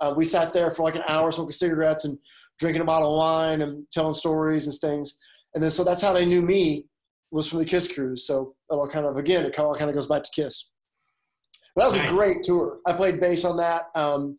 Uh, 0.00 0.12
we 0.14 0.24
sat 0.24 0.52
there 0.52 0.70
for 0.70 0.82
like 0.82 0.94
an 0.94 1.02
hour 1.08 1.32
smoking 1.32 1.52
cigarettes 1.52 2.04
and 2.04 2.18
drinking 2.58 2.82
a 2.82 2.84
bottle 2.84 3.14
of 3.14 3.18
wine 3.18 3.62
and 3.62 3.86
telling 3.92 4.12
stories 4.12 4.66
and 4.66 4.74
things. 4.76 5.18
And 5.54 5.62
then 5.64 5.70
so 5.70 5.84
that's 5.84 6.02
how 6.02 6.12
they 6.12 6.26
knew 6.26 6.42
me 6.42 6.84
was 7.30 7.48
from 7.48 7.60
the 7.60 7.64
Kiss 7.64 7.92
cruise. 7.92 8.26
So 8.26 8.54
it 8.70 8.74
all 8.74 8.88
kind 8.88 9.06
of 9.06 9.16
again, 9.16 9.46
it 9.46 9.58
all 9.58 9.74
kind 9.74 9.88
of 9.88 9.94
goes 9.96 10.06
back 10.06 10.22
to 10.22 10.30
Kiss. 10.34 10.70
But 11.74 11.82
that 11.82 11.86
was 11.86 11.96
Nice. 11.96 12.10
a 12.10 12.14
great 12.14 12.42
tour. 12.42 12.78
I 12.86 12.92
played 12.92 13.20
bass 13.20 13.44
on 13.44 13.56
that. 13.56 13.84
Um, 13.94 14.36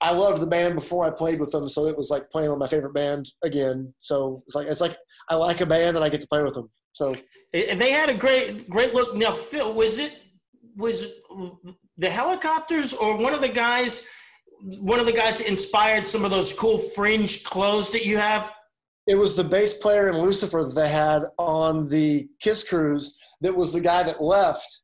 I 0.00 0.12
loved 0.12 0.42
the 0.42 0.46
band 0.46 0.74
before 0.74 1.06
I 1.06 1.10
played 1.10 1.40
with 1.40 1.50
them, 1.50 1.66
so 1.68 1.86
it 1.86 1.96
was 1.96 2.10
like 2.10 2.28
playing 2.30 2.50
with 2.50 2.58
my 2.58 2.66
favorite 2.66 2.92
band 2.92 3.30
again. 3.42 3.94
So 4.00 4.42
it's 4.44 4.54
like 4.54 4.66
it's 4.66 4.80
like 4.82 4.96
I 5.30 5.34
like 5.34 5.62
a 5.62 5.66
band 5.66 5.96
and 5.96 6.04
I 6.04 6.10
get 6.10 6.20
to 6.20 6.26
play 6.28 6.42
with 6.42 6.54
them. 6.54 6.70
So 6.94 7.14
And 7.52 7.80
they 7.80 7.90
had 7.90 8.08
a 8.08 8.14
great, 8.14 8.68
great 8.68 8.94
look. 8.94 9.14
Now, 9.14 9.32
Phil, 9.32 9.74
was 9.74 9.98
it 9.98 10.14
was 10.76 11.06
the 11.98 12.08
Hellacopters 12.08 12.98
or 12.98 13.16
one 13.16 13.34
of 13.34 13.40
the 13.40 13.48
guys, 13.48 14.06
one 14.60 14.98
of 14.98 15.06
the 15.06 15.12
guys 15.12 15.38
that 15.38 15.48
inspired 15.48 16.06
some 16.06 16.24
of 16.24 16.30
those 16.30 16.52
cool 16.52 16.78
fringe 16.94 17.44
clothes 17.44 17.92
that 17.92 18.06
you 18.06 18.16
have? 18.16 18.50
it 19.06 19.16
was 19.16 19.36
the 19.36 19.44
bass 19.44 19.74
player 19.74 20.08
in 20.08 20.18
Lucifer 20.18 20.64
that 20.64 20.74
they 20.74 20.88
had 20.88 21.24
on 21.38 21.88
the 21.88 22.28
Kiss 22.40 22.66
cruise 22.66 23.18
that 23.42 23.54
was 23.54 23.72
the 23.72 23.80
guy 23.80 24.02
that 24.02 24.22
left. 24.22 24.80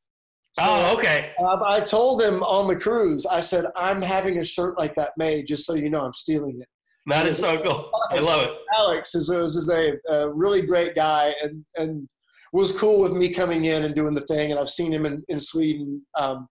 So, 0.52 0.64
oh, 0.66 0.96
okay. 0.96 1.32
Uh, 1.38 1.62
I 1.64 1.80
told 1.80 2.20
him 2.20 2.42
on 2.42 2.66
the 2.66 2.76
cruise, 2.76 3.24
I 3.24 3.40
said, 3.40 3.64
I'm 3.76 4.02
having 4.02 4.38
a 4.38 4.44
shirt 4.44 4.76
like 4.76 4.94
that 4.96 5.12
made, 5.16 5.46
just 5.46 5.64
so 5.64 5.74
you 5.74 5.88
know 5.88 6.04
I'm 6.04 6.12
stealing 6.12 6.60
it. 6.60 6.68
That 7.06 7.26
is 7.26 7.38
so 7.38 7.60
cool. 7.62 7.90
I 8.10 8.18
love 8.18 8.42
it. 8.42 8.52
Alex 8.76 9.14
is, 9.14 9.30
is, 9.30 9.56
is 9.56 9.70
a, 9.70 9.94
a 10.12 10.30
really 10.30 10.62
great 10.62 10.94
guy 10.94 11.34
and, 11.42 11.64
and 11.76 12.08
was 12.52 12.78
cool 12.78 13.02
with 13.02 13.12
me 13.12 13.30
coming 13.30 13.64
in 13.64 13.84
and 13.84 13.94
doing 13.94 14.14
the 14.14 14.20
thing. 14.22 14.50
And 14.50 14.60
I've 14.60 14.68
seen 14.68 14.92
him 14.92 15.06
in, 15.06 15.22
in 15.28 15.40
Sweden 15.40 16.02
um, 16.18 16.48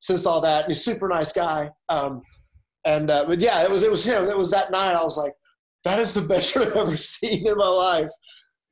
since 0.00 0.26
all 0.26 0.40
that. 0.40 0.64
And 0.64 0.70
he's 0.70 0.86
a 0.86 0.90
super 0.92 1.08
nice 1.08 1.32
guy. 1.32 1.70
Um, 1.88 2.22
and 2.84 3.10
uh, 3.10 3.24
but 3.28 3.40
yeah, 3.40 3.62
it 3.62 3.70
was 3.70 3.84
it 3.84 3.90
was 3.90 4.04
him. 4.04 4.28
It 4.28 4.36
was 4.36 4.50
that 4.50 4.72
night. 4.72 4.94
I 4.94 5.02
was 5.02 5.16
like, 5.16 5.32
that 5.84 5.98
is 5.98 6.14
the 6.14 6.22
best 6.28 6.52
shirt 6.52 6.68
I've 6.68 6.76
ever 6.76 6.96
seen 6.96 7.46
in 7.46 7.56
my 7.56 7.68
life. 7.68 8.10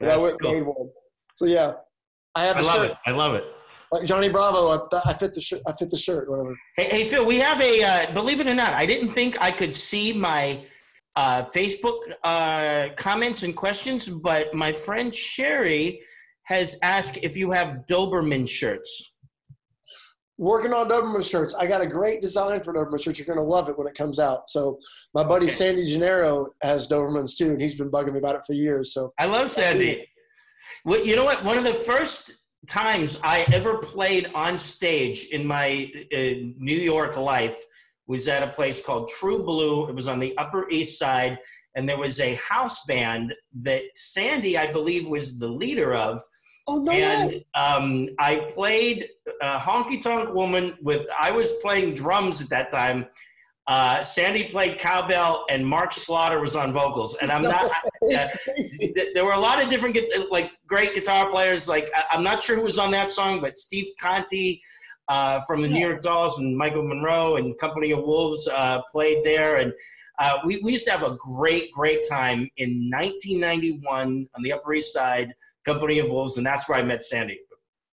And 0.01 0.11
I 0.11 0.13
That's 0.13 0.23
went 0.23 0.33
and 0.33 0.41
cool. 0.41 0.53
made 0.53 0.63
one. 0.63 0.91
So 1.35 1.45
yeah, 1.47 1.73
I 2.35 2.45
have 2.45 2.57
I 2.57 2.61
love 2.61 2.77
shirt. 2.77 2.91
it. 2.91 2.97
I 3.07 3.11
love 3.13 3.35
it. 3.35 3.45
Like 3.93 4.05
Johnny 4.05 4.29
Bravo, 4.29 4.69
I, 4.69 5.11
I 5.11 5.15
fit 5.15 5.35
the 5.35 5.41
shirt. 5.41 5.63
I 5.67 5.73
fit 5.73 5.91
the 5.91 5.97
shirt. 5.97 6.29
Whatever. 6.29 6.57
Hey, 6.77 6.85
hey 6.85 7.05
Phil, 7.07 7.25
we 7.25 7.39
have 7.39 7.61
a. 7.61 7.83
Uh, 7.83 8.13
believe 8.13 8.41
it 8.41 8.47
or 8.47 8.55
not, 8.55 8.73
I 8.73 8.87
didn't 8.87 9.09
think 9.09 9.41
I 9.41 9.51
could 9.51 9.75
see 9.75 10.13
my 10.13 10.65
uh, 11.21 11.45
Facebook 11.55 11.99
uh, 12.25 12.89
comments 12.97 13.43
and 13.43 13.55
questions, 13.55 14.09
but 14.09 14.55
my 14.55 14.73
friend 14.73 15.15
Sherry 15.15 16.01
has 16.45 16.79
asked 16.83 17.19
if 17.23 17.37
you 17.37 17.51
have 17.51 17.85
Doberman 17.91 18.49
shirts. 18.49 19.19
Working 20.39 20.73
on 20.73 20.89
Doberman 20.89 21.29
shirts. 21.31 21.55
I 21.55 21.67
got 21.67 21.83
a 21.83 21.87
great 21.87 22.23
design 22.23 22.63
for 22.63 22.73
Doberman 22.73 23.03
shirts. 23.03 23.19
You're 23.19 23.27
going 23.27 23.39
to 23.39 23.45
love 23.45 23.69
it 23.69 23.77
when 23.77 23.87
it 23.87 23.95
comes 23.95 24.19
out. 24.19 24.49
So 24.49 24.79
my 25.13 25.23
buddy 25.23 25.45
Okay. 25.45 25.53
Sandy 25.53 25.85
Gennaro 25.85 26.47
has 26.63 26.89
Dobermans 26.89 27.37
too, 27.37 27.51
and 27.51 27.61
he's 27.61 27.75
been 27.75 27.91
bugging 27.91 28.15
me 28.15 28.19
about 28.19 28.37
it 28.37 28.43
for 28.47 28.55
years. 28.55 28.95
So 28.95 29.13
I 29.19 29.27
love 29.27 29.51
Sandy. 29.51 30.09
Well, 30.87 31.05
you 31.05 31.17
know 31.17 31.25
what? 31.25 31.45
One 31.45 31.59
of 31.59 31.65
the 31.65 31.75
first 31.75 32.33
times 32.67 33.21
I 33.23 33.45
ever 33.53 33.77
played 33.77 34.29
on 34.35 34.57
stage 34.57 35.27
in 35.33 35.47
my 35.47 35.91
uh, 36.15 36.17
New 36.57 36.79
York 36.79 37.19
life 37.19 37.63
was 38.11 38.27
at 38.27 38.43
a 38.43 38.49
place 38.49 38.85
called 38.85 39.09
True 39.09 39.41
Blue. 39.45 39.89
It 39.89 39.95
was 39.95 40.09
on 40.09 40.19
the 40.19 40.37
Upper 40.37 40.69
East 40.69 40.99
Side, 40.99 41.39
and 41.77 41.89
there 41.89 41.97
was 41.97 42.19
a 42.19 42.35
house 42.35 42.85
band 42.85 43.33
that 43.63 43.83
Sandy, 43.95 44.59
I 44.59 44.73
believe, 44.73 45.07
was 45.07 45.39
the 45.39 45.47
leader 45.47 45.95
of. 45.95 46.21
oh 46.67 46.79
no 46.79 46.91
and 46.91 47.45
um, 47.55 48.09
I 48.19 48.49
played 48.53 49.09
uh, 49.41 49.61
Honky 49.61 50.03
Tonk 50.03 50.35
Woman 50.35 50.77
with. 50.83 51.07
I 51.19 51.31
was 51.31 51.53
playing 51.63 51.95
drums 51.95 52.43
at 52.43 52.49
that 52.51 52.73
time. 52.73 53.07
Uh, 53.69 54.03
Sandy 54.03 54.49
played 54.49 54.77
cowbell, 54.79 55.45
and 55.49 55.65
Mark 55.65 55.93
Slaughter 55.93 56.41
was 56.41 56.57
on 56.57 56.73
vocals. 56.73 57.17
And 57.23 57.31
I'm 57.31 57.43
not. 57.43 57.71
uh, 58.17 58.27
th- 58.57 59.09
there 59.15 59.25
were 59.25 59.35
a 59.35 59.41
lot 59.41 59.63
of 59.63 59.71
different 59.71 59.97
like 60.33 60.51
great 60.67 60.95
guitar 60.97 61.31
players. 61.31 61.69
Like 61.69 61.89
I- 61.95 62.07
I'm 62.11 62.25
not 62.25 62.43
sure 62.43 62.57
who 62.57 62.63
was 62.63 62.77
on 62.81 62.91
that 62.91 63.13
song, 63.13 63.41
but 63.41 63.57
Steve 63.57 63.87
Conti 64.01 64.61
uh, 65.11 65.41
from 65.47 65.61
the 65.61 65.69
New 65.69 65.87
York 65.87 66.03
Dolls 66.03 66.39
and 66.39 66.57
Michael 66.57 66.87
Monroe 66.87 67.37
and 67.37 67.57
Company 67.59 67.91
of 67.91 67.99
Wolves 68.05 68.49
uh, 68.49 68.81
played 68.93 69.23
there, 69.25 69.57
and 69.57 69.73
uh, 70.19 70.39
we, 70.47 70.61
we 70.63 70.73
used 70.73 70.87
to 70.87 70.91
have 70.93 71.03
a 71.03 71.17
great 71.17 71.71
great 71.73 72.01
time 72.09 72.49
in 72.57 72.89
1991 72.93 74.29
on 74.35 74.43
the 74.43 74.53
Upper 74.53 74.73
East 74.73 74.93
Side. 74.93 75.35
Company 75.67 75.99
of 75.99 76.09
Wolves, 76.11 76.39
and 76.39 76.47
that's 76.47 76.67
where 76.69 76.79
I 76.79 76.83
met 76.83 77.05
Sandy. 77.05 77.39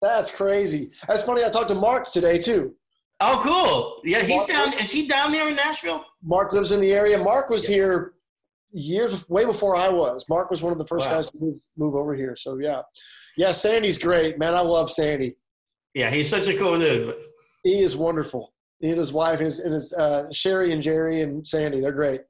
That's 0.01 0.31
crazy. 0.31 0.89
That's 1.07 1.21
funny. 1.21 1.43
I 1.45 1.49
talked 1.49 1.69
to 1.69 1.75
Mark 1.75 2.07
today 2.11 2.39
too. 2.39 2.73
Oh, 3.19 3.39
cool! 3.43 4.01
Yeah, 4.03 4.23
he's 4.23 4.47
Mark- 4.47 4.71
down. 4.71 4.81
Is 4.81 4.89
he 4.91 5.07
down 5.07 5.31
there 5.31 5.47
in 5.47 5.55
Nashville? 5.55 6.03
Mark 6.23 6.53
lives 6.53 6.71
in 6.71 6.81
the 6.81 6.91
area. 6.91 7.19
Mark 7.19 7.49
was 7.51 7.67
here 7.67 8.13
years 8.71 9.29
way 9.29 9.45
before 9.45 9.75
I 9.75 9.89
was. 9.89 10.25
Mark 10.27 10.49
was 10.49 10.63
one 10.63 10.71
of 10.71 10.79
the 10.79 10.87
first 10.87 11.07
Wow. 11.07 11.15
guys 11.17 11.29
to 11.31 11.37
move 11.39 11.59
move 11.77 11.93
over 11.95 12.15
here. 12.15 12.35
So 12.35 12.57
yeah, 12.57 12.81
yeah. 13.37 13.51
Sandy's 13.51 13.99
great, 13.99 14.39
man. 14.39 14.55
I 14.55 14.61
love 14.61 14.89
Sandy. 14.89 15.33
Yeah, 15.93 16.09
he's 16.09 16.29
such 16.29 16.47
a 16.47 16.57
cool 16.57 16.79
dude. 16.79 17.07
But 17.07 17.17
He 17.63 17.79
is 17.79 17.97
wonderful. 17.97 18.53
He 18.79 18.89
and 18.89 18.97
his 18.97 19.13
wife 19.13 19.37
and 19.39 19.45
his, 19.45 19.59
and 19.59 19.73
his 19.73 19.93
uh, 19.93 20.31
Sherry 20.31 20.71
and 20.71 20.81
Jerry 20.81 21.21
and 21.21 21.47
Sandy. 21.47 21.81
They're 21.81 21.91
great. 21.91 22.21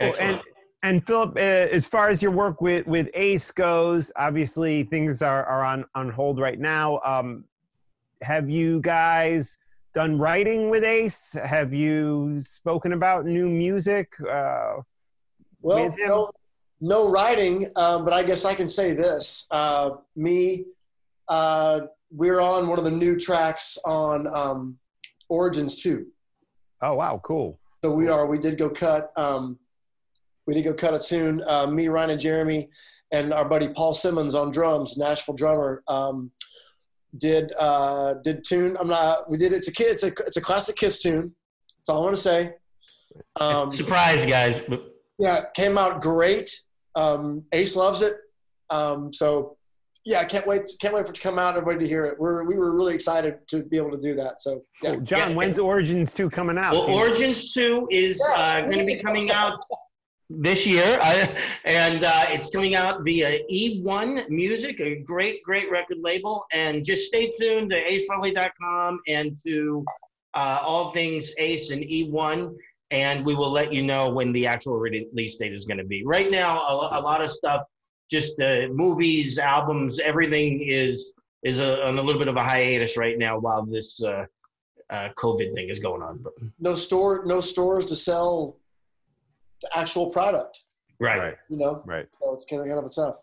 Well, 0.00 0.10
excellent. 0.10 0.32
and 0.36 0.42
and 0.82 1.06
Philip, 1.06 1.36
uh, 1.36 1.40
as 1.40 1.86
far 1.88 2.08
as 2.10 2.22
your 2.22 2.30
work 2.30 2.60
with 2.60 2.86
with 2.86 3.08
Ace 3.14 3.50
goes, 3.50 4.12
obviously 4.16 4.84
things 4.84 5.22
are 5.22 5.44
are 5.44 5.64
on 5.64 5.84
on 5.94 6.10
hold 6.10 6.38
right 6.38 6.60
now. 6.60 7.00
Um, 7.04 7.44
have 8.22 8.48
you 8.48 8.80
guys 8.82 9.58
done 9.94 10.18
writing 10.18 10.68
with 10.70 10.84
Ace? 10.84 11.32
Have 11.44 11.72
you 11.72 12.40
spoken 12.42 12.92
about 12.92 13.24
new 13.26 13.48
music? 13.48 14.12
Uh, 14.20 14.82
Well, 15.62 15.84
With 15.90 15.98
him? 15.98 16.08
no, 16.08 16.30
no 16.80 17.10
writing, 17.10 17.70
um, 17.76 18.04
but 18.04 18.12
I 18.12 18.22
guess 18.22 18.44
I 18.44 18.54
can 18.54 18.68
say 18.68 18.92
this. 18.92 19.48
Uh, 19.50 19.90
me, 20.14 20.66
uh, 21.28 21.80
we're 22.10 22.40
on 22.40 22.68
one 22.68 22.78
of 22.78 22.84
the 22.84 22.90
new 22.90 23.18
tracks 23.18 23.78
on 23.84 24.26
um, 24.28 24.78
Origins 25.28 25.82
2. 25.82 26.06
oh 26.82 26.94
wow, 26.94 27.20
cool. 27.24 27.58
So 27.84 27.94
we 27.94 28.08
are. 28.08 28.26
We 28.26 28.38
did 28.38 28.58
go 28.58 28.70
cut. 28.70 29.12
Um, 29.16 29.58
we 30.46 30.54
did 30.54 30.64
go 30.64 30.74
cut 30.74 30.94
it 30.94 31.04
soon. 31.04 31.42
Uh, 31.46 31.66
me, 31.66 31.88
Ryan, 31.88 32.10
and 32.10 32.20
Jeremy, 32.20 32.68
and 33.12 33.32
our 33.32 33.48
buddy 33.48 33.68
Paul 33.68 33.94
Simmons 33.94 34.34
on 34.34 34.50
drums, 34.50 34.96
Nashville 34.96 35.34
drummer, 35.34 35.82
um, 35.88 36.30
did 37.18 37.52
uh, 37.58 38.14
did 38.24 38.44
tune. 38.44 38.76
I'm 38.80 38.88
not. 38.88 39.30
We 39.30 39.38
did. 39.38 39.52
It's 39.52 39.68
a 39.68 39.72
kid. 39.72 39.88
It's 39.88 40.04
a 40.04 40.12
it's 40.26 40.36
a 40.36 40.40
classic 40.40 40.76
Kiss 40.76 40.98
tune. 41.00 41.34
That's 41.78 41.88
all 41.88 41.98
I 41.98 42.04
want 42.04 42.16
to 42.16 42.22
say. 42.22 42.54
Um, 43.40 43.70
Surprise, 43.70 44.26
guys! 44.26 44.62
But 44.62 44.82
yeah, 45.18 45.44
came 45.54 45.78
out 45.78 46.00
great. 46.02 46.50
Um, 46.94 47.44
Ace 47.52 47.76
loves 47.76 48.02
it. 48.02 48.14
Um, 48.70 49.12
so 49.12 49.55
yeah, 50.06 50.20
I 50.20 50.24
can't 50.24 50.46
wait. 50.46 50.62
Can't 50.80 50.94
wait 50.94 51.04
for 51.04 51.10
it 51.10 51.16
to 51.16 51.20
come 51.20 51.38
out. 51.38 51.56
Everybody 51.56 51.80
to 51.84 51.88
hear 51.88 52.04
it. 52.06 52.18
We're 52.18 52.44
we 52.44 52.54
were 52.54 52.74
really 52.74 52.94
excited 52.94 53.46
to 53.48 53.64
be 53.64 53.76
able 53.76 53.90
to 53.90 53.98
do 54.00 54.14
that. 54.14 54.38
So 54.40 54.62
yeah. 54.82 54.92
Cool. 54.92 55.00
John, 55.00 55.30
Yeah. 55.30 55.36
when's 55.36 55.58
Origins 55.58 56.14
two 56.14 56.30
coming 56.30 56.56
out? 56.56 56.72
Well, 56.74 56.84
Can 56.86 56.94
you- 56.94 57.00
Origins 57.00 57.52
2 57.52 57.88
is 57.90 58.22
uh, 58.36 58.62
going 58.62 58.78
to 58.78 58.86
be 58.86 59.02
coming 59.02 59.30
out 59.32 59.58
this 60.30 60.66
year, 60.66 60.98
I, 61.00 61.36
and 61.64 62.02
uh, 62.02 62.24
it's 62.28 62.50
coming 62.50 62.74
out 62.74 63.02
via 63.04 63.38
E1 63.52 64.28
Music, 64.28 64.80
a 64.80 64.96
great, 64.96 65.40
great 65.44 65.70
record 65.70 65.98
label. 66.00 66.44
And 66.52 66.84
just 66.84 67.06
stay 67.06 67.32
tuned 67.38 67.70
to 67.70 67.76
acefrehley.com 67.80 69.00
and 69.06 69.38
to 69.44 69.84
uh, 70.34 70.58
all 70.62 70.90
things 70.90 71.32
Ace 71.38 71.70
and 71.70 71.82
E1, 71.82 72.52
and 72.90 73.24
we 73.24 73.34
will 73.36 73.50
let 73.50 73.72
you 73.72 73.82
know 73.82 74.10
when 74.10 74.32
the 74.32 74.46
actual 74.46 74.76
release 74.78 75.36
date 75.36 75.52
is 75.52 75.64
going 75.64 75.78
to 75.78 75.84
be. 75.84 76.02
Right 76.04 76.30
now, 76.30 76.58
a, 76.60 76.98
a 76.98 77.00
lot 77.00 77.22
of 77.22 77.30
stuff, 77.30 77.62
just 78.10 78.40
uh, 78.40 78.68
movies, 78.70 79.38
albums, 79.38 79.98
everything 80.00 80.62
is 80.62 81.14
is 81.44 81.60
a, 81.60 81.86
on 81.86 81.98
a 81.98 82.02
little 82.02 82.18
bit 82.18 82.28
of 82.28 82.36
a 82.36 82.42
hiatus 82.42 82.96
right 82.96 83.18
now 83.18 83.38
while 83.38 83.64
this 83.64 84.02
uh, 84.02 84.24
uh, 84.90 85.08
COVID 85.16 85.54
thing 85.54 85.68
is 85.68 85.78
going 85.78 86.02
on. 86.02 86.18
But, 86.22 86.32
no 86.58 86.74
store, 86.74 87.24
no 87.24 87.40
stores 87.40 87.86
to 87.86 87.96
sell 87.96 88.58
the 89.62 89.70
actual 89.76 90.10
product. 90.10 90.64
right. 90.98 91.18
right, 91.18 91.34
You 91.48 91.58
know, 91.58 91.82
right. 91.86 92.06
so 92.20 92.34
it's 92.34 92.46
kind 92.46 92.62
of 92.62 92.68
kind 92.68 92.84
of 92.84 92.94
tough. 92.94 93.16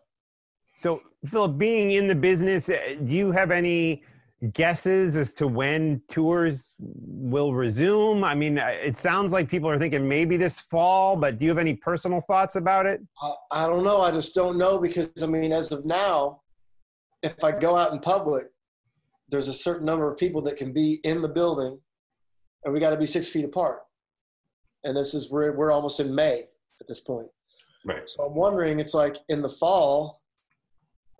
So, 0.77 1.01
Philip, 1.25 1.57
being 1.57 1.91
in 1.91 2.07
the 2.07 2.15
business, 2.15 2.69
uh, 2.69 2.95
do 3.03 3.13
you 3.13 3.31
have 3.31 3.51
any 3.51 4.03
guesses 4.51 5.15
as 5.15 5.33
to 5.35 5.47
when 5.47 6.01
tours 6.09 6.73
will 6.79 7.53
resume? 7.53 8.23
I 8.23 8.35
mean, 8.35 8.59
uh, 8.59 8.67
it 8.81 8.97
sounds 8.97 9.31
like 9.31 9.49
people 9.49 9.69
are 9.69 9.79
thinking 9.79 10.07
maybe 10.07 10.37
this 10.37 10.59
fall, 10.59 11.15
but 11.15 11.37
do 11.37 11.45
you 11.45 11.49
have 11.49 11.57
any 11.57 11.75
personal 11.75 12.19
thoughts 12.21 12.55
about 12.55 12.85
it? 12.85 13.01
I, 13.21 13.33
I 13.51 13.67
don't 13.67 13.83
know. 13.83 14.01
I 14.01 14.11
just 14.11 14.35
don't 14.35 14.57
know 14.57 14.77
because 14.77 15.11
I 15.23 15.27
mean, 15.27 15.51
as 15.51 15.71
of 15.71 15.85
now, 15.85 16.41
if 17.21 17.43
I 17.43 17.51
go 17.51 17.77
out 17.77 17.93
in 17.93 17.99
public, 17.99 18.45
there's 19.29 19.47
a 19.47 19.53
certain 19.53 19.85
number 19.85 20.11
of 20.11 20.17
people 20.17 20.41
that 20.43 20.57
can 20.57 20.73
be 20.73 20.99
in 21.03 21.21
the 21.21 21.29
building, 21.29 21.79
and 22.63 22.73
we 22.73 22.79
got 22.79 22.89
to 22.89 22.97
be 22.97 23.05
six 23.05 23.29
feet 23.29 23.45
apart. 23.45 23.79
And 24.83 24.97
this 24.97 25.13
is 25.13 25.31
we're 25.31 25.55
we're 25.55 25.71
almost 25.71 25.99
in 25.99 26.13
May 26.13 26.43
at 26.81 26.87
this 26.87 26.99
point. 26.99 27.27
Right. 27.85 28.07
So 28.09 28.23
I'm 28.23 28.35
wondering, 28.35 28.79
it's 28.79 28.93
like 28.93 29.17
in 29.29 29.41
the 29.41 29.49
fall, 29.49 30.21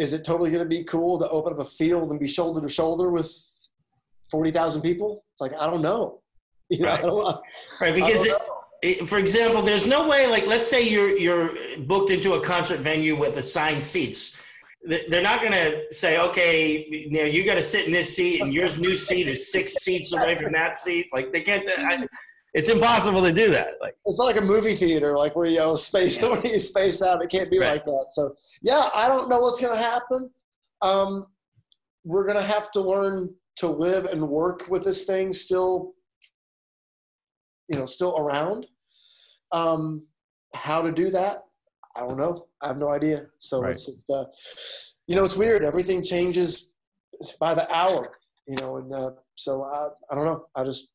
is 0.03 0.13
it 0.13 0.23
totally 0.23 0.51
going 0.51 0.61
to 0.63 0.69
be 0.69 0.83
cool 0.83 1.17
to 1.19 1.27
open 1.29 1.53
up 1.53 1.59
a 1.59 1.65
field 1.65 2.11
and 2.11 2.19
be 2.19 2.27
shoulder 2.27 2.61
to 2.61 2.69
shoulder 2.69 3.09
with 3.09 3.31
forty 4.29 4.51
thousand 4.51 4.81
people? 4.83 5.23
It's 5.33 5.41
like 5.41 5.53
I 5.59 5.65
don't 5.69 5.81
know. 5.81 6.19
You 6.69 6.79
know, 6.79 6.89
I 6.89 6.91
Right. 6.91 7.01
don't, 7.01 7.41
Right. 7.81 7.95
Because, 7.95 8.23
it, 8.25 8.33
it, 8.81 9.07
for 9.07 9.17
example, 9.19 9.61
there's 9.61 9.85
no 9.85 10.07
way, 10.07 10.27
like, 10.27 10.47
let's 10.47 10.67
say 10.67 10.81
you're, 10.87 11.15
you're 11.17 11.51
booked 11.85 12.09
into 12.09 12.33
a 12.33 12.41
concert 12.41 12.79
venue 12.79 13.15
with 13.15 13.37
assigned 13.37 13.83
seats. 13.83 14.37
They're 15.09 15.21
not 15.21 15.39
going 15.41 15.53
to 15.53 15.83
say, 15.91 16.19
okay, 16.19 16.85
you 16.89 17.11
know, 17.11 17.23
you 17.25 17.45
got 17.45 17.55
to 17.55 17.61
sit 17.61 17.85
in 17.85 17.91
this 17.91 18.15
seat 18.15 18.41
and 18.41 18.53
your 18.53 18.67
new 18.77 18.95
seat 18.95 19.27
is 19.27 19.51
six 19.51 19.73
seats 19.75 20.13
away 20.13 20.35
from 20.35 20.51
that 20.53 20.77
seat. 20.77 21.07
Like, 21.13 21.31
they 21.31 21.41
can't, 21.41 21.67
I, 21.77 22.07
it's 22.53 22.69
impossible 22.69 23.21
to 23.23 23.33
do 23.33 23.49
that. 23.51 23.73
Like, 23.81 23.95
It's 24.05 24.19
like 24.19 24.37
a 24.37 24.41
movie 24.41 24.75
theater, 24.75 25.17
like 25.17 25.35
where 25.35 25.47
you 25.47 25.57
know 25.57 25.75
space 25.75 26.21
where 26.21 26.45
you 26.45 26.59
space 26.59 27.01
out. 27.01 27.23
It 27.23 27.29
can't 27.29 27.49
be 27.51 27.59
Right. 27.59 27.71
like 27.73 27.85
that. 27.85 28.07
So 28.11 28.35
yeah, 28.61 28.89
I 28.93 29.07
don't 29.07 29.29
know 29.29 29.39
what's 29.39 29.59
going 29.59 29.75
to 29.75 29.81
happen. 29.81 30.29
Um, 30.81 31.25
we're 32.03 32.25
going 32.25 32.37
to 32.37 32.43
have 32.43 32.71
to 32.73 32.81
learn 32.81 33.33
to 33.57 33.67
live 33.67 34.05
and 34.05 34.27
work 34.27 34.67
with 34.69 34.83
this 34.83 35.05
thing 35.05 35.31
still, 35.31 35.93
you 37.69 37.79
know, 37.79 37.85
still 37.85 38.17
around. 38.17 38.67
Um, 39.51 40.07
how 40.55 40.81
to 40.81 40.91
do 40.91 41.09
that, 41.11 41.43
I 41.95 42.01
don't 42.01 42.17
know. 42.17 42.47
I 42.61 42.67
have 42.67 42.77
no 42.77 42.89
idea. 42.91 43.27
So 43.37 43.61
Right. 43.61 43.71
it's 43.73 43.85
just, 43.85 44.03
uh, 44.09 44.25
you 45.07 45.15
know, 45.15 45.23
it's 45.23 45.35
weird. 45.37 45.63
Everything 45.63 46.03
changes 46.03 46.73
by 47.39 47.53
the 47.53 47.71
hour. 47.73 48.17
You 48.47 48.55
know, 48.59 48.77
and 48.77 48.93
uh, 48.93 49.11
so 49.35 49.63
I, 49.63 49.87
I 50.11 50.15
don't 50.15 50.25
know. 50.25 50.45
I 50.55 50.63
just 50.65 50.89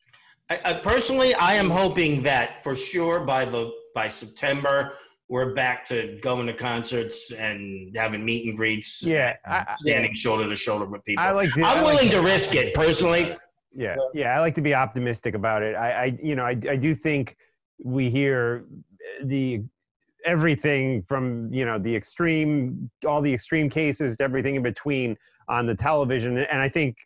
I, 0.50 0.60
I 0.64 0.72
personally, 0.74 1.34
I 1.34 1.54
am 1.54 1.70
hoping 1.70 2.22
that 2.22 2.62
for 2.62 2.74
sure 2.74 3.24
by 3.24 3.44
the 3.44 3.70
by 3.94 4.08
September 4.08 4.94
we're 5.28 5.52
back 5.52 5.84
to 5.84 6.18
going 6.22 6.46
to 6.46 6.54
concerts 6.54 7.32
and 7.32 7.94
having 7.94 8.24
meet 8.24 8.48
and 8.48 8.56
greets. 8.56 9.04
Yeah, 9.06 9.34
I, 9.46 9.56
I- 9.56 9.60
um, 9.60 9.76
standing 9.80 10.14
shoulder 10.14 10.48
to 10.48 10.54
shoulder 10.54 10.86
with 10.86 11.04
people. 11.04 11.22
I 11.22 11.32
like. 11.32 11.52
To, 11.52 11.60
I'm 11.60 11.78
I 11.78 11.80
like 11.82 11.84
willing 11.96 12.10
to 12.10 12.20
risk 12.20 12.54
it 12.54 12.74
personally. 12.74 13.36
Yeah, 13.74 13.96
yeah, 14.14 14.36
I 14.36 14.40
like 14.40 14.54
to 14.54 14.62
be 14.62 14.74
optimistic 14.74 15.34
about 15.34 15.62
it. 15.62 15.74
I, 15.76 15.90
I 16.04 16.18
you 16.22 16.34
know, 16.34 16.44
I, 16.44 16.56
I 16.68 16.76
do 16.76 16.94
think 16.94 17.36
we 17.82 18.08
hear 18.10 18.64
the 19.22 19.62
everything 20.24 21.02
from 21.02 21.52
you 21.52 21.66
know 21.66 21.78
the 21.78 21.94
extreme, 21.94 22.90
all 23.06 23.20
the 23.20 23.32
extreme 23.32 23.68
cases 23.68 24.16
to 24.16 24.24
everything 24.24 24.56
in 24.56 24.62
between 24.62 25.16
on 25.48 25.66
the 25.66 25.74
television. 25.74 26.38
And 26.38 26.60
I 26.60 26.68
think, 26.68 26.96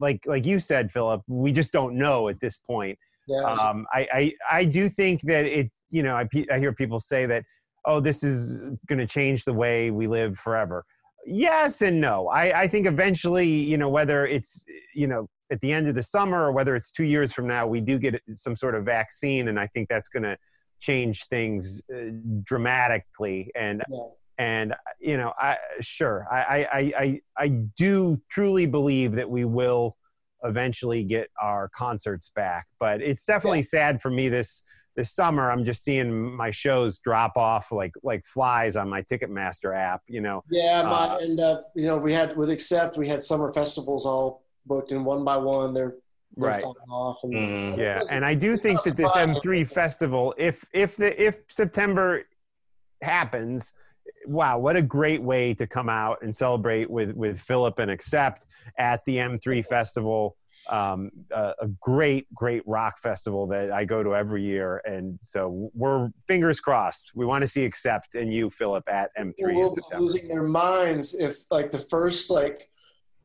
like 0.00 0.24
like 0.26 0.46
you 0.46 0.58
said, 0.58 0.90
Philip, 0.90 1.22
we 1.26 1.52
just 1.52 1.72
don't 1.72 1.96
know 1.96 2.28
at 2.28 2.40
this 2.40 2.58
point. 2.58 2.98
Yeah. 3.26 3.42
Um, 3.42 3.86
I, 3.92 4.08
I 4.12 4.34
I 4.50 4.64
do 4.64 4.88
think 4.88 5.22
that 5.22 5.44
it. 5.44 5.70
You 5.90 6.02
know, 6.02 6.16
I 6.16 6.28
I 6.52 6.58
hear 6.58 6.72
people 6.72 7.00
say 7.00 7.24
that, 7.26 7.44
oh, 7.86 7.98
this 7.98 8.22
is 8.22 8.58
going 8.86 8.98
to 8.98 9.06
change 9.06 9.44
the 9.44 9.54
way 9.54 9.90
we 9.90 10.06
live 10.06 10.38
forever. 10.38 10.84
Yes 11.24 11.82
and 11.82 12.00
no. 12.00 12.28
I 12.28 12.62
I 12.62 12.68
think 12.68 12.86
eventually, 12.86 13.48
you 13.48 13.78
know, 13.78 13.88
whether 13.88 14.26
it's 14.26 14.64
you 14.94 15.06
know 15.06 15.28
at 15.50 15.60
the 15.60 15.72
end 15.72 15.88
of 15.88 15.94
the 15.94 16.02
summer 16.02 16.44
or 16.44 16.52
whether 16.52 16.76
it's 16.76 16.90
two 16.90 17.04
years 17.04 17.32
from 17.32 17.46
now, 17.46 17.66
we 17.66 17.80
do 17.80 17.98
get 17.98 18.20
some 18.34 18.54
sort 18.54 18.74
of 18.74 18.84
vaccine, 18.84 19.48
and 19.48 19.58
I 19.58 19.66
think 19.68 19.88
that's 19.88 20.08
going 20.08 20.24
to 20.24 20.36
change 20.80 21.24
things 21.24 21.82
uh, 21.92 22.10
dramatically. 22.44 23.50
And 23.54 23.82
Yeah. 23.90 23.98
And 24.38 24.74
you 25.00 25.16
know, 25.16 25.32
I 25.38 25.56
sure 25.80 26.26
I 26.30 26.38
I 26.38 26.58
I 26.58 26.92
I, 26.98 27.20
I 27.36 27.48
do 27.76 28.20
truly 28.30 28.66
believe 28.66 29.12
that 29.16 29.28
we 29.28 29.44
will 29.44 29.96
eventually 30.44 31.02
get 31.02 31.28
our 31.42 31.68
concerts 31.70 32.30
back. 32.34 32.66
But 32.78 33.02
it's 33.02 33.24
definitely 33.24 33.62
sad 33.64 34.00
for 34.00 34.10
me 34.10 34.28
this 34.28 34.62
this 34.96 35.12
summer. 35.12 35.50
I'm 35.50 35.64
just 35.64 35.82
seeing 35.84 36.12
my 36.36 36.50
shows 36.52 36.98
drop 37.00 37.36
off 37.36 37.72
like 37.72 37.92
like 38.02 38.24
flies 38.24 38.76
on 38.76 38.88
my 38.88 39.02
Ticketmaster 39.02 39.76
app. 39.76 40.02
You 40.06 40.20
know, 40.20 40.44
Yeah, 40.50 40.82
my, 40.82 40.90
Uh, 40.90 41.18
and 41.22 41.40
uh, 41.40 41.62
you 41.74 41.86
know, 41.86 41.96
we 41.96 42.12
had 42.12 42.36
with 42.36 42.50
Accept, 42.50 42.96
we 42.96 43.08
had 43.08 43.22
summer 43.22 43.52
festivals 43.52 44.06
all 44.06 44.44
booked, 44.66 44.92
and 44.92 45.04
one 45.04 45.24
by 45.24 45.36
one, 45.36 45.72
they're, 45.74 45.96
they're 46.36 46.50
Right. 46.50 46.62
falling 46.62 46.76
off. 46.90 47.18
And 47.24 47.34
Mhm. 47.34 47.78
yeah. 47.78 48.02
And 48.10 48.24
I 48.24 48.34
do 48.34 48.56
think 48.56 48.82
that 48.84 48.96
this. 48.96 49.16
M3 49.16 49.64
festival, 49.64 50.34
if 50.38 50.64
if 50.72 50.96
the 50.96 51.20
if 51.20 51.40
September 51.48 52.22
happens. 53.02 53.72
Wow, 54.26 54.58
what 54.58 54.76
a 54.76 54.82
great 54.82 55.22
way 55.22 55.54
to 55.54 55.66
come 55.66 55.88
out 55.88 56.18
and 56.22 56.34
celebrate 56.34 56.90
with 56.90 57.12
with 57.12 57.40
Philip 57.40 57.78
and 57.78 57.90
Accept 57.90 58.46
at 58.78 59.04
the 59.04 59.16
M3 59.16 59.64
festival. 59.64 60.36
Um, 60.68 61.10
a, 61.30 61.54
a 61.62 61.68
great, 61.80 62.26
great 62.34 62.62
rock 62.66 62.98
festival 62.98 63.46
that 63.46 63.72
I 63.72 63.86
go 63.86 64.02
to 64.02 64.14
every 64.14 64.42
year, 64.42 64.82
and 64.84 65.18
so 65.22 65.70
we're 65.74 66.10
fingers 66.26 66.60
crossed. 66.60 67.12
We 67.14 67.24
want 67.24 67.40
to 67.42 67.48
see 67.48 67.64
Accept 67.64 68.14
and 68.16 68.34
you, 68.34 68.50
Philip, 68.50 68.86
at 68.86 69.10
M3 69.18 69.34
people 69.34 69.48
in 69.48 69.54
will 69.56 69.72
September. 69.72 70.02
losing 70.02 70.28
their 70.28 70.42
minds 70.42 71.14
if 71.14 71.36
like 71.50 71.70
the 71.70 71.78
first 71.78 72.30
like 72.30 72.68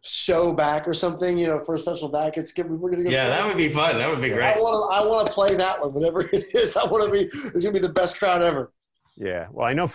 show 0.06 0.54
back 0.54 0.88
or 0.88 0.94
something, 0.94 1.38
you 1.38 1.48
know, 1.48 1.64
first 1.64 1.86
festival 1.86 2.10
back. 2.10 2.38
It's 2.38 2.52
good. 2.52 2.70
We're 2.70 2.92
gonna 2.92 3.04
go. 3.04 3.10
Yeah, 3.10 3.26
play. 3.26 3.30
that 3.36 3.48
would 3.48 3.58
be 3.58 3.70
fun. 3.70 3.98
That 3.98 4.10
would 4.10 4.22
be 4.22 4.30
great. 4.30 4.46
I 4.46 4.54
great. 4.54 4.64
want 4.64 4.92
to. 4.92 5.04
I 5.04 5.08
want 5.08 5.28
to 5.28 5.34
play 5.34 5.56
that 5.56 5.82
one, 5.82 5.94
whatever 5.94 6.22
it 6.34 6.46
is. 6.54 6.78
I 6.78 6.86
want 6.86 7.04
to 7.06 7.12
be. 7.12 7.30
It's 7.50 7.64
gonna 7.64 7.74
be 7.74 7.80
the 7.80 7.90
best 7.90 8.20
crowd 8.20 8.42
ever. 8.42 8.72
Yeah, 9.16 9.47
well, 9.51 9.68
I 9.68 9.74
know 9.74 9.88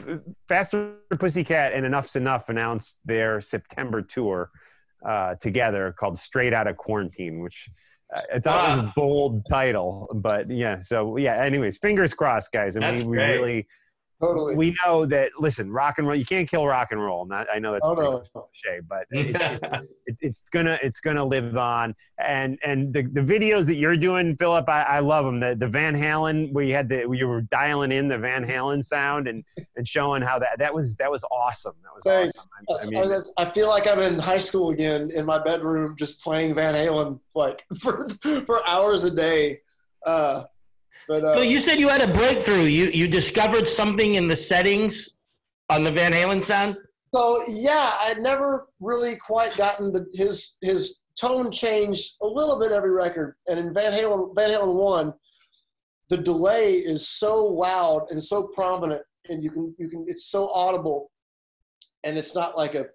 Faster 0.48 0.94
Pussycat 1.18 1.72
and 1.72 1.84
Enuff 1.84 2.06
Z'Nuff 2.08 2.48
announced 2.48 2.98
their 3.04 3.40
September 3.40 4.00
tour 4.00 4.50
uh, 5.04 5.34
together 5.36 5.94
called 5.98 6.18
Straight 6.18 6.52
Out 6.52 6.68
of 6.68 6.76
Quarantine, 6.76 7.40
which 7.40 7.68
I 8.32 8.38
thought 8.38 8.68
was 8.68 8.78
a 8.78 8.92
bold 8.94 9.44
title. 9.50 10.08
But 10.14 10.50
yeah, 10.50 10.80
so 10.80 11.16
yeah, 11.16 11.42
anyways, 11.42 11.78
fingers 11.78 12.14
crossed, 12.14 12.52
guys. 12.52 12.76
And 12.76 12.82
That's 12.82 13.02
we, 13.02 13.08
we 13.10 13.16
great. 13.16 13.34
really, 13.34 13.66
Totally. 14.20 14.56
we 14.56 14.74
know 14.84 15.06
that, 15.06 15.30
listen, 15.38 15.70
rock 15.70 15.98
and 15.98 16.06
roll, 16.06 16.16
you 16.16 16.24
can't 16.24 16.50
kill 16.50 16.66
rock 16.66 16.88
and 16.90 17.00
roll. 17.00 17.24
Not, 17.24 17.46
I 17.52 17.60
know 17.60 17.72
that's 17.72 17.86
oh 17.86 17.94
no. 17.94 18.22
cliche, 18.32 18.80
but 18.88 19.06
it's, 19.10 19.64
it's, 19.64 19.72
it, 20.06 20.16
it's 20.20 20.50
gonna 20.50 20.76
it's 20.82 20.98
gonna 20.98 21.24
live 21.24 21.56
on. 21.56 21.94
And 22.18 22.58
and 22.64 22.92
the, 22.92 23.02
the 23.02 23.20
videos 23.20 23.66
that 23.66 23.76
you're 23.76 23.96
doing, 23.96 24.36
Philip, 24.36 24.68
I, 24.68 24.82
I 24.82 24.98
love 25.00 25.24
them. 25.24 25.38
The 25.38 25.54
the 25.54 25.68
Van 25.68 25.94
Halen 25.94 26.52
where 26.52 26.64
you 26.64 26.74
had 26.74 26.88
the 26.88 27.06
where 27.06 27.16
you 27.16 27.28
were 27.28 27.42
dialing 27.42 27.92
in 27.92 28.08
the 28.08 28.18
Van 28.18 28.44
Halen 28.44 28.84
sound 28.84 29.28
and 29.28 29.44
and 29.76 29.86
showing 29.86 30.22
how 30.22 30.40
that 30.40 30.58
that 30.58 30.74
was 30.74 30.96
that 30.96 31.10
was 31.10 31.22
awesome. 31.30 31.74
That 31.84 31.94
was 31.94 32.04
Thanks. 32.04 32.46
awesome. 32.68 32.96
I, 32.96 33.00
I 33.00 33.06
mean, 33.06 33.22
I 33.36 33.44
feel 33.52 33.68
like 33.68 33.86
I'm 33.86 34.00
in 34.00 34.18
high 34.18 34.38
school 34.38 34.70
again 34.70 35.10
in 35.14 35.26
my 35.26 35.38
bedroom, 35.38 35.94
just 35.96 36.24
playing 36.24 36.54
Van 36.54 36.74
Halen 36.74 37.20
like 37.36 37.64
for 37.80 38.08
for 38.46 38.66
hours 38.66 39.04
a 39.04 39.14
day. 39.14 39.60
Uh, 40.04 40.44
but 41.08 41.24
uh, 41.24 41.32
Well, 41.36 41.44
you 41.44 41.58
said 41.58 41.78
you 41.78 41.88
had 41.88 42.02
a 42.02 42.12
breakthrough. 42.12 42.64
You 42.64 42.86
you 42.86 43.08
discovered 43.08 43.66
something 43.66 44.14
in 44.16 44.28
the 44.28 44.36
settings 44.36 45.18
on 45.70 45.84
the 45.84 45.90
Van 45.90 46.12
Halen 46.12 46.42
sound. 46.42 46.76
So 47.14 47.42
yeah, 47.48 47.94
I'd 48.00 48.20
never 48.20 48.68
really 48.80 49.16
quite 49.16 49.56
gotten 49.56 49.92
the 49.92 50.06
his 50.12 50.58
his 50.60 51.00
tone 51.18 51.50
changed 51.50 52.16
a 52.22 52.26
little 52.26 52.58
bit 52.58 52.72
every 52.72 52.90
record, 52.90 53.34
and 53.48 53.58
in 53.58 53.74
Van 53.74 53.92
Halen 53.92 54.34
Van 54.34 54.50
Halen 54.50 54.74
one, 54.74 55.14
the 56.10 56.18
delay 56.18 56.74
is 56.74 57.08
so 57.08 57.44
loud 57.44 58.02
and 58.10 58.22
so 58.22 58.44
prominent, 58.48 59.02
and 59.28 59.42
you 59.42 59.50
can 59.50 59.74
you 59.78 59.88
can 59.88 60.04
it's 60.06 60.26
so 60.26 60.50
audible, 60.52 61.10
and 62.04 62.18
it's 62.18 62.34
not 62.34 62.56
like 62.56 62.74
a 62.74 62.86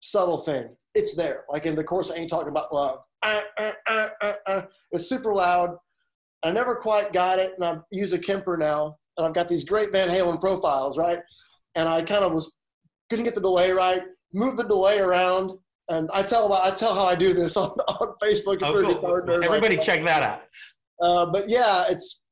subtle 0.00 0.38
thing. 0.38 0.68
It's 0.94 1.14
there. 1.14 1.44
Like 1.50 1.66
in 1.66 1.74
the 1.74 1.84
course, 1.84 2.10
I 2.10 2.16
ain't 2.16 2.30
talking 2.30 2.48
about 2.48 2.72
love. 2.72 3.00
Uh, 3.22 3.40
uh, 3.58 3.72
uh, 3.88 4.08
uh, 4.22 4.32
uh. 4.46 4.62
It's 4.92 5.08
super 5.08 5.34
loud. 5.34 5.76
I 6.44 6.50
never 6.50 6.76
quite 6.76 7.12
got 7.12 7.38
it, 7.38 7.52
and 7.56 7.64
I 7.64 7.78
use 7.90 8.12
a 8.12 8.18
Kemper 8.18 8.56
now, 8.56 8.96
and 9.16 9.26
I've 9.26 9.34
got 9.34 9.48
these 9.48 9.64
great 9.64 9.90
Van 9.92 10.08
Halen 10.08 10.40
profiles, 10.40 10.98
right? 10.98 11.18
And 11.74 11.88
I 11.88 12.02
kind 12.02 12.24
of 12.24 12.32
was 12.32 12.54
couldn't 13.10 13.24
get 13.24 13.34
the 13.34 13.40
delay 13.40 13.70
right, 13.70 14.02
move 14.34 14.56
the 14.56 14.64
delay 14.64 14.98
around, 14.98 15.52
and 15.88 16.08
I 16.14 16.22
tell 16.22 16.46
about 16.46 16.66
I 16.70 16.74
tell 16.74 16.94
how 16.94 17.04
I 17.06 17.14
do 17.14 17.32
this 17.32 17.56
on, 17.56 17.68
on 17.88 18.14
Facebook. 18.22 18.58
Oh, 18.62 18.74
for 18.74 18.82
cool. 18.82 18.94
Guitar 18.94 19.22
Nerd, 19.22 19.44
Everybody 19.44 19.76
like- 19.76 19.84
check 19.84 20.02
that 20.04 20.22
out. 20.22 20.42
Uh, 21.00 21.26
but 21.26 21.44
yeah, 21.48 21.84
it's 21.88 22.22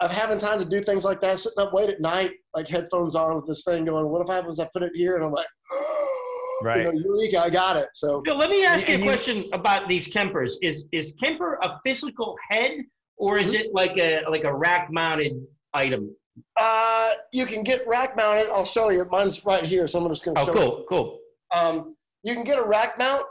I'm 0.00 0.10
having 0.10 0.38
time 0.38 0.58
to 0.60 0.64
do 0.64 0.80
things 0.80 1.04
like 1.04 1.20
that, 1.22 1.38
sitting 1.38 1.60
up 1.62 1.72
late 1.72 1.88
at 1.88 2.00
night, 2.00 2.30
like 2.54 2.68
headphones 2.68 3.14
on 3.14 3.34
with 3.36 3.46
this 3.46 3.64
thing 3.64 3.84
going. 3.84 4.08
What 4.08 4.22
if 4.22 4.30
I 4.30 4.40
was 4.40 4.60
I 4.60 4.68
put 4.72 4.82
it 4.82 4.92
here 4.94 5.16
and 5.16 5.24
I'm 5.24 5.32
like, 5.32 5.46
Right. 6.62 6.78
you 6.78 6.84
know, 6.84 6.90
Eureka, 6.92 7.38
I 7.40 7.50
got 7.50 7.76
it. 7.76 7.86
So 7.92 8.20
Bill, 8.22 8.36
let 8.36 8.50
me 8.50 8.64
ask 8.64 8.88
you 8.88 8.96
a 8.96 9.02
question 9.02 9.48
about 9.52 9.88
these 9.88 10.12
Kempers. 10.12 10.52
Is 10.62 10.86
is 10.92 11.14
Kemper 11.22 11.58
a 11.62 11.78
physical 11.84 12.36
head 12.50 12.72
or 13.18 13.38
is 13.38 13.54
it 13.54 13.66
like 13.74 13.96
a 13.98 14.22
like 14.30 14.44
a 14.44 14.54
rack 14.54 14.90
mounted 14.90 15.34
item? 15.74 16.14
uh, 16.56 17.10
you 17.32 17.44
can 17.46 17.62
get 17.64 17.86
rack 17.86 18.16
mounted. 18.16 18.48
I'll 18.50 18.64
show 18.64 18.90
you. 18.90 19.04
Mine's 19.10 19.44
right 19.44 19.64
here, 19.64 19.86
so 19.88 20.00
I'm 20.00 20.08
just 20.08 20.24
going 20.24 20.36
to 20.36 20.40
Oh, 20.42 20.46
show 20.46 20.52
cool, 20.52 20.78
you. 20.78 20.86
cool. 20.88 21.18
Um, 21.54 21.96
you 22.22 22.34
can 22.34 22.44
get 22.44 22.58
a 22.58 22.66
rack 22.66 22.96
mount, 22.98 23.24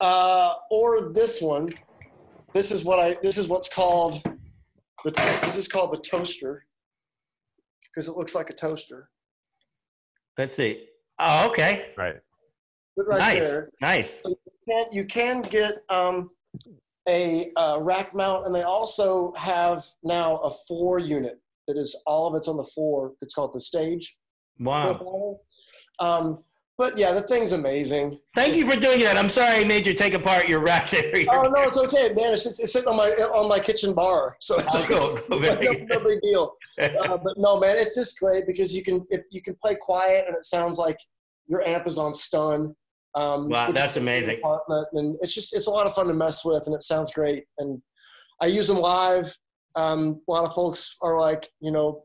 uh, 0.00 0.54
or 0.70 1.12
this 1.12 1.40
one. 1.40 1.72
This 2.52 2.72
is 2.72 2.84
what 2.84 2.98
I. 2.98 3.16
This 3.22 3.38
is 3.38 3.48
what's 3.48 3.68
called. 3.68 4.22
The, 5.04 5.10
this 5.10 5.56
is 5.56 5.68
called 5.68 5.92
the 5.92 5.98
toaster 5.98 6.64
because 7.84 8.08
it 8.08 8.16
looks 8.16 8.34
like 8.34 8.48
a 8.50 8.54
toaster. 8.54 9.10
Let's 10.38 10.54
see. 10.54 10.86
Oh, 11.18 11.48
okay. 11.50 11.92
right. 11.96 12.16
But 12.96 13.06
right 13.06 13.18
nice, 13.18 13.50
there, 13.50 13.70
nice. 13.80 14.22
you 14.24 14.36
can, 14.68 14.84
you 14.92 15.04
can 15.04 15.42
get 15.42 15.74
um, 15.90 16.30
a 17.08 17.50
uh, 17.56 17.78
rack 17.80 18.14
mount, 18.14 18.46
and 18.46 18.54
they 18.54 18.62
also 18.62 19.32
have 19.36 19.84
now 20.02 20.36
a 20.38 20.50
four 20.66 20.98
unit 20.98 21.40
that 21.68 21.76
is 21.76 22.00
all 22.06 22.26
of 22.26 22.36
it's 22.36 22.48
on 22.48 22.56
the 22.56 22.64
floor. 22.64 23.12
It's 23.20 23.34
called 23.34 23.54
the 23.54 23.60
stage. 23.60 24.16
Wow. 24.58 25.38
Um, 25.98 26.44
but 26.76 26.98
yeah, 26.98 27.12
the 27.12 27.20
thing's 27.22 27.52
amazing. 27.52 28.18
Thank 28.34 28.56
you 28.56 28.66
for 28.66 28.78
doing 28.78 28.98
that. 29.00 29.16
I'm 29.16 29.28
sorry 29.28 29.60
I 29.60 29.64
made 29.64 29.86
you 29.86 29.94
take 29.94 30.14
apart 30.14 30.48
your 30.48 30.58
rack 30.60 30.90
there. 30.90 31.12
Oh 31.30 31.42
no, 31.42 31.62
it's 31.62 31.78
okay, 31.78 32.08
man. 32.14 32.32
It's, 32.32 32.46
it's, 32.46 32.58
it's 32.60 32.72
sitting 32.72 32.88
on 32.88 32.96
my 32.96 33.04
on 33.04 33.48
my 33.48 33.60
kitchen 33.60 33.94
bar, 33.94 34.36
so 34.40 34.58
it's 34.58 34.74
Oh, 34.74 34.80
like, 34.80 34.88
cool. 34.88 35.16
cool. 35.28 35.40
no, 35.40 35.50
no 35.50 36.00
big 36.00 36.20
deal. 36.20 36.54
Uh, 36.80 37.16
but 37.16 37.34
no, 37.36 37.60
man, 37.60 37.76
it's 37.76 37.94
just 37.94 38.18
great 38.18 38.44
because 38.46 38.74
you 38.74 38.82
can 38.82 39.06
if 39.10 39.22
you 39.30 39.40
can 39.40 39.54
play 39.62 39.76
quiet 39.80 40.24
and 40.26 40.36
it 40.36 40.44
sounds 40.44 40.76
like 40.78 40.98
your 41.46 41.62
amp 41.62 41.86
is 41.86 41.96
on 41.96 42.12
stun. 42.12 42.74
Um, 43.14 43.48
Wow, 43.48 43.70
that's 43.72 43.92
is 43.92 43.96
in 43.98 44.04
the 44.04 44.10
amazing. 44.10 44.40
And 44.92 45.16
it's 45.20 45.34
just 45.34 45.54
it's 45.54 45.66
a 45.66 45.70
lot 45.70 45.86
of 45.86 45.94
fun 45.94 46.06
to 46.08 46.14
mess 46.14 46.44
with, 46.44 46.64
and 46.66 46.74
it 46.74 46.82
sounds 46.82 47.12
great. 47.12 47.44
And 47.58 47.80
I 48.42 48.46
use 48.46 48.66
them 48.68 48.78
live. 48.78 49.36
Um, 49.76 50.20
a 50.28 50.32
lot 50.32 50.44
of 50.44 50.54
folks 50.54 50.96
are 51.02 51.18
like, 51.20 51.48
you 51.60 51.70
know, 51.70 52.04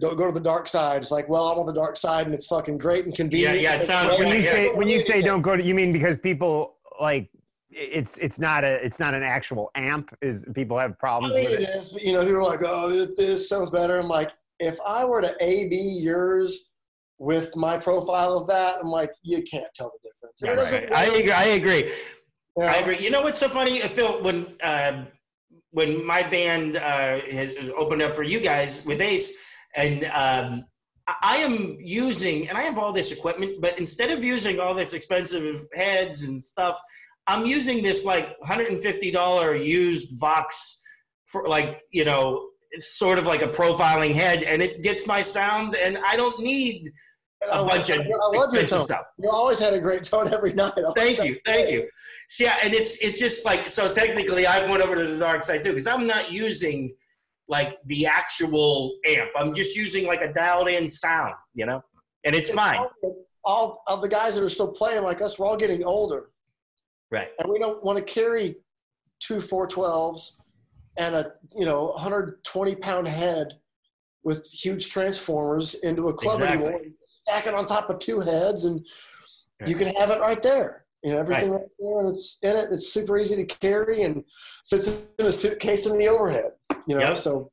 don't 0.00 0.16
go 0.16 0.26
to 0.26 0.32
the 0.32 0.40
dark 0.44 0.66
side. 0.68 1.02
It's 1.02 1.10
like, 1.10 1.28
well, 1.28 1.48
I'm 1.48 1.58
on 1.58 1.66
the 1.66 1.72
dark 1.72 1.96
side, 1.96 2.26
and 2.26 2.34
it's 2.34 2.46
fucking 2.46 2.78
great 2.78 3.04
and 3.04 3.14
convenient. 3.14 3.56
yeah, 3.56 3.62
yeah, 3.70 3.72
it 3.74 3.76
It's 3.76 3.86
sounds 3.86 4.14
great. 4.16 4.18
When 4.28 4.28
you 4.36 4.42
Yeah. 4.42 4.50
say 4.50 4.68
when 4.74 4.88
you 4.88 5.00
say 5.00 5.22
don't 5.22 5.42
go 5.42 5.56
to, 5.56 5.62
you 5.62 5.74
mean 5.74 5.92
because 5.92 6.16
people 6.22 6.78
like 7.00 7.30
it's 7.70 8.18
it's 8.18 8.38
not 8.38 8.62
a 8.64 8.84
it's 8.84 9.00
not 9.00 9.14
an 9.14 9.22
actual 9.22 9.70
amp. 9.74 10.14
Is 10.22 10.46
people 10.54 10.78
have 10.78 10.98
problems? 10.98 11.34
I 11.34 11.38
problems 11.40 11.50
mean, 11.58 11.60
with 11.60 11.68
it 11.68 11.74
it? 11.74 11.78
is, 11.78 11.88
but 11.90 12.02
you 12.02 12.12
know, 12.12 12.20
people 12.24 12.38
are 12.38 12.44
like, 12.44 12.60
"Oh, 12.62 12.88
this, 12.88 13.08
this 13.16 13.48
sounds 13.48 13.70
better." 13.70 13.98
I'm 13.98 14.08
like, 14.08 14.30
if 14.60 14.78
I 14.86 15.04
were 15.04 15.20
to 15.22 15.34
A 15.40 15.68
B 15.68 15.98
yours 16.02 16.72
with 17.18 17.54
my 17.56 17.76
profile 17.76 18.36
of 18.36 18.46
that, 18.48 18.76
I'm 18.82 18.90
like, 18.90 19.10
you 19.22 19.42
can't 19.42 19.72
tell 19.74 19.90
the 20.02 20.08
difference. 20.10 20.42
It 20.42 20.78
Right, 20.78 20.92
I 20.92 21.04
agree. 21.18 21.32
I 21.32 21.44
agree. 21.44 21.84
you 22.56 22.62
know? 22.62 22.66
I 22.68 22.74
agree. 22.74 22.98
You 22.98 23.10
know 23.10 23.22
what's 23.22 23.38
so 23.38 23.48
funny, 23.48 23.80
Phil? 23.80 24.22
When 24.22 24.46
uh, 24.62 25.04
when 25.70 26.04
my 26.06 26.22
band 26.22 26.76
uh, 26.76 27.20
has 27.20 27.54
opened 27.76 28.02
up 28.02 28.14
for 28.14 28.22
you 28.22 28.40
guys 28.40 28.84
with 28.84 29.00
Ace, 29.00 29.32
and 29.76 30.04
um, 30.04 30.64
I- 31.06 31.16
I 31.22 31.36
am 31.38 31.76
using, 31.80 32.48
and 32.48 32.56
I 32.56 32.62
have 32.62 32.78
all 32.78 32.92
this 32.92 33.10
equipment, 33.12 33.60
but 33.60 33.78
instead 33.78 34.10
of 34.10 34.22
using 34.22 34.60
all 34.60 34.74
this 34.74 34.92
expensive 34.94 35.60
heads 35.74 36.24
and 36.24 36.42
stuff, 36.42 36.80
I'm 37.26 37.46
using 37.46 37.82
this 37.82 38.04
like 38.04 38.28
$150 38.44 39.64
used 39.64 40.18
Vox 40.20 40.80
for 41.26 41.48
like 41.48 41.80
you 41.90 42.04
know, 42.04 42.48
it's 42.74 42.98
sort 42.98 43.18
of 43.18 43.26
like 43.26 43.42
a 43.42 43.46
profiling 43.48 44.14
head, 44.14 44.42
and 44.42 44.60
it 44.62 44.82
gets 44.82 45.06
my 45.06 45.20
sound, 45.20 45.74
and 45.76 45.96
I 46.04 46.16
don't 46.16 46.38
need 46.40 46.90
a 47.50 47.54
I 47.56 47.68
bunch 47.68 47.90
love- 47.90 48.00
of 48.00 48.06
I 48.06 48.36
love 48.38 48.54
expensive 48.54 48.82
stuff. 48.82 49.06
You 49.18 49.30
always 49.30 49.58
had 49.60 49.72
a 49.74 49.80
great 49.80 50.02
tone 50.04 50.32
every 50.32 50.52
night. 50.52 50.72
Thank 50.96 51.22
you, 51.24 51.38
thank 51.46 51.70
you. 51.70 51.88
See, 52.28 52.44
yeah, 52.44 52.56
and 52.64 52.74
it's 52.74 52.96
it's 52.96 53.18
just 53.18 53.44
like 53.44 53.68
so. 53.68 53.92
Technically, 53.92 54.46
I've 54.46 54.68
went 54.68 54.82
over 54.82 54.96
to 54.96 55.04
the 55.04 55.18
dark 55.18 55.42
side 55.42 55.62
too 55.62 55.70
because 55.70 55.86
I'm 55.86 56.06
not 56.06 56.32
using 56.32 56.94
like 57.48 57.78
the 57.86 58.06
actual 58.06 58.96
amp. 59.06 59.30
I'm 59.36 59.52
just 59.54 59.76
using 59.76 60.06
like 60.06 60.22
a 60.22 60.32
dialed-in 60.32 60.88
sound, 60.88 61.34
you 61.54 61.66
know, 61.66 61.82
and 62.24 62.34
it's 62.34 62.50
fine. 62.50 62.80
All 63.44 63.82
of 63.86 64.00
the 64.00 64.08
guys 64.08 64.34
that 64.34 64.42
are 64.42 64.48
still 64.48 64.72
playing 64.72 65.04
like 65.04 65.20
us, 65.20 65.38
we're 65.38 65.46
all 65.46 65.56
getting 65.58 65.84
older, 65.84 66.30
Right. 67.10 67.28
and 67.38 67.48
we 67.50 67.58
don't 67.58 67.84
want 67.84 67.98
to 67.98 68.04
carry 68.04 68.56
two 69.20 69.36
412s 69.36 70.40
and 70.98 71.14
a 71.14 71.32
you 71.56 71.64
know 71.64 71.86
120 71.92 72.76
pound 72.76 73.08
head 73.08 73.48
with 74.22 74.46
huge 74.50 74.90
transformers 74.90 75.74
into 75.82 76.08
a 76.08 76.14
club 76.14 76.40
Exactly. 76.40 76.68
anymore. 76.68 76.86
Stack 77.00 77.46
it 77.46 77.54
on 77.54 77.66
top 77.66 77.90
of 77.90 77.98
two 77.98 78.20
heads, 78.20 78.64
and 78.64 78.86
you 79.66 79.74
can 79.74 79.88
have 79.96 80.10
it 80.10 80.20
right 80.20 80.42
there. 80.42 80.86
You 81.02 81.12
know 81.12 81.18
everything 81.18 81.50
right. 81.52 81.62
there, 81.78 82.00
and 82.00 82.08
it's 82.10 82.38
in 82.42 82.56
it. 82.56 82.68
It's 82.70 82.92
super 82.92 83.18
easy 83.18 83.36
to 83.36 83.44
carry 83.44 84.02
and 84.02 84.24
fits 84.66 85.08
in 85.18 85.26
a 85.26 85.32
suitcase 85.32 85.86
in 85.86 85.98
the 85.98 86.08
overhead. 86.08 86.52
You 86.86 86.96
know, 86.96 87.00
Yep. 87.00 87.16
so 87.18 87.50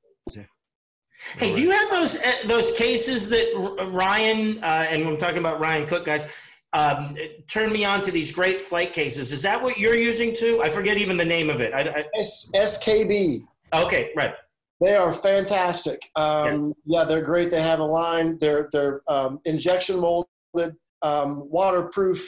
Hey, 1.37 1.53
do 1.53 1.61
you 1.61 1.69
have 1.69 1.89
those 1.91 2.15
uh, 2.15 2.33
those 2.45 2.71
cases 2.71 3.29
that 3.29 3.89
Ryan 3.93 4.57
uh, 4.63 4.87
and 4.89 5.07
I'm 5.07 5.17
talking 5.17 5.37
about 5.37 5.59
Ryan 5.59 5.85
Cook 5.85 6.05
guys 6.05 6.25
um, 6.73 7.15
turned 7.47 7.73
me 7.73 7.83
on 7.85 8.01
to 8.03 8.11
these 8.11 8.31
great 8.31 8.61
flight 8.61 8.93
cases? 8.93 9.31
Is 9.31 9.41
that 9.41 9.61
what 9.61 9.77
you're 9.77 9.95
using 9.95 10.33
too? 10.35 10.61
I 10.63 10.69
forget 10.69 10.97
even 10.97 11.17
the 11.17 11.25
name 11.25 11.49
of 11.49 11.61
it. 11.61 11.73
I, 11.73 11.81
I, 11.81 12.05
S- 12.17 12.51
SKB. 12.55 13.41
okay, 13.73 14.11
right. 14.15 14.33
They 14.79 14.95
are 14.95 15.13
fantastic. 15.13 16.09
Um, 16.15 16.73
yeah. 16.85 17.03
they're 17.03 17.21
great. 17.21 17.51
They 17.51 17.61
have 17.61 17.79
a 17.79 17.83
line. 17.83 18.37
They're 18.39 18.67
they're 18.71 19.01
um, 19.07 19.39
injection 19.45 19.99
molded, 19.99 20.75
um, 21.03 21.47
waterproof. 21.49 22.27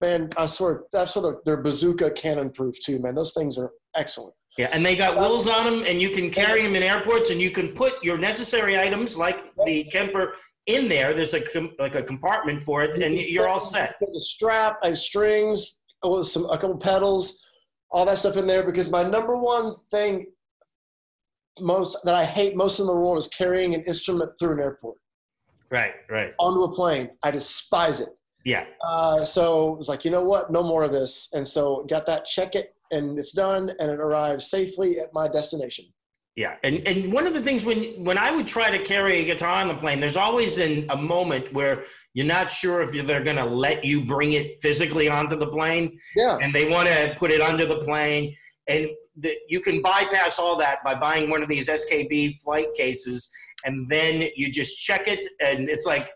Man, 0.00 0.30
I 0.38 0.46
swear 0.46 0.84
that's 0.92 1.14
what 1.14 1.22
they're, 1.22 1.38
they're 1.44 1.62
bazooka 1.62 2.12
cannon 2.12 2.50
proof 2.50 2.76
too. 2.82 3.00
Man, 3.00 3.14
those 3.14 3.34
things 3.34 3.58
are 3.58 3.70
excellent. 3.96 4.34
Yeah, 4.56 4.70
and 4.72 4.86
they 4.86 4.96
got 4.96 5.18
wheels 5.18 5.48
on 5.48 5.64
them, 5.64 5.84
and 5.86 6.00
you 6.00 6.10
can 6.10 6.30
carry 6.30 6.62
them 6.62 6.76
in 6.76 6.82
airports, 6.82 7.30
and 7.30 7.40
you 7.40 7.50
can 7.50 7.72
put 7.72 8.02
your 8.04 8.16
necessary 8.16 8.78
items 8.78 9.18
like 9.18 9.52
the 9.66 9.84
Kemper 9.84 10.34
in 10.66 10.88
there. 10.88 11.12
There's 11.14 11.34
a 11.34 11.40
com- 11.40 11.74
like 11.78 11.94
a 11.94 12.02
compartment 12.02 12.62
for 12.62 12.82
it, 12.82 12.94
and 12.94 13.14
you're 13.16 13.48
all 13.48 13.64
set. 13.64 13.96
The 14.00 14.20
strap 14.20 14.78
and 14.82 14.98
strings 14.98 15.78
with 16.02 16.26
some 16.26 16.44
a 16.46 16.58
couple 16.58 16.76
pedals, 16.78 17.46
all 17.90 18.04
that 18.06 18.18
stuff 18.18 18.36
in 18.36 18.46
there. 18.46 18.64
Because 18.64 18.90
my 18.90 19.02
number 19.02 19.36
one 19.36 19.74
thing, 19.90 20.26
most 21.60 21.98
that 22.04 22.14
I 22.14 22.24
hate 22.24 22.56
most 22.56 22.80
in 22.80 22.86
the 22.86 22.94
world 22.96 23.18
is 23.18 23.28
carrying 23.28 23.74
an 23.74 23.82
instrument 23.82 24.30
through 24.38 24.54
an 24.54 24.60
airport 24.60 24.96
Right, 25.70 25.92
right. 26.10 26.32
onto 26.38 26.62
a 26.62 26.74
plane. 26.74 27.10
I 27.24 27.30
despise 27.30 28.00
it. 28.00 28.08
Yeah, 28.44 28.66
Uh, 28.86 29.24
so 29.24 29.72
it 29.72 29.78
was 29.78 29.88
like, 29.88 30.04
you 30.04 30.10
know 30.10 30.22
what? 30.22 30.52
No 30.52 30.62
more 30.62 30.82
of 30.82 30.92
this. 30.92 31.32
And 31.32 31.48
so 31.48 31.86
got 31.88 32.04
that, 32.06 32.26
check 32.26 32.54
it, 32.54 32.74
and 32.90 33.18
it's 33.18 33.32
done, 33.32 33.70
and 33.78 33.90
it 33.90 33.98
arrives 33.98 34.50
safely 34.50 34.98
at 34.98 35.14
my 35.14 35.28
destination. 35.28 35.86
Yeah. 36.36 36.56
And 36.64 36.86
and 36.86 37.12
one 37.12 37.26
of 37.26 37.34
the 37.34 37.40
things 37.40 37.64
when 37.64 37.84
when 38.04 38.18
I 38.18 38.30
would 38.30 38.46
try 38.46 38.70
to 38.76 38.82
carry 38.82 39.18
a 39.20 39.24
guitar 39.24 39.60
on 39.60 39.68
the 39.68 39.74
plane, 39.74 40.00
there's 40.00 40.16
always 40.16 40.58
an, 40.58 40.86
a 40.90 40.96
moment 40.96 41.52
where 41.52 41.84
you're 42.12 42.26
not 42.26 42.50
sure 42.50 42.82
if 42.82 43.06
they're 43.06 43.22
going 43.24 43.36
to 43.36 43.44
let 43.44 43.84
you 43.84 44.04
bring 44.04 44.32
it 44.32 44.60
physically 44.62 45.08
onto 45.08 45.36
the 45.36 45.46
plane. 45.48 45.98
Yeah. 46.16 46.38
and 46.40 46.54
they 46.54 46.68
want 46.68 46.88
to 46.88 47.14
put 47.18 47.30
it 47.30 47.40
under 47.40 47.66
the 47.66 47.78
plane 47.78 48.34
and 48.66 48.88
the, 49.16 49.36
you 49.48 49.60
can 49.60 49.80
bypass 49.82 50.38
all 50.38 50.56
that 50.58 50.82
by 50.84 50.94
buying 50.94 51.30
one 51.30 51.42
of 51.42 51.48
these 51.48 51.68
skb 51.68 52.34
flight 52.42 52.66
cases 52.76 53.30
and 53.64 53.88
then 53.88 54.28
you 54.34 54.50
just 54.50 54.82
check 54.82 55.06
it 55.06 55.24
and 55.40 55.68
it's 55.68 55.86
like 55.86 56.08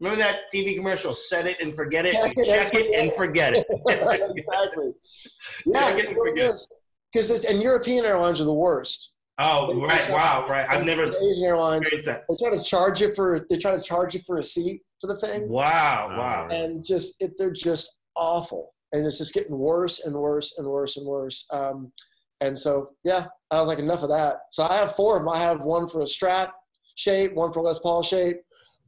remember 0.00 0.22
that 0.22 0.36
tv 0.54 0.74
commercial 0.76 1.12
set 1.12 1.46
it 1.46 1.56
and 1.60 1.74
forget 1.74 2.06
it 2.06 2.14
Check 2.14 2.32
it 2.36 2.46
check 2.46 2.72
and 2.74 2.82
it 2.84 3.00
and 3.00 3.12
forget 3.12 3.52
it 3.54 3.66
exactly. 3.88 4.92
Yeah, 5.66 5.80
Check 5.80 5.98
it 5.98 6.04
it 6.04 6.08
and 6.08 6.16
forget. 6.16 6.50
is. 6.52 6.68
Because 7.12 7.44
and 7.44 7.60
European 7.62 8.04
airlines 8.06 8.40
are 8.40 8.44
the 8.44 8.52
worst. 8.54 9.12
Oh 9.38 9.80
right. 9.80 10.10
wow 10.10 10.46
right. 10.48 10.66
I've 10.68 10.84
never 10.84 11.04
Asian 11.04 11.44
airlines. 11.44 11.80
experienced 11.88 12.06
that. 12.06 12.24
They 12.28 12.36
try 12.36 12.56
to 12.56 12.62
charge 12.62 13.00
you 13.00 13.14
for 13.14 13.46
they 13.48 13.58
try 13.58 13.76
to 13.76 13.82
charge 13.82 14.14
you 14.14 14.20
for 14.26 14.38
a 14.38 14.42
seat 14.42 14.82
for 15.00 15.06
the 15.08 15.16
thing, 15.16 15.48
wow 15.48 16.14
wow. 16.16 16.48
and 16.50 16.84
just 16.84 17.16
it, 17.20 17.32
they're 17.36 17.52
just 17.52 17.98
awful, 18.16 18.74
and 18.92 19.06
it's 19.06 19.18
just 19.18 19.34
getting 19.34 19.56
worse 19.56 20.04
and 20.04 20.14
worse 20.14 20.58
and 20.58 20.66
worse 20.66 20.96
and 20.96 21.06
worse. 21.06 21.46
Um, 21.52 21.92
and 22.40 22.58
so 22.58 22.90
yeah, 23.04 23.26
I 23.50 23.60
was 23.60 23.68
like 23.68 23.78
enough 23.78 24.02
of 24.02 24.10
that. 24.10 24.36
So 24.52 24.66
I 24.66 24.76
have 24.76 24.94
four 24.94 25.16
of 25.16 25.22
them. 25.22 25.28
I 25.30 25.38
have 25.38 25.60
one 25.60 25.88
for 25.88 26.00
a 26.00 26.04
Strat 26.04 26.50
shape, 26.96 27.34
one 27.34 27.52
for 27.52 27.62
Les 27.62 27.78
Paul 27.78 28.02
shape, 28.02 28.36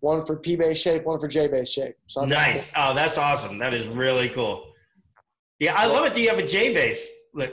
one 0.01 0.25
for 0.25 0.37
P 0.37 0.57
bass 0.57 0.79
shape, 0.79 1.05
one 1.05 1.21
for 1.21 1.29
J 1.29 1.49
bass 1.49 1.71
shape. 1.71 1.95
So 2.07 2.23
I've 2.23 2.31
got 2.31 2.37
nice. 2.37 2.73
oh 2.77 2.95
that's 2.95 3.19
awesome. 3.19 3.59
That 3.59 3.75
is 3.75 3.87
really 3.87 4.29
cool. 4.29 4.65
Yeah 5.61 5.75
i 5.77 5.87
love 5.87 6.07
it 6.07 6.15
do 6.15 6.21
you 6.21 6.29
have 6.29 6.39
a 6.39 6.47
j 6.47 6.73
bass 6.73 7.09
look 7.35 7.51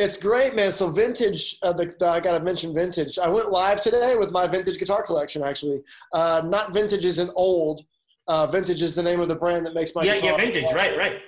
It's 0.00 0.16
great, 0.16 0.56
man. 0.56 0.72
So 0.72 0.88
vintage, 0.90 1.58
uh, 1.62 1.74
the, 1.74 1.94
the, 1.98 2.08
I 2.08 2.20
got 2.20 2.38
to 2.38 2.42
mention 2.42 2.72
vintage. 2.72 3.18
I 3.18 3.28
went 3.28 3.50
live 3.50 3.82
today 3.82 4.16
with 4.18 4.30
my 4.30 4.46
vintage 4.46 4.78
guitar 4.78 5.02
collection. 5.02 5.42
Actually, 5.42 5.82
uh, 6.14 6.40
not 6.46 6.72
vintage 6.72 7.04
is 7.04 7.18
an 7.18 7.30
old. 7.36 7.82
Uh, 8.26 8.46
vintage 8.46 8.80
is 8.80 8.94
the 8.94 9.02
name 9.02 9.20
of 9.20 9.28
the 9.28 9.34
brand 9.34 9.66
that 9.66 9.74
makes 9.74 9.94
my 9.94 10.02
yeah 10.02 10.14
guitar. 10.14 10.30
yeah 10.30 10.36
vintage 10.38 10.72
right 10.72 10.96
right 10.96 11.20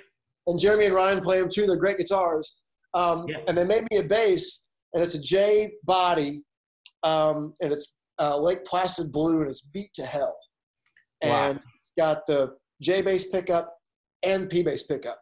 And 0.47 0.57
Jeremy 0.59 0.85
and 0.87 0.95
Ryan 0.95 1.21
play 1.21 1.39
them 1.39 1.49
too. 1.53 1.67
They're 1.67 1.75
great 1.75 1.97
guitars. 1.99 2.61
Um, 2.95 3.25
Yeah. 3.27 3.41
And 3.47 3.55
they 3.55 3.63
made 3.63 3.83
me 3.91 3.97
a 3.97 4.03
bass, 4.03 4.67
and 4.93 5.03
it's 5.03 5.13
a 5.13 5.21
J 5.21 5.73
body, 5.83 6.43
um, 7.03 7.53
and 7.61 7.71
it's 7.71 7.95
uh, 8.19 8.37
Lake 8.37 8.65
Placid 8.65 9.11
blue, 9.11 9.41
and 9.41 9.49
it's 9.51 9.61
beat 9.61 9.93
to 9.93 10.05
hell. 10.05 10.35
Wow. 11.23 11.49
And 11.49 11.59
got 11.95 12.25
the 12.25 12.55
J 12.81 13.03
bass 13.03 13.29
pickup 13.29 13.71
and 14.23 14.49
P 14.49 14.63
bass 14.63 14.81
pickup. 14.81 15.19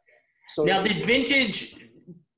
So 0.47 0.64
Now, 0.64 0.84
did 0.84 1.02
vintage 1.04 1.76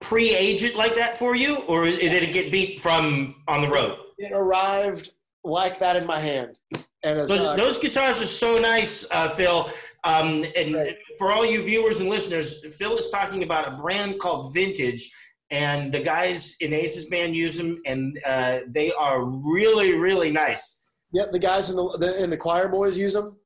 pre-age 0.04 0.64
it 0.64 0.76
like 0.76 0.95
that 0.95 1.18
for 1.18 1.36
you, 1.36 1.56
or 1.72 1.86
did 1.86 2.24
it 2.24 2.34
get 2.34 2.51
beat 2.51 2.82
from 2.82 3.36
on 3.47 3.62
the 3.62 3.70
road? 3.70 3.97
it 4.20 4.32
arrived 4.32 5.12
like 5.43 5.80
that 5.80 5.95
in 5.95 6.06
my 6.06 6.20
hand. 6.20 6.58
And 7.04 7.20
Those, 7.20 7.32
uh, 7.32 7.56
those 7.56 7.80
guitars 7.80 8.22
are 8.22 8.26
so 8.28 8.60
nice, 8.60 9.06
uh, 9.12 9.30
Phil. 9.32 9.70
Um, 10.06 10.45
and 10.56 10.76
Right. 10.76 10.95
for 11.18 11.32
all 11.32 11.45
you 11.45 11.62
viewers 11.64 11.99
and 11.99 12.10
listeners, 12.10 12.47
Phil 12.78 12.97
is 12.97 13.10
talking 13.10 13.43
about 13.43 13.68
a 13.68 13.72
brand 13.76 14.20
called 14.20 14.54
Vintage, 14.54 15.12
and 15.49 15.91
the 15.91 15.99
guys 15.99 16.56
in 16.62 16.74
Ace's 16.74 17.06
band 17.08 17.36
use 17.36 17.58
them, 17.58 17.82
and 17.86 18.20
uh, 18.26 18.60
they 18.68 18.91
are 18.93 19.26
really, 19.26 19.93
really 19.97 20.32
nice. 20.32 20.80
Yep, 21.12 21.32
the 21.32 21.39
guys 21.39 21.70
in 21.70 21.76
the, 21.76 21.97
the 21.99 22.24
in 22.24 22.30
the 22.30 22.38
choir 22.38 22.70
boys 22.70 22.97
use 22.97 23.14
them. 23.14 23.38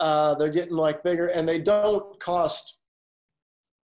Uh, 0.00 0.34
they're 0.36 0.50
getting 0.50 0.76
like 0.76 1.02
bigger, 1.04 1.28
and 1.28 1.46
they 1.48 1.60
don't 1.60 2.18
cost 2.20 2.78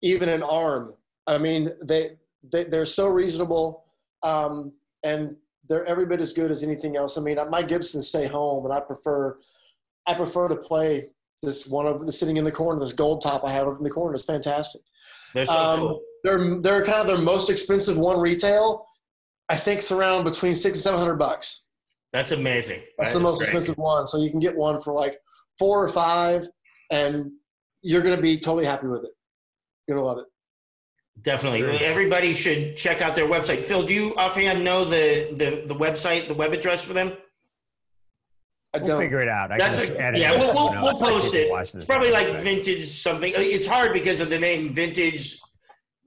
even 0.01 0.29
an 0.29 0.43
arm. 0.43 0.93
I 1.29 1.37
mean, 1.37 1.69
they, 1.85 2.17
they 2.51 2.63
they're 2.65 2.85
so 2.85 3.07
reasonable, 3.07 3.85
um, 4.23 4.73
and 5.03 5.35
they're 5.67 5.85
every 5.85 6.05
bit 6.05 6.19
as 6.19 6.33
good 6.33 6.51
as 6.51 6.63
anything 6.63 6.97
else. 6.97 7.17
I 7.17 7.21
mean, 7.21 7.37
my 7.49 7.61
Gibsons 7.61 8.07
stay 8.07 8.27
home, 8.27 8.65
and 8.65 8.73
I 8.73 8.79
prefer 8.79 9.37
I 10.07 10.15
prefer 10.15 10.47
to 10.49 10.55
play 10.55 11.09
this 11.41 11.67
one 11.67 11.85
of 11.85 12.05
the 12.05 12.11
sitting 12.11 12.37
in 12.37 12.43
the 12.43 12.51
corner, 12.51 12.79
this 12.79 12.93
gold 12.93 13.21
top 13.21 13.45
I 13.45 13.51
have 13.51 13.67
in 13.67 13.83
the 13.83 13.89
corner. 13.89 14.15
It's 14.15 14.25
fantastic. 14.25 14.81
They're 15.33 15.45
so 15.45 15.55
Um, 15.57 15.79
cool. 15.79 16.01
They're 16.23 16.59
they're 16.61 16.83
kind 16.83 16.99
of 16.99 17.07
their 17.07 17.17
most 17.19 17.49
expensive 17.49 17.97
one 17.97 18.19
retail. 18.19 18.85
I 19.49 19.55
think 19.55 19.77
it's 19.79 19.91
around 19.91 20.23
between 20.25 20.55
six 20.55 20.77
and 20.77 20.83
seven 20.83 20.99
hundred 20.99 21.15
bucks. 21.15 21.67
That's 22.11 22.31
amazing. 22.31 22.81
That's 22.97 23.13
That 23.13 23.19
the 23.19 23.23
most 23.23 23.37
great. 23.37 23.49
expensive 23.49 23.77
one. 23.77 24.07
So 24.07 24.17
you 24.17 24.31
can 24.31 24.39
get 24.39 24.57
one 24.57 24.81
for 24.81 24.93
like 24.93 25.17
four 25.59 25.83
or 25.83 25.89
five, 25.89 26.47
and 26.91 27.31
you're 27.83 28.01
going 28.01 28.15
to 28.15 28.21
be 28.21 28.37
totally 28.39 28.65
happy 28.65 28.87
with 28.87 29.03
it. 29.03 29.11
You're 29.87 29.97
going 29.97 30.05
to 30.05 30.09
love 30.09 30.17
it. 30.19 30.25
Definitely. 31.21 31.63
Everybody 31.83 32.33
should 32.33 32.75
check 32.75 33.01
out 33.01 33.15
their 33.15 33.27
website. 33.27 33.65
Phil, 33.65 33.83
do 33.83 33.93
you 33.93 34.15
offhand 34.15 34.63
know 34.63 34.85
the, 34.85 35.29
the, 35.35 35.63
the 35.67 35.75
website, 35.75 36.27
the 36.27 36.33
web 36.33 36.53
address 36.53 36.83
for 36.83 36.93
them? 36.93 37.13
I 38.73 38.77
We'll 38.77 38.87
don't. 38.87 39.01
figure 39.01 39.19
it 39.19 39.27
out. 39.27 39.51
I 39.51 39.57
That's 39.57 39.83
can 39.85 39.95
a, 39.95 39.99
edit 39.99 40.21
yeah, 40.21 40.33
it, 40.33 40.39
we'll, 40.39 40.53
we'll, 40.53 40.81
we'll 40.83 40.99
post 40.99 41.33
it. 41.33 41.49
It's 41.75 41.85
probably 41.85 42.11
like 42.11 42.27
anyway. 42.27 42.43
vintage 42.43 42.85
something. 42.87 43.33
It's 43.35 43.65
hard 43.65 43.93
because 43.93 44.19
of 44.21 44.29
the 44.29 44.37
name 44.37 44.73
vintage, 44.75 45.39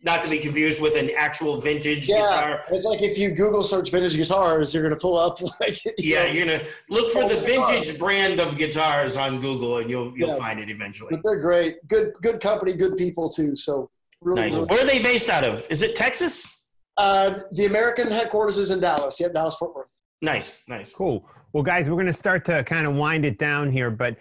not 0.04 0.22
to 0.22 0.30
be 0.30 0.38
confused 0.38 0.80
with 0.80 0.96
an 0.96 1.10
actual 1.18 1.60
vintage 1.60 2.08
Yeah, 2.08 2.20
guitar. 2.20 2.64
it's 2.70 2.84
like 2.84 3.02
if 3.02 3.18
you 3.18 3.30
Google 3.32 3.64
search 3.64 3.90
vintage 3.90 4.16
guitars, 4.16 4.72
you're 4.72 4.82
going 4.84 4.94
to 4.94 5.00
pull 5.00 5.16
up 5.18 5.40
like 5.60 5.84
you 5.84 5.92
Yeah, 5.98 6.24
know, 6.24 6.30
you're 6.30 6.46
gonna 6.46 6.64
look 6.88 7.10
for 7.10 7.28
the 7.28 7.40
vintage 7.40 7.98
brand 7.98 8.38
of 8.40 8.56
guitars 8.56 9.16
on 9.16 9.40
Google, 9.40 9.78
and 9.78 9.90
you'll 9.90 10.16
you'll 10.16 10.28
Yeah. 10.30 10.36
find 10.38 10.60
it 10.60 10.70
eventually. 10.70 11.08
but 11.10 11.20
they're 11.24 11.40
great. 11.40 11.76
Good, 11.88 12.12
good 12.22 12.40
company, 12.40 12.74
good 12.74 12.96
people 12.96 13.28
too. 13.28 13.56
So 13.56 13.90
really, 14.22 14.40
Nice. 14.42 14.54
really- 14.54 14.66
Where 14.66 14.80
are 14.82 14.86
they 14.86 15.02
based 15.02 15.28
out 15.30 15.44
of? 15.44 15.66
Is 15.70 15.82
it 15.82 15.94
Texas? 15.96 16.66
Uh, 16.96 17.38
the 17.52 17.66
American 17.66 18.10
headquarters 18.10 18.58
is 18.58 18.70
in 18.70 18.80
Dallas. 18.80 19.18
Yep, 19.20 19.32
Dallas 19.34 19.56
Fort 19.56 19.74
Worth. 19.74 19.96
Nice, 20.20 20.62
nice. 20.68 20.92
Cool. 20.92 21.28
Well, 21.52 21.62
guys, 21.62 21.88
we're 21.88 21.96
going 21.96 22.06
to 22.06 22.12
start 22.12 22.44
to 22.46 22.62
kind 22.64 22.86
of 22.86 22.94
wind 22.94 23.24
it 23.24 23.38
down 23.38 23.70
here. 23.72 23.90
But 23.90 24.16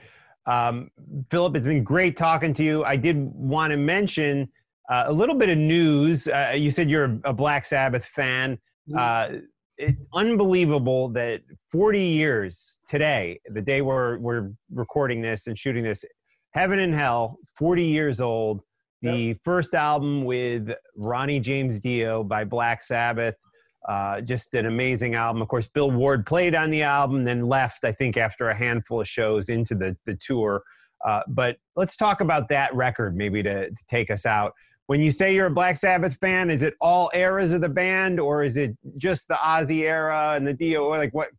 um, 0.46 0.90
Philip, 1.30 1.56
it's 1.56 1.68
been 1.68 1.84
great 1.84 2.16
talking 2.18 2.54
to 2.56 2.64
you. 2.64 2.84
I 2.84 2.96
did 2.96 3.18
want 3.36 3.72
to 3.72 3.78
mention 3.78 4.50
uh, 4.90 5.04
a 5.08 5.14
little 5.14 5.36
bit 5.36 5.50
of 5.50 5.58
news. 5.58 6.28
Uh, 6.28 6.54
you 6.56 6.70
said 6.72 6.90
you're 6.90 7.20
a 7.24 7.34
Black 7.34 7.66
Sabbath 7.66 8.06
fan. 8.06 8.58
Uh, 8.98 9.30
it, 9.78 9.96
unbelievable 10.14 11.10
that 11.10 11.42
40 11.72 12.00
years 12.02 12.80
today, 12.90 13.40
the 13.54 13.62
day 13.62 13.82
we're 13.82 14.18
we're 14.18 14.52
recording 14.74 15.22
this 15.22 15.48
and 15.48 15.58
shooting 15.58 15.84
this, 15.84 16.04
Heaven 16.54 16.80
and 16.80 16.94
Hell, 16.94 17.38
40 17.58 17.84
years 17.84 18.20
old. 18.20 18.64
The 19.02 19.34
first 19.44 19.74
album 19.74 20.26
with 20.26 20.70
Ronnie 20.96 21.40
James 21.40 21.80
Dio 21.80 22.24
by 22.24 22.44
Black 22.44 22.82
Sabbath. 22.82 23.36
Uh, 23.88 24.22
just 24.22 24.54
an 24.54 24.68
amazing 24.68 25.16
album. 25.16 25.42
Of 25.42 25.48
course, 25.48 25.68
Bill 25.68 25.90
Ward 25.90 26.26
played 26.26 26.54
on 26.54 26.70
the 26.70 26.84
album, 26.84 27.24
then 27.24 27.48
left, 27.48 27.84
I 27.84 27.92
think, 27.92 28.16
after 28.16 28.50
a 28.50 28.56
handful 28.56 29.02
of 29.02 29.08
shows 29.08 29.50
into 29.50 29.74
the, 29.74 29.98
the 30.06 30.16
tour. 30.16 30.62
Uh, 31.04 31.22
but 31.28 31.58
let's 31.76 31.96
talk 31.96 32.22
about 32.22 32.48
that 32.50 32.74
record, 32.76 33.16
maybe 33.16 33.42
to, 33.42 33.70
to 33.70 33.84
take 33.88 34.12
us 34.12 34.26
out 34.26 34.54
when 34.92 35.02
you 35.02 35.10
say 35.10 35.34
you're 35.34 35.46
a 35.46 35.50
Black 35.50 35.78
Sabbath 35.78 36.18
fan, 36.18 36.50
is 36.50 36.64
it 36.64 36.74
all 36.82 37.10
eras 37.14 37.54
of 37.54 37.62
the 37.62 37.70
band, 37.70 38.20
or 38.20 38.44
is 38.44 38.58
it 38.58 38.76
just 38.98 39.30
the 39.30 39.36
Ozzy 39.36 39.84
era 39.84 40.34
and 40.36 40.46
the 40.46 40.54
Dio? 40.54 40.84
Or 40.84 40.98
like 40.98 41.14
what? 41.14 41.30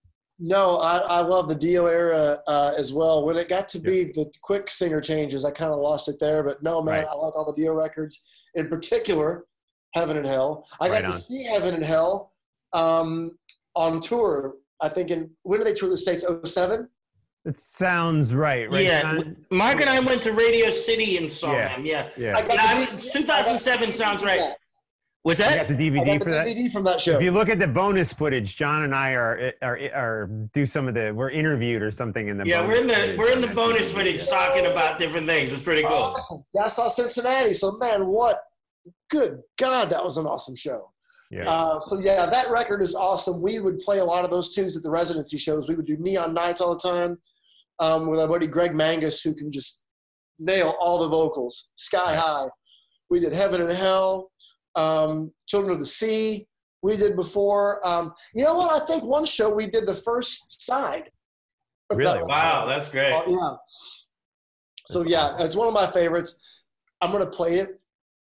No, 0.44 0.78
I, 0.78 0.98
I 0.98 1.20
love 1.20 1.48
the 1.48 1.54
Dio 1.54 1.86
era 1.86 2.40
uh, 2.48 2.72
as 2.76 2.92
well. 2.92 3.24
When 3.24 3.36
it 3.36 3.48
got 3.48 3.68
to 3.70 3.78
be 3.78 4.02
the 4.02 4.28
quick 4.42 4.68
singer 4.70 5.00
changes, 5.00 5.44
I 5.44 5.52
kind 5.52 5.72
of 5.72 5.78
lost 5.78 6.08
it 6.08 6.16
there. 6.18 6.42
But 6.42 6.64
no, 6.64 6.82
man, 6.82 6.96
right. 6.96 7.06
I 7.08 7.14
like 7.14 7.36
all 7.36 7.44
the 7.44 7.52
Dio 7.52 7.72
records. 7.74 8.44
In 8.56 8.68
particular, 8.68 9.44
Heaven 9.94 10.16
and 10.16 10.26
Hell. 10.26 10.66
I 10.80 10.88
got 10.88 11.04
to 11.04 11.12
see 11.12 11.44
Heaven 11.44 11.76
and 11.76 11.84
Hell 11.84 12.32
um, 12.72 13.38
on 13.76 14.00
tour. 14.00 14.54
I 14.82 14.88
think 14.88 15.12
in 15.12 15.30
when 15.44 15.60
did 15.60 15.68
they 15.68 15.74
tour 15.74 15.88
the 15.88 15.96
states? 15.96 16.26
07? 16.44 16.88
It 17.44 17.60
sounds 17.60 18.34
right, 18.34 18.68
right? 18.68 18.84
Yeah, 18.84 19.02
John? 19.02 19.36
Mark 19.52 19.80
and 19.80 19.88
I 19.88 20.00
went 20.00 20.22
to 20.22 20.32
Radio 20.32 20.70
City 20.70 21.18
and 21.18 21.32
saw 21.32 21.52
yeah. 21.52 21.68
him. 21.68 21.86
Yeah, 21.86 22.08
yeah. 22.16 22.44
yeah 22.48 22.86
2007 22.86 23.92
sounds 23.92 24.24
right. 24.24 24.54
What's 25.22 25.38
that? 25.38 25.52
I 25.52 25.56
got 25.56 25.68
the 25.68 25.74
DVD 25.74 26.04
got 26.04 26.18
the 26.18 26.24
for 26.24 26.30
DVD 26.30 26.64
that. 26.64 26.72
from 26.72 26.84
that 26.84 27.00
show. 27.00 27.16
If 27.16 27.22
you 27.22 27.30
look 27.30 27.48
at 27.48 27.60
the 27.60 27.68
bonus 27.68 28.12
footage, 28.12 28.56
John 28.56 28.82
and 28.82 28.94
I 28.94 29.12
are 29.12 29.52
are, 29.62 29.78
are 29.94 30.30
do 30.52 30.66
some 30.66 30.88
of 30.88 30.94
the 30.94 31.12
we're 31.14 31.30
interviewed 31.30 31.80
or 31.80 31.92
something 31.92 32.26
in 32.26 32.38
the 32.38 32.44
yeah 32.44 32.66
we're 32.66 32.80
in 32.80 32.88
the 32.88 33.14
we're 33.16 33.30
in 33.30 33.40
the 33.40 33.46
bonus 33.46 33.92
footage 33.92 34.26
talking 34.26 34.66
about 34.66 34.98
different 34.98 35.28
things. 35.28 35.52
It's 35.52 35.62
pretty 35.62 35.82
cool. 35.82 35.92
Awesome. 35.92 36.44
Yeah, 36.52 36.62
I 36.62 36.68
saw 36.68 36.88
Cincinnati. 36.88 37.54
So 37.54 37.76
man, 37.78 38.06
what? 38.08 38.40
Good 39.10 39.42
God, 39.58 39.90
that 39.90 40.02
was 40.02 40.16
an 40.16 40.26
awesome 40.26 40.56
show. 40.56 40.90
Yeah. 41.30 41.48
Uh, 41.48 41.80
so 41.80 42.00
yeah, 42.00 42.26
that 42.26 42.50
record 42.50 42.82
is 42.82 42.96
awesome. 42.96 43.40
We 43.40 43.60
would 43.60 43.78
play 43.78 44.00
a 44.00 44.04
lot 44.04 44.24
of 44.24 44.30
those 44.30 44.52
tunes 44.54 44.76
at 44.76 44.82
the 44.82 44.90
residency 44.90 45.38
shows. 45.38 45.68
We 45.68 45.76
would 45.76 45.86
do 45.86 45.96
Neon 45.98 46.34
Nights 46.34 46.60
all 46.60 46.74
the 46.74 46.80
time 46.80 47.18
um, 47.78 48.08
with 48.08 48.18
our 48.18 48.26
buddy 48.26 48.48
Greg 48.48 48.74
Mangus, 48.74 49.22
who 49.22 49.34
can 49.34 49.52
just 49.52 49.84
nail 50.40 50.74
all 50.80 50.98
the 50.98 51.08
vocals 51.08 51.70
sky 51.76 52.16
high. 52.16 52.48
We 53.08 53.20
did 53.20 53.32
Heaven 53.32 53.60
and 53.60 53.72
Hell, 53.72 54.31
um, 54.74 55.32
Children 55.46 55.72
of 55.72 55.78
the 55.78 55.86
Sea. 55.86 56.46
We 56.82 56.96
did 56.96 57.14
before. 57.14 57.86
Um, 57.86 58.12
you 58.34 58.42
know 58.42 58.56
what? 58.56 58.82
I 58.82 58.84
think 58.84 59.04
one 59.04 59.24
show 59.24 59.54
we 59.54 59.66
did 59.66 59.86
the 59.86 59.94
first 59.94 60.62
side. 60.66 61.10
Really? 61.92 62.18
That 62.18 62.26
wow, 62.26 62.66
that's 62.66 62.88
great. 62.88 63.12
Uh, 63.12 63.22
yeah. 63.26 63.54
So 64.86 65.00
that's 65.00 65.10
yeah, 65.10 65.24
awesome. 65.24 65.40
it's 65.46 65.56
one 65.56 65.68
of 65.68 65.74
my 65.74 65.86
favorites. 65.86 66.64
I'm 67.00 67.12
gonna 67.12 67.26
play 67.26 67.58
it 67.58 67.80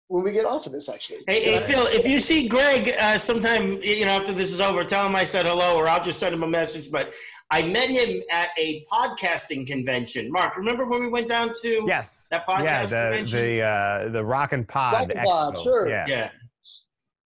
when 0.06 0.24
we 0.24 0.32
get 0.32 0.46
off 0.46 0.66
of 0.66 0.72
this. 0.72 0.88
Actually. 0.88 1.18
Hey, 1.26 1.42
hey 1.42 1.60
Phil, 1.60 1.84
if 1.88 2.06
you 2.06 2.20
see 2.20 2.48
Greg 2.48 2.94
uh, 2.98 3.18
sometime, 3.18 3.82
you 3.82 4.06
know, 4.06 4.12
after 4.12 4.32
this 4.32 4.52
is 4.52 4.60
over, 4.60 4.82
tell 4.84 5.06
him 5.06 5.14
I 5.14 5.24
said 5.24 5.44
hello, 5.44 5.76
or 5.76 5.88
I'll 5.88 6.02
just 6.02 6.18
send 6.18 6.34
him 6.34 6.42
a 6.42 6.48
message. 6.48 6.90
But 6.90 7.12
I 7.50 7.62
met 7.62 7.88
him 7.88 8.22
at 8.30 8.50
a 8.58 8.84
podcasting 8.92 9.66
convention. 9.66 10.30
Mark, 10.30 10.56
remember 10.56 10.84
when 10.84 11.00
we 11.00 11.08
went 11.08 11.28
down 11.28 11.54
to 11.62 11.84
yes 11.86 12.26
that 12.30 12.46
podcast 12.46 12.64
yeah, 12.64 12.86
the, 12.86 12.96
convention? 12.96 13.40
The 13.40 13.60
uh, 13.62 14.08
the 14.10 14.24
Rock 14.24 14.52
and 14.52 14.68
Pod 14.68 15.12
Rock 15.14 15.24
Pod, 15.24 15.62
sure. 15.62 15.88
Yeah. 15.88 16.04
yeah. 16.06 16.30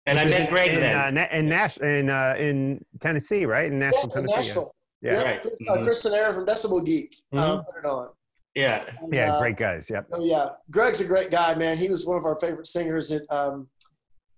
And 0.06 0.20
Which 0.20 0.28
I 0.28 0.40
met 0.40 0.50
Greg 0.50 0.74
in, 0.74 0.80
then. 0.80 1.18
Uh, 1.18 1.28
in 1.32 1.50
Nash 1.50 1.78
in 1.78 2.10
uh, 2.10 2.36
in 2.38 2.84
Tennessee, 3.02 3.46
right? 3.46 3.72
In 3.72 3.80
Nashville, 3.80 4.04
yeah, 4.08 4.14
Tennessee. 4.14 4.36
Nashville. 4.36 4.76
Yeah. 5.02 5.12
yeah. 5.12 5.24
Right. 5.24 5.42
Chris, 5.42 5.54
uh, 5.54 5.74
mm-hmm. 5.74 5.84
Chris 5.84 6.06
and 6.06 6.16
Aaron 6.16 6.34
from 6.34 6.46
Decibel 6.46 6.86
Geek 6.86 7.16
uh, 7.34 7.36
mm-hmm. 7.36 7.52
uh, 7.52 7.64
put 7.64 7.78
it 7.78 7.86
on. 7.86 8.10
Yeah. 8.54 8.90
And, 9.02 9.14
yeah, 9.14 9.34
uh, 9.34 9.40
great 9.40 9.58
guys. 9.58 9.90
Yep. 9.90 10.08
Oh 10.14 10.24
yeah, 10.24 10.50
Greg's 10.72 11.02
a 11.02 11.08
great 11.08 11.30
guy, 11.30 11.56
man. 11.56 11.78
He 11.78 11.90
was 11.90 12.06
one 12.06 12.18
of 12.18 12.26
our 12.26 12.40
favorite 12.40 12.68
singers 12.68 13.12
at 13.12 13.24
um, 13.30 13.68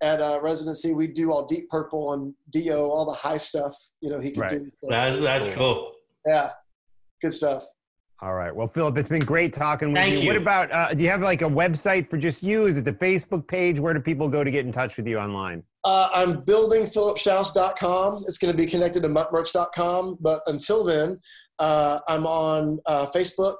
at 0.01 0.21
uh, 0.21 0.39
residency. 0.41 0.93
We 0.93 1.07
do 1.07 1.31
all 1.31 1.45
Deep 1.45 1.69
Purple 1.69 2.13
and 2.13 2.33
Dio, 2.49 2.89
all 2.89 3.05
the 3.05 3.17
high 3.17 3.37
stuff. 3.37 3.75
You 4.01 4.09
know, 4.09 4.19
he 4.19 4.31
can 4.31 4.41
right. 4.41 4.51
do. 4.51 4.71
That's 4.83 5.19
that's 5.19 5.49
cool. 5.49 5.93
Yeah, 6.25 6.51
good 7.21 7.33
stuff. 7.33 7.65
All 8.19 8.33
right. 8.33 8.55
Well, 8.55 8.67
Philip, 8.67 8.97
it's 8.97 9.09
been 9.09 9.23
great 9.23 9.53
talking 9.53 9.89
with 9.89 9.97
Thank 9.97 10.15
you. 10.15 10.21
you. 10.21 10.27
What 10.27 10.37
about, 10.37 10.71
uh, 10.71 10.91
do 10.95 11.03
you 11.03 11.09
have 11.09 11.21
like 11.21 11.43
a 11.43 11.49
website 11.49 12.09
for 12.09 12.17
just 12.17 12.41
you? 12.41 12.65
Is 12.65 12.79
it 12.79 12.83
the 12.83 12.93
Facebook 12.93 13.47
page? 13.47 13.79
Where 13.79 13.93
do 13.93 13.99
people 13.99 14.27
go 14.27 14.43
to 14.43 14.49
get 14.49 14.65
in 14.65 14.71
touch 14.71 14.97
with 14.97 15.07
you 15.07 15.19
online? 15.19 15.61
Uh, 15.83 16.09
I'm 16.11 16.41
building 16.41 16.83
philipshouse.com. 16.83 18.23
It's 18.25 18.39
going 18.39 18.51
to 18.51 18.57
be 18.57 18.65
connected 18.65 19.03
to 19.03 19.09
muttmerch.com. 19.09 20.17
But 20.19 20.41
until 20.47 20.83
then, 20.83 21.19
uh, 21.59 21.99
I'm 22.07 22.25
on 22.25 22.79
uh, 22.87 23.05
Facebook, 23.05 23.57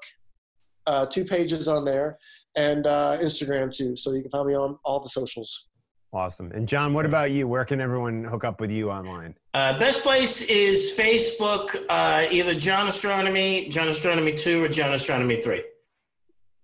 uh, 0.88 1.06
two 1.06 1.24
pages 1.24 1.68
on 1.68 1.86
there, 1.86 2.18
and 2.56 2.88
uh, 2.88 3.18
Instagram 3.22 3.72
too. 3.72 3.96
So 3.96 4.12
you 4.14 4.24
can 4.24 4.32
find 4.32 4.48
me 4.48 4.56
on 4.56 4.80
all 4.84 5.00
the 5.00 5.10
socials. 5.10 5.70
Awesome. 6.14 6.52
And 6.52 6.68
John, 6.68 6.94
what 6.94 7.06
about 7.06 7.32
you? 7.32 7.48
Where 7.48 7.66
can 7.66 7.82
everyone 7.82 8.24
hook 8.24 8.44
up 8.44 8.62
with 8.62 8.72
you 8.72 8.90
online? 8.90 9.36
Uh, 9.54 9.78
best 9.78 10.04
place 10.04 10.42
is 10.42 10.98
Facebook, 10.98 11.76
uh, 11.90 12.28
either 12.32 12.56
John 12.56 12.88
Ostronomy, 12.88 13.70
John 13.70 13.88
Ostronomy 13.88 14.40
2, 14.40 14.64
or 14.64 14.70
John 14.70 14.92
Ostronomy 14.92 15.44
3. 15.44 15.64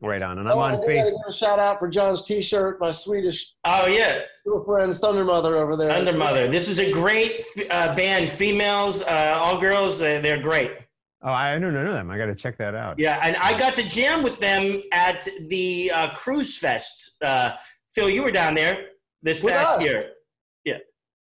Right 0.02 0.22
on. 0.22 0.40
And 0.40 0.50
I'm 0.50 0.58
oh, 0.58 0.62
on 0.62 0.76
Facebook. 0.82 1.30
A 1.30 1.34
shout 1.34 1.60
out 1.60 1.80
for 1.80 1.88
John's 1.88 2.26
t 2.26 2.42
shirt, 2.42 2.80
my 2.82 2.92
Swedish 2.92 3.54
oh 3.66 3.88
yeah 3.88 4.20
little 4.46 4.64
friends, 4.66 5.00
Thundermother 5.00 5.54
over 5.58 5.78
there. 5.78 5.92
Thundermother. 5.92 6.52
This 6.52 6.68
is 6.68 6.80
a 6.80 6.92
great 6.92 7.46
uh, 7.72 7.96
band. 7.96 8.30
Females, 8.30 9.02
uh, 9.04 9.40
all 9.40 9.58
girls, 9.58 10.00
they're 10.00 10.42
great. 10.42 10.72
Oh, 11.22 11.32
I 11.32 11.58
don't 11.58 11.74
know 11.74 11.94
them. 11.94 12.12
I 12.12 12.18
got 12.18 12.26
to 12.26 12.36
check 12.36 12.58
that 12.58 12.76
out. 12.76 13.00
Yeah, 13.00 13.18
and 13.24 13.38
I 13.38 13.58
got 13.58 13.76
to 13.76 13.84
jam 13.84 14.24
with 14.24 14.40
them 14.40 14.82
at 14.92 15.26
the 15.48 15.90
uh, 15.96 16.14
Cruise 16.14 16.58
Fest. 16.58 17.16
Uh, 17.24 17.52
Phil, 17.96 18.10
you 18.10 18.24
were 18.24 18.32
down 18.32 18.56
there 18.56 18.88
this 19.24 19.42
with 19.42 19.54
past 19.54 19.80
us. 19.80 19.86
year. 19.86 20.12
Yeah. 20.66 20.78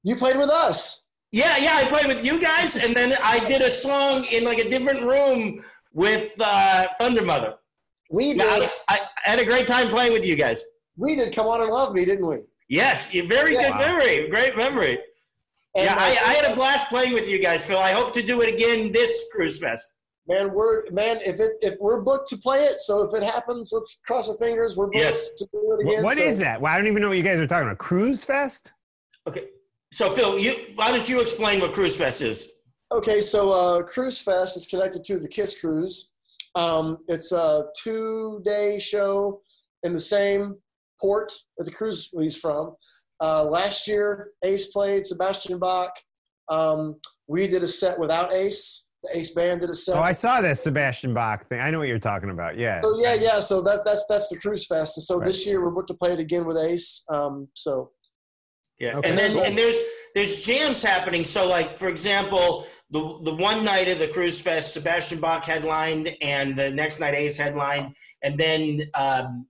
You 0.03 0.15
played 0.15 0.37
with 0.37 0.49
us. 0.49 1.03
Yeah, 1.31 1.57
yeah, 1.57 1.75
I 1.75 1.85
played 1.85 2.07
with 2.07 2.23
you 2.23 2.39
guys, 2.39 2.77
and 2.77 2.95
then 2.95 3.13
I 3.21 3.45
did 3.45 3.61
a 3.61 3.69
song 3.69 4.23
in 4.31 4.45
like 4.45 4.59
a 4.59 4.69
different 4.69 5.01
room 5.01 5.61
with 5.91 6.33
uh, 6.39 6.87
Thundermother. 7.01 7.55
We 8.09 8.33
did. 8.33 8.41
I, 8.41 8.71
I, 8.87 8.99
had 9.23 9.39
a 9.39 9.45
great 9.45 9.67
time 9.67 9.89
playing 9.89 10.13
with 10.13 10.25
you 10.25 10.37
guys. 10.37 10.63
We 10.95 11.15
did. 11.15 11.35
Come 11.35 11.47
on 11.47 11.59
and 11.59 11.69
love 11.69 11.93
me, 11.93 12.05
didn't 12.05 12.25
we? 12.25 12.37
Yes, 12.69 13.11
very 13.11 13.53
yeah. 13.53 13.61
good 13.61 13.71
wow. 13.71 13.79
memory. 13.79 14.29
Great 14.29 14.55
memory. 14.55 14.99
And 15.75 15.85
yeah, 15.85 15.95
I, 15.97 16.17
I, 16.25 16.33
had 16.33 16.45
a 16.45 16.55
blast 16.55 16.87
playing 16.89 17.13
with 17.13 17.27
you 17.27 17.39
guys, 17.39 17.65
Phil. 17.65 17.77
I 17.77 17.91
hope 17.91 18.13
to 18.13 18.23
do 18.23 18.41
it 18.41 18.53
again 18.53 18.91
this 18.93 19.25
cruise 19.31 19.59
fest. 19.59 19.96
Man, 20.27 20.53
we're 20.53 20.89
man. 20.91 21.19
If 21.25 21.39
it 21.39 21.51
if 21.61 21.75
we're 21.79 22.01
booked 22.01 22.27
to 22.29 22.37
play 22.37 22.59
it, 22.59 22.81
so 22.81 23.03
if 23.03 23.15
it 23.15 23.23
happens, 23.23 23.69
let's 23.71 24.01
cross 24.05 24.27
our 24.27 24.37
fingers. 24.37 24.75
We're 24.75 24.87
booked 24.87 24.97
yes. 24.97 25.29
to 25.37 25.47
do 25.53 25.77
it 25.79 25.87
again. 25.87 26.03
What 26.03 26.17
so. 26.17 26.23
is 26.23 26.37
that? 26.39 26.59
Well, 26.59 26.73
I 26.73 26.77
don't 26.77 26.87
even 26.87 27.01
know 27.01 27.09
what 27.09 27.17
you 27.17 27.23
guys 27.23 27.39
are 27.39 27.47
talking 27.47 27.67
about. 27.67 27.77
Cruise 27.77 28.25
Fest. 28.25 28.73
Okay, 29.25 29.45
so 29.93 30.13
Phil, 30.13 30.37
you 30.37 30.53
why 30.75 30.91
don't 30.91 31.07
you 31.07 31.21
explain 31.21 31.61
what 31.61 31.71
Cruise 31.71 31.97
Fest 31.97 32.21
is? 32.21 32.51
Okay, 32.91 33.21
so 33.21 33.51
uh, 33.51 33.83
Cruise 33.83 34.21
Fest 34.21 34.57
is 34.57 34.65
connected 34.65 35.03
to 35.05 35.19
the 35.19 35.27
Kiss 35.29 35.59
Cruise. 35.59 36.11
Um, 36.55 36.97
it's 37.07 37.31
a 37.31 37.65
two-day 37.81 38.79
show 38.79 39.41
in 39.83 39.93
the 39.93 40.01
same 40.01 40.55
port 40.99 41.31
that 41.57 41.65
the 41.65 41.71
cruise 41.71 42.09
leaves 42.13 42.37
from. 42.37 42.75
Uh, 43.21 43.43
last 43.43 43.87
year, 43.87 44.31
Ace 44.43 44.67
played 44.67 45.05
Sebastian 45.05 45.59
Bach. 45.59 45.91
Um, 46.49 46.95
we 47.27 47.47
did 47.47 47.63
a 47.63 47.67
set 47.67 47.99
without 47.99 48.31
Ace 48.31 48.86
the 49.11 49.17
Ace 49.19 49.33
Band 49.33 49.61
did 49.61 49.69
a 49.69 49.73
set. 49.73 49.97
Oh, 49.97 50.01
I 50.01 50.11
saw 50.11 50.41
that 50.41 50.57
Sebastian 50.57 51.13
Bach 51.13 51.47
thing. 51.47 51.59
I 51.59 51.71
know 51.71 51.79
what 51.79 51.87
you're 51.87 51.99
talking 51.99 52.29
about. 52.29 52.57
Yeah. 52.57 52.81
So 52.81 52.99
yeah, 52.99 53.15
yeah. 53.15 53.39
So 53.39 53.61
that's 53.61 53.83
that's 53.83 54.05
that's 54.07 54.29
the 54.29 54.37
Cruise 54.37 54.65
Fest. 54.65 54.97
And 54.97 55.03
so 55.03 55.17
right. 55.17 55.27
this 55.27 55.45
year 55.45 55.63
we're 55.63 55.71
booked 55.71 55.89
to 55.89 55.93
play 55.93 56.13
it 56.13 56.19
again 56.19 56.45
with 56.45 56.57
Ace. 56.57 57.03
Um, 57.09 57.47
so. 57.53 57.91
Yeah, 58.79 58.97
okay. 58.97 59.09
and 59.09 59.17
then 59.17 59.35
and 59.43 59.57
there's 59.57 59.79
there's 60.13 60.43
jams 60.43 60.83
happening. 60.83 61.25
So 61.25 61.49
like 61.49 61.75
for 61.75 61.87
example, 61.87 62.67
the 62.91 63.19
the 63.23 63.33
one 63.33 63.65
night 63.65 63.87
of 63.87 63.97
the 63.97 64.07
Cruise 64.07 64.39
Fest, 64.39 64.73
Sebastian 64.73 65.19
Bach 65.19 65.43
headlined, 65.43 66.15
and 66.21 66.55
the 66.55 66.69
next 66.69 66.99
night 66.99 67.15
Ace 67.15 67.39
headlined, 67.39 67.95
and 68.21 68.37
then 68.37 68.83
um, 68.93 69.47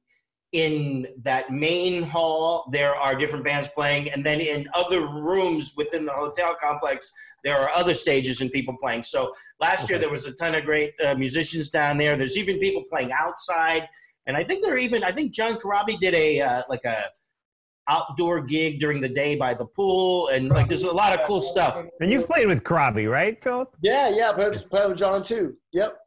in 0.54 1.08
that 1.24 1.52
main 1.52 2.04
hall 2.04 2.70
there 2.72 2.96
are 2.96 3.16
different 3.16 3.44
bands 3.44 3.68
playing, 3.76 4.10
and 4.12 4.26
then 4.26 4.40
in 4.40 4.66
other 4.74 5.06
rooms 5.06 5.74
within 5.76 6.06
the 6.06 6.14
hotel 6.14 6.56
complex 6.62 7.12
there 7.48 7.58
are 7.58 7.70
other 7.70 7.94
stages 7.94 8.42
and 8.42 8.52
people 8.52 8.76
playing. 8.78 9.04
So 9.04 9.32
last 9.62 9.86
okay. 9.86 9.94
year 9.94 10.00
there 10.00 10.10
was 10.10 10.26
a 10.26 10.34
ton 10.34 10.54
of 10.54 10.66
great 10.66 10.94
uh, 11.06 11.16
musicians 11.16 11.70
down 11.70 11.98
there. 11.98 12.18
There's 12.18 12.38
even 12.38 12.60
people 12.60 12.84
playing 12.90 13.14
outside, 13.14 13.88
and 14.26 14.36
I 14.36 14.44
think 14.44 14.66
there 14.66 14.78
even 14.78 15.02
I 15.02 15.14
think 15.14 15.32
John 15.32 15.54
Corabi 15.56 15.98
did 15.98 16.14
a 16.14 16.42
uh, 16.42 16.64
like 16.68 16.84
a 16.84 16.98
outdoor 17.88 18.42
gig 18.42 18.82
during 18.82 19.00
the 19.00 19.08
day 19.08 19.38
by 19.38 19.54
the 19.54 19.66
pool, 19.66 20.28
and 20.28 20.50
like 20.50 20.68
there's 20.68 20.84
a 20.84 20.92
lot 20.92 21.18
of 21.18 21.26
cool 21.26 21.40
stuff. 21.40 21.82
And 22.02 22.12
you've 22.12 22.28
played 22.28 22.48
with 22.48 22.66
Corabi, 22.66 23.10
right, 23.10 23.42
Philip? 23.42 23.74
Yeah, 23.82 24.12
yeah, 24.14 24.34
played, 24.34 24.54
played 24.70 24.90
with 24.90 24.98
John 24.98 25.24
too. 25.24 25.56
Yep. 25.72 25.98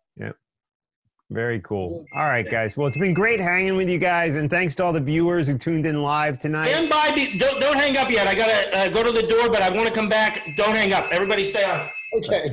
Yep. 1.31 1.37
Very 1.37 1.61
cool. 1.61 2.05
All 2.15 2.25
right, 2.27 2.49
guys. 2.49 2.77
Well, 2.77 2.87
it's 2.87 2.97
been 2.97 3.15
great 3.15 3.41
hanging 3.41 3.77
with 3.77 3.89
you 3.89 3.99
guys, 3.99 4.35
and 4.37 4.51
thanks 4.51 4.75
to 4.77 4.85
all 4.85 4.93
the 4.93 5.01
viewers 5.01 5.47
who 5.47 5.57
tuned 5.59 5.87
in 5.87 6.03
live 6.03 6.39
tonight. 6.39 6.69
Stand 6.69 6.91
by. 6.91 7.13
Be, 7.15 7.39
don't, 7.39 7.61
don't 7.61 7.77
hang 7.77 7.97
up 7.97 8.11
yet. 8.11 8.27
I 8.27 8.35
gotta 8.35 8.77
uh, 8.77 8.89
go 8.89 9.03
to 9.03 9.13
the 9.13 9.27
door, 9.27 9.49
but 9.49 9.63
I 9.63 9.71
want 9.71 9.89
to 9.89 9.95
come 9.95 10.09
back. 10.09 10.43
Don't 10.57 10.75
hang 10.75 10.93
up. 10.93 11.07
Everybody, 11.11 11.45
stay 11.45 11.65
on. 11.65 11.89
Okay. 12.19 12.51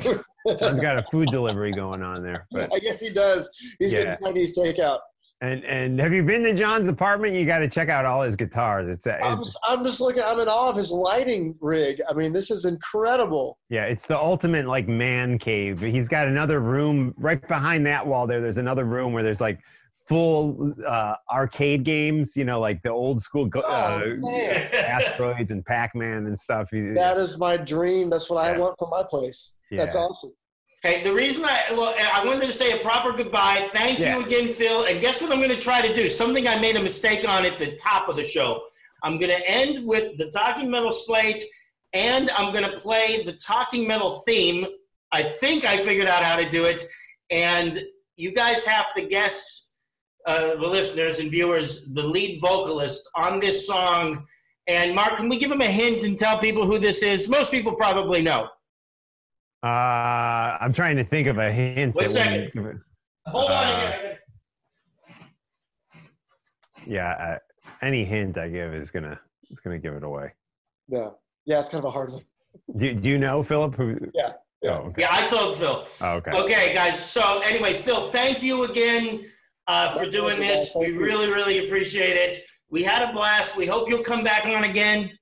John's 0.59 0.80
got 0.80 0.97
a 0.97 1.03
food 1.11 1.28
delivery 1.30 1.71
going 1.71 2.01
on 2.03 2.23
there. 2.23 2.45
But 2.51 2.73
I 2.73 2.80
guess 2.80 2.99
he 2.99 3.09
does. 3.09 3.49
He's 3.80 3.91
Yeah. 3.91 4.03
getting 4.03 4.25
Chinese 4.25 4.57
takeout. 4.57 4.99
And 5.41 5.63
and 5.65 5.99
have 5.99 6.13
you 6.13 6.23
been 6.23 6.43
to 6.43 6.53
John's 6.53 6.88
apartment? 6.88 7.33
You 7.35 7.45
got 7.45 7.59
to 7.59 7.67
check 7.69 7.89
out 7.89 8.05
all 8.05 8.23
his 8.23 8.35
guitars. 8.35 8.88
It's, 8.88 9.05
uh, 9.05 9.19
I'm, 9.21 9.43
I'm 9.67 9.83
just 9.83 10.01
looking. 10.01 10.23
I'm 10.25 10.39
in 10.39 10.47
awe 10.47 10.69
of 10.69 10.75
his 10.75 10.91
lighting 10.91 11.55
rig. 11.61 12.01
I 12.09 12.13
mean, 12.13 12.33
this 12.33 12.49
is 12.49 12.65
incredible. 12.65 13.59
yeah, 13.69 13.83
it's 13.83 14.05
the 14.07 14.17
ultimate 14.17 14.65
like 14.65 14.88
man 14.88 15.38
cave. 15.38 15.79
He's 15.79 16.09
got 16.09 16.27
another 16.27 16.59
room 16.59 17.13
right 17.17 17.45
behind 17.47 17.85
that 17.85 18.05
wall. 18.05 18.25
There, 18.25 18.41
there's 18.41 18.57
another 18.57 18.85
room 18.85 19.13
where 19.13 19.21
there's 19.23 19.41
like 19.41 19.59
full 20.07 20.73
uh, 20.88 21.15
arcade 21.31 21.83
games. 21.83 22.35
You 22.35 22.45
know, 22.45 22.59
like 22.59 22.81
the 22.81 22.89
old 22.89 23.21
school 23.21 23.47
uh, 23.55 23.59
Oh, 24.23 24.69
asteroids 24.73 25.51
and 25.51 25.63
Pac-Man 25.65 26.25
and 26.25 26.38
stuff. 26.39 26.69
That 26.71 27.17
is 27.17 27.38
my 27.38 27.57
dream. 27.57 28.09
That's 28.09 28.29
what 28.29 28.43
I 28.43 28.57
want 28.57 28.75
for 28.79 28.88
my 28.89 29.03
place. 29.07 29.57
That's 29.69 29.95
awesome. 29.95 30.31
Hey, 30.84 31.03
the 31.03 31.13
reason 31.13 31.43
I 31.43 31.63
well, 31.71 31.93
I 31.97 32.23
wanted 32.25 32.45
to 32.45 32.51
say 32.51 32.71
a 32.80 32.82
proper 32.84 33.11
goodbye. 33.11 33.69
Thank 33.73 33.99
Yeah. 33.99 34.17
you 34.17 34.25
again, 34.25 34.47
Phil. 34.47 34.84
And 34.86 35.01
guess 35.01 35.21
what 35.21 35.32
I'm 35.32 35.39
going 35.39 35.49
to 35.49 35.59
try 35.59 35.82
to 35.82 35.93
do? 35.93 36.07
Something 36.07 36.47
I 36.47 36.59
made 36.59 36.78
a 36.78 36.82
mistake 36.82 37.28
on 37.28 37.45
at 37.45 37.57
the 37.57 37.78
top 37.84 38.09
of 38.09 38.15
the 38.15 38.23
show. 38.23 38.61
I'm 39.03 39.17
going 39.17 39.32
to 39.32 39.49
end 39.49 39.86
with 39.88 40.17
the 40.17 40.30
Talking 40.30 40.69
Metal 40.69 40.91
slate, 40.91 41.43
and 41.93 42.30
I'm 42.32 42.51
going 42.53 42.69
to 42.69 42.78
play 42.78 43.23
the 43.23 43.34
Talking 43.34 43.88
Metal 43.88 44.19
theme. 44.25 44.67
I 45.11 45.23
think 45.23 45.65
I 45.65 45.78
figured 45.78 46.07
out 46.07 46.23
how 46.23 46.36
to 46.36 46.49
do 46.49 46.65
it, 46.65 46.84
and 47.32 47.82
you 48.15 48.32
guys 48.32 48.65
have 48.65 48.93
to 48.95 49.01
guess, 49.03 49.71
uh, 50.25 50.55
the 50.55 50.67
listeners 50.67 51.19
and 51.19 51.32
viewers, 51.32 51.86
the 51.93 52.03
lead 52.03 52.39
vocalist 52.41 53.09
on 53.15 53.39
this 53.39 53.65
song. 53.65 54.25
And 54.67 54.93
Mark, 54.93 55.15
can 55.15 55.30
we 55.30 55.38
give 55.38 55.51
him 55.51 55.61
a 55.61 55.65
hint 55.65 56.03
and 56.03 56.17
tell 56.17 56.38
people 56.39 56.65
who 56.65 56.78
this 56.78 57.01
is? 57.03 57.30
Most 57.30 57.51
people 57.51 57.73
probably 57.73 58.21
know. 58.21 58.49
Uh, 59.63 60.57
I'm 60.61 60.73
trying 60.73 60.97
to 60.97 61.03
think 61.03 61.27
of 61.27 61.37
a 61.37 61.51
hint. 61.51 61.95
Wait 61.95 62.05
a 62.05 62.13
that 62.13 62.23
second. 62.23 62.41
would 62.41 62.53
give 62.53 62.65
it- 62.65 62.77
Hold 63.27 63.51
on. 63.51 63.63
Uh, 63.63 63.77
again. 63.97 64.17
Yeah, 66.85 67.09
uh, 67.11 67.37
any 67.81 68.05
hint 68.05 68.37
I 68.37 68.47
give 68.49 68.73
is 68.73 68.91
gonna 68.91 69.19
it's 69.49 69.59
gonna 69.59 69.79
give 69.79 69.93
it 69.93 70.03
away. 70.03 70.33
Yeah. 70.87 71.09
Yeah, 71.45 71.59
it's 71.59 71.69
kind 71.69 71.83
of 71.83 71.85
a 71.89 71.91
hard 71.91 72.11
one. 72.13 72.23
Do, 72.77 72.93
do 72.93 73.09
you 73.09 73.17
know 73.17 73.43
Philip? 73.43 73.75
Who? 73.75 73.97
Yeah, 74.13 74.33
yeah. 74.61 74.71
Oh, 74.71 74.87
okay. 74.87 75.01
Yeah, 75.01 75.07
I 75.11 75.27
told 75.27 75.57
Phil. 75.57 75.87
Oh, 76.01 76.13
okay. 76.15 76.31
Okay, 76.31 76.73
guys. 76.73 77.03
So 77.03 77.39
anyway, 77.41 77.73
Phil, 77.73 78.09
thank 78.09 78.41
you 78.43 78.63
again 78.65 79.25
uh, 79.67 79.97
for 79.97 80.09
doing 80.09 80.39
this. 80.39 80.73
We 80.75 80.91
really, 80.91 81.27
really 81.29 81.65
appreciate 81.65 82.15
it. 82.17 82.37
We 82.69 82.83
had 82.83 83.07
a 83.09 83.13
blast. 83.13 83.55
We 83.57 83.65
hope 83.65 83.89
you'll 83.89 84.03
come 84.03 84.23
back 84.23 84.45
on 84.45 84.63
again. 84.65 85.17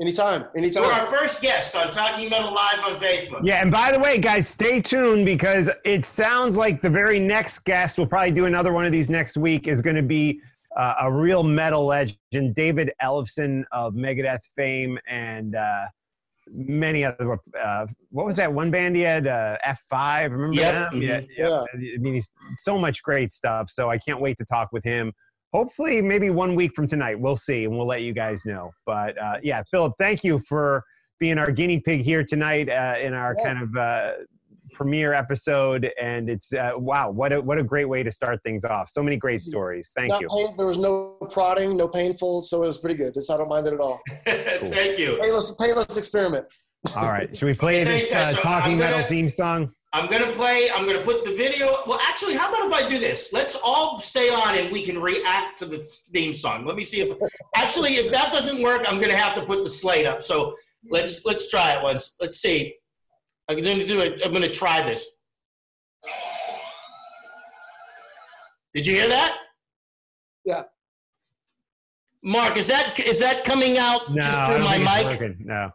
Anytime. 0.00 0.46
Anytime. 0.56 0.82
You're 0.84 0.92
our 0.92 1.06
first 1.06 1.42
guest 1.42 1.76
on 1.76 1.90
Talking 1.90 2.28
Metal 2.28 2.52
Live 2.52 2.80
on 2.84 2.96
Facebook. 2.96 3.40
Yeah, 3.44 3.60
and 3.62 3.70
by 3.70 3.92
the 3.92 3.98
way, 4.00 4.18
guys, 4.18 4.48
stay 4.48 4.80
tuned 4.80 5.24
because 5.26 5.70
it 5.84 6.04
sounds 6.04 6.56
like 6.56 6.80
the 6.80 6.90
very 6.90 7.20
next 7.20 7.60
guest, 7.60 7.98
we'll 7.98 8.06
probably 8.06 8.32
do 8.32 8.46
another 8.46 8.72
one 8.72 8.84
of 8.84 8.90
these 8.92 9.10
next 9.10 9.36
week, 9.36 9.68
is 9.68 9.80
going 9.82 9.96
to 9.96 10.02
be 10.02 10.40
uh, 10.76 10.94
a 11.02 11.12
real 11.12 11.42
metal 11.42 11.84
legend, 11.86 12.54
David 12.54 12.90
Ellefson 13.02 13.64
of 13.70 13.92
Megadeth 13.94 14.40
fame 14.56 14.98
and 15.06 15.54
uh, 15.54 15.84
many 16.50 17.04
other. 17.04 17.38
Uh, 17.62 17.86
what 18.10 18.24
was 18.26 18.36
that 18.36 18.52
one 18.52 18.70
band 18.70 18.96
he 18.96 19.02
had? 19.02 19.26
Uh, 19.26 19.56
F5. 19.64 20.30
Remember 20.32 20.56
Yep. 20.56 20.90
them? 20.90 21.00
Mhm. 21.00 21.06
Yeah, 21.06 21.20
yeah. 21.46 21.64
I 21.72 21.98
mean, 21.98 22.14
he's 22.14 22.28
so 22.56 22.78
much 22.78 23.02
great 23.02 23.30
stuff. 23.30 23.68
So 23.70 23.90
I 23.90 23.98
can't 23.98 24.20
wait 24.20 24.38
to 24.38 24.44
talk 24.46 24.70
with 24.72 24.82
him. 24.82 25.12
Hopefully, 25.52 26.00
maybe 26.00 26.30
one 26.30 26.54
week 26.54 26.72
from 26.74 26.86
tonight. 26.86 27.18
We'll 27.20 27.36
see, 27.36 27.64
and 27.64 27.76
we'll 27.76 27.86
let 27.86 28.02
you 28.02 28.12
guys 28.14 28.44
know. 28.46 28.70
But 28.86 29.20
uh, 29.20 29.36
yeah, 29.42 29.62
Philip, 29.70 29.92
thank 29.98 30.24
you 30.24 30.38
for 30.38 30.82
being 31.20 31.38
our 31.38 31.50
guinea 31.52 31.78
pig 31.78 32.00
here 32.00 32.24
tonight 32.24 32.68
uh, 32.68 32.96
in 33.00 33.14
our 33.14 33.34
Yeah. 33.36 33.44
kind 33.54 33.62
of 33.62 33.76
uh, 33.76 34.12
premiere 34.72 35.12
episode. 35.12 35.90
And 36.00 36.30
it's 36.30 36.54
uh, 36.54 36.72
wow, 36.76 37.10
what 37.10 37.32
a 37.34 37.40
what 37.40 37.58
a 37.58 37.62
great 37.62 37.84
way 37.84 38.02
to 38.02 38.10
start 38.10 38.40
things 38.42 38.64
off. 38.64 38.88
So 38.88 39.02
many 39.02 39.16
great 39.18 39.42
stories. 39.42 39.92
Thank 39.94 40.10
Not 40.12 40.22
you. 40.22 40.28
pain, 40.30 40.56
there 40.56 40.66
was 40.66 40.78
no 40.78 41.18
prodding, 41.30 41.76
no 41.76 41.86
painful, 41.86 42.42
so 42.42 42.62
it 42.62 42.66
was 42.66 42.78
pretty 42.78 42.96
good. 42.96 43.12
Just 43.12 43.30
I 43.30 43.36
don't 43.36 43.48
mind 43.50 43.66
it 43.66 43.74
at 43.74 43.80
all. 43.80 44.00
thank 44.26 44.98
you. 44.98 45.18
Painless, 45.20 45.54
painless 45.56 45.96
experiment. 45.98 46.46
All 46.96 47.08
right, 47.08 47.36
should 47.36 47.46
we 47.46 47.54
play 47.54 47.84
this 47.84 48.10
guys. 48.10 48.34
uh, 48.36 48.40
talking 48.40 48.72
I'm 48.72 48.78
metal 48.78 49.02
theme 49.08 49.28
song? 49.28 49.72
I'm 49.94 50.10
gonna 50.10 50.32
play. 50.32 50.70
I'm 50.70 50.86
gonna 50.86 51.02
put 51.04 51.22
the 51.24 51.32
video. 51.32 51.66
Well, 51.86 52.00
actually, 52.08 52.34
how 52.34 52.48
about 52.48 52.66
if 52.66 52.72
I 52.72 52.88
do 52.88 52.98
this? 52.98 53.30
Let's 53.32 53.56
all 53.62 53.98
stay 53.98 54.30
on 54.30 54.56
and 54.56 54.72
we 54.72 54.82
can 54.82 55.00
react 55.00 55.58
to 55.58 55.66
the 55.66 55.78
theme 55.78 56.32
song. 56.32 56.64
Let 56.64 56.76
me 56.76 56.84
see 56.84 57.02
if. 57.02 57.16
Actually, 57.54 57.96
if 57.96 58.10
that 58.10 58.32
doesn't 58.32 58.62
work, 58.62 58.82
I'm 58.88 59.00
gonna 59.00 59.16
have 59.16 59.34
to 59.34 59.42
put 59.42 59.62
the 59.62 59.68
slate 59.70 60.06
up. 60.06 60.22
So 60.22 60.56
let's 60.90 61.26
let's 61.26 61.50
try 61.50 61.72
it 61.76 61.82
once. 61.82 62.16
Let's 62.20 62.38
see. 62.38 62.74
I'm 63.48 63.56
gonna 63.56 63.86
do 63.86 64.00
it. 64.00 64.22
I'm 64.24 64.32
gonna 64.32 64.48
try 64.48 64.80
this. 64.82 65.20
Did 68.74 68.86
you 68.86 68.94
hear 68.94 69.08
that? 69.10 69.36
Yeah. 70.46 70.62
Mark, 72.24 72.56
is 72.56 72.66
that 72.68 72.98
is 72.98 73.18
that 73.20 73.44
coming 73.44 73.76
out 73.76 74.10
No, 74.10 74.22
just 74.22 74.38
I 74.38 74.46
through 74.46 74.58
don't 74.58 74.64
my 74.64 74.76
think 74.76 74.88
it's 74.88 75.04
mic? 75.04 75.20
working. 75.20 75.36
No. 75.46 75.70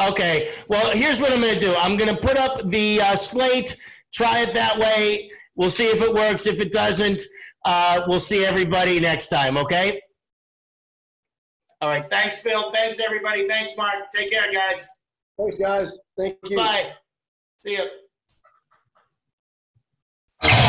Okay. 0.00 0.50
Well, 0.68 0.90
here's 0.96 1.20
what 1.20 1.32
I'm 1.32 1.40
going 1.40 1.54
to 1.54 1.60
do. 1.60 1.74
I'm 1.76 1.96
going 1.96 2.14
to 2.14 2.20
put 2.20 2.38
up 2.38 2.66
the 2.68 3.00
uh, 3.00 3.16
slate. 3.16 3.76
Try 4.12 4.40
it 4.40 4.54
that 4.54 4.78
way. 4.78 5.30
We'll 5.54 5.70
see 5.70 5.86
if 5.86 6.02
it 6.02 6.12
works. 6.12 6.46
If 6.46 6.60
it 6.60 6.72
doesn't, 6.72 7.22
uh, 7.64 8.02
we'll 8.06 8.20
see 8.20 8.44
everybody 8.44 9.00
next 9.00 9.28
time. 9.28 9.56
Okay. 9.56 10.00
All 11.80 11.88
right. 11.88 12.08
Thanks, 12.08 12.42
Phil. 12.42 12.70
Thanks, 12.72 13.00
everybody. 13.00 13.48
Thanks, 13.48 13.72
Mark. 13.76 13.94
Take 14.14 14.30
care, 14.30 14.52
guys. 14.52 14.88
Thanks, 15.38 15.58
guys. 15.58 15.98
Thank 16.18 16.36
you. 16.48 16.56
Bye. 16.56 16.92
See 17.64 17.78
you. 20.42 20.68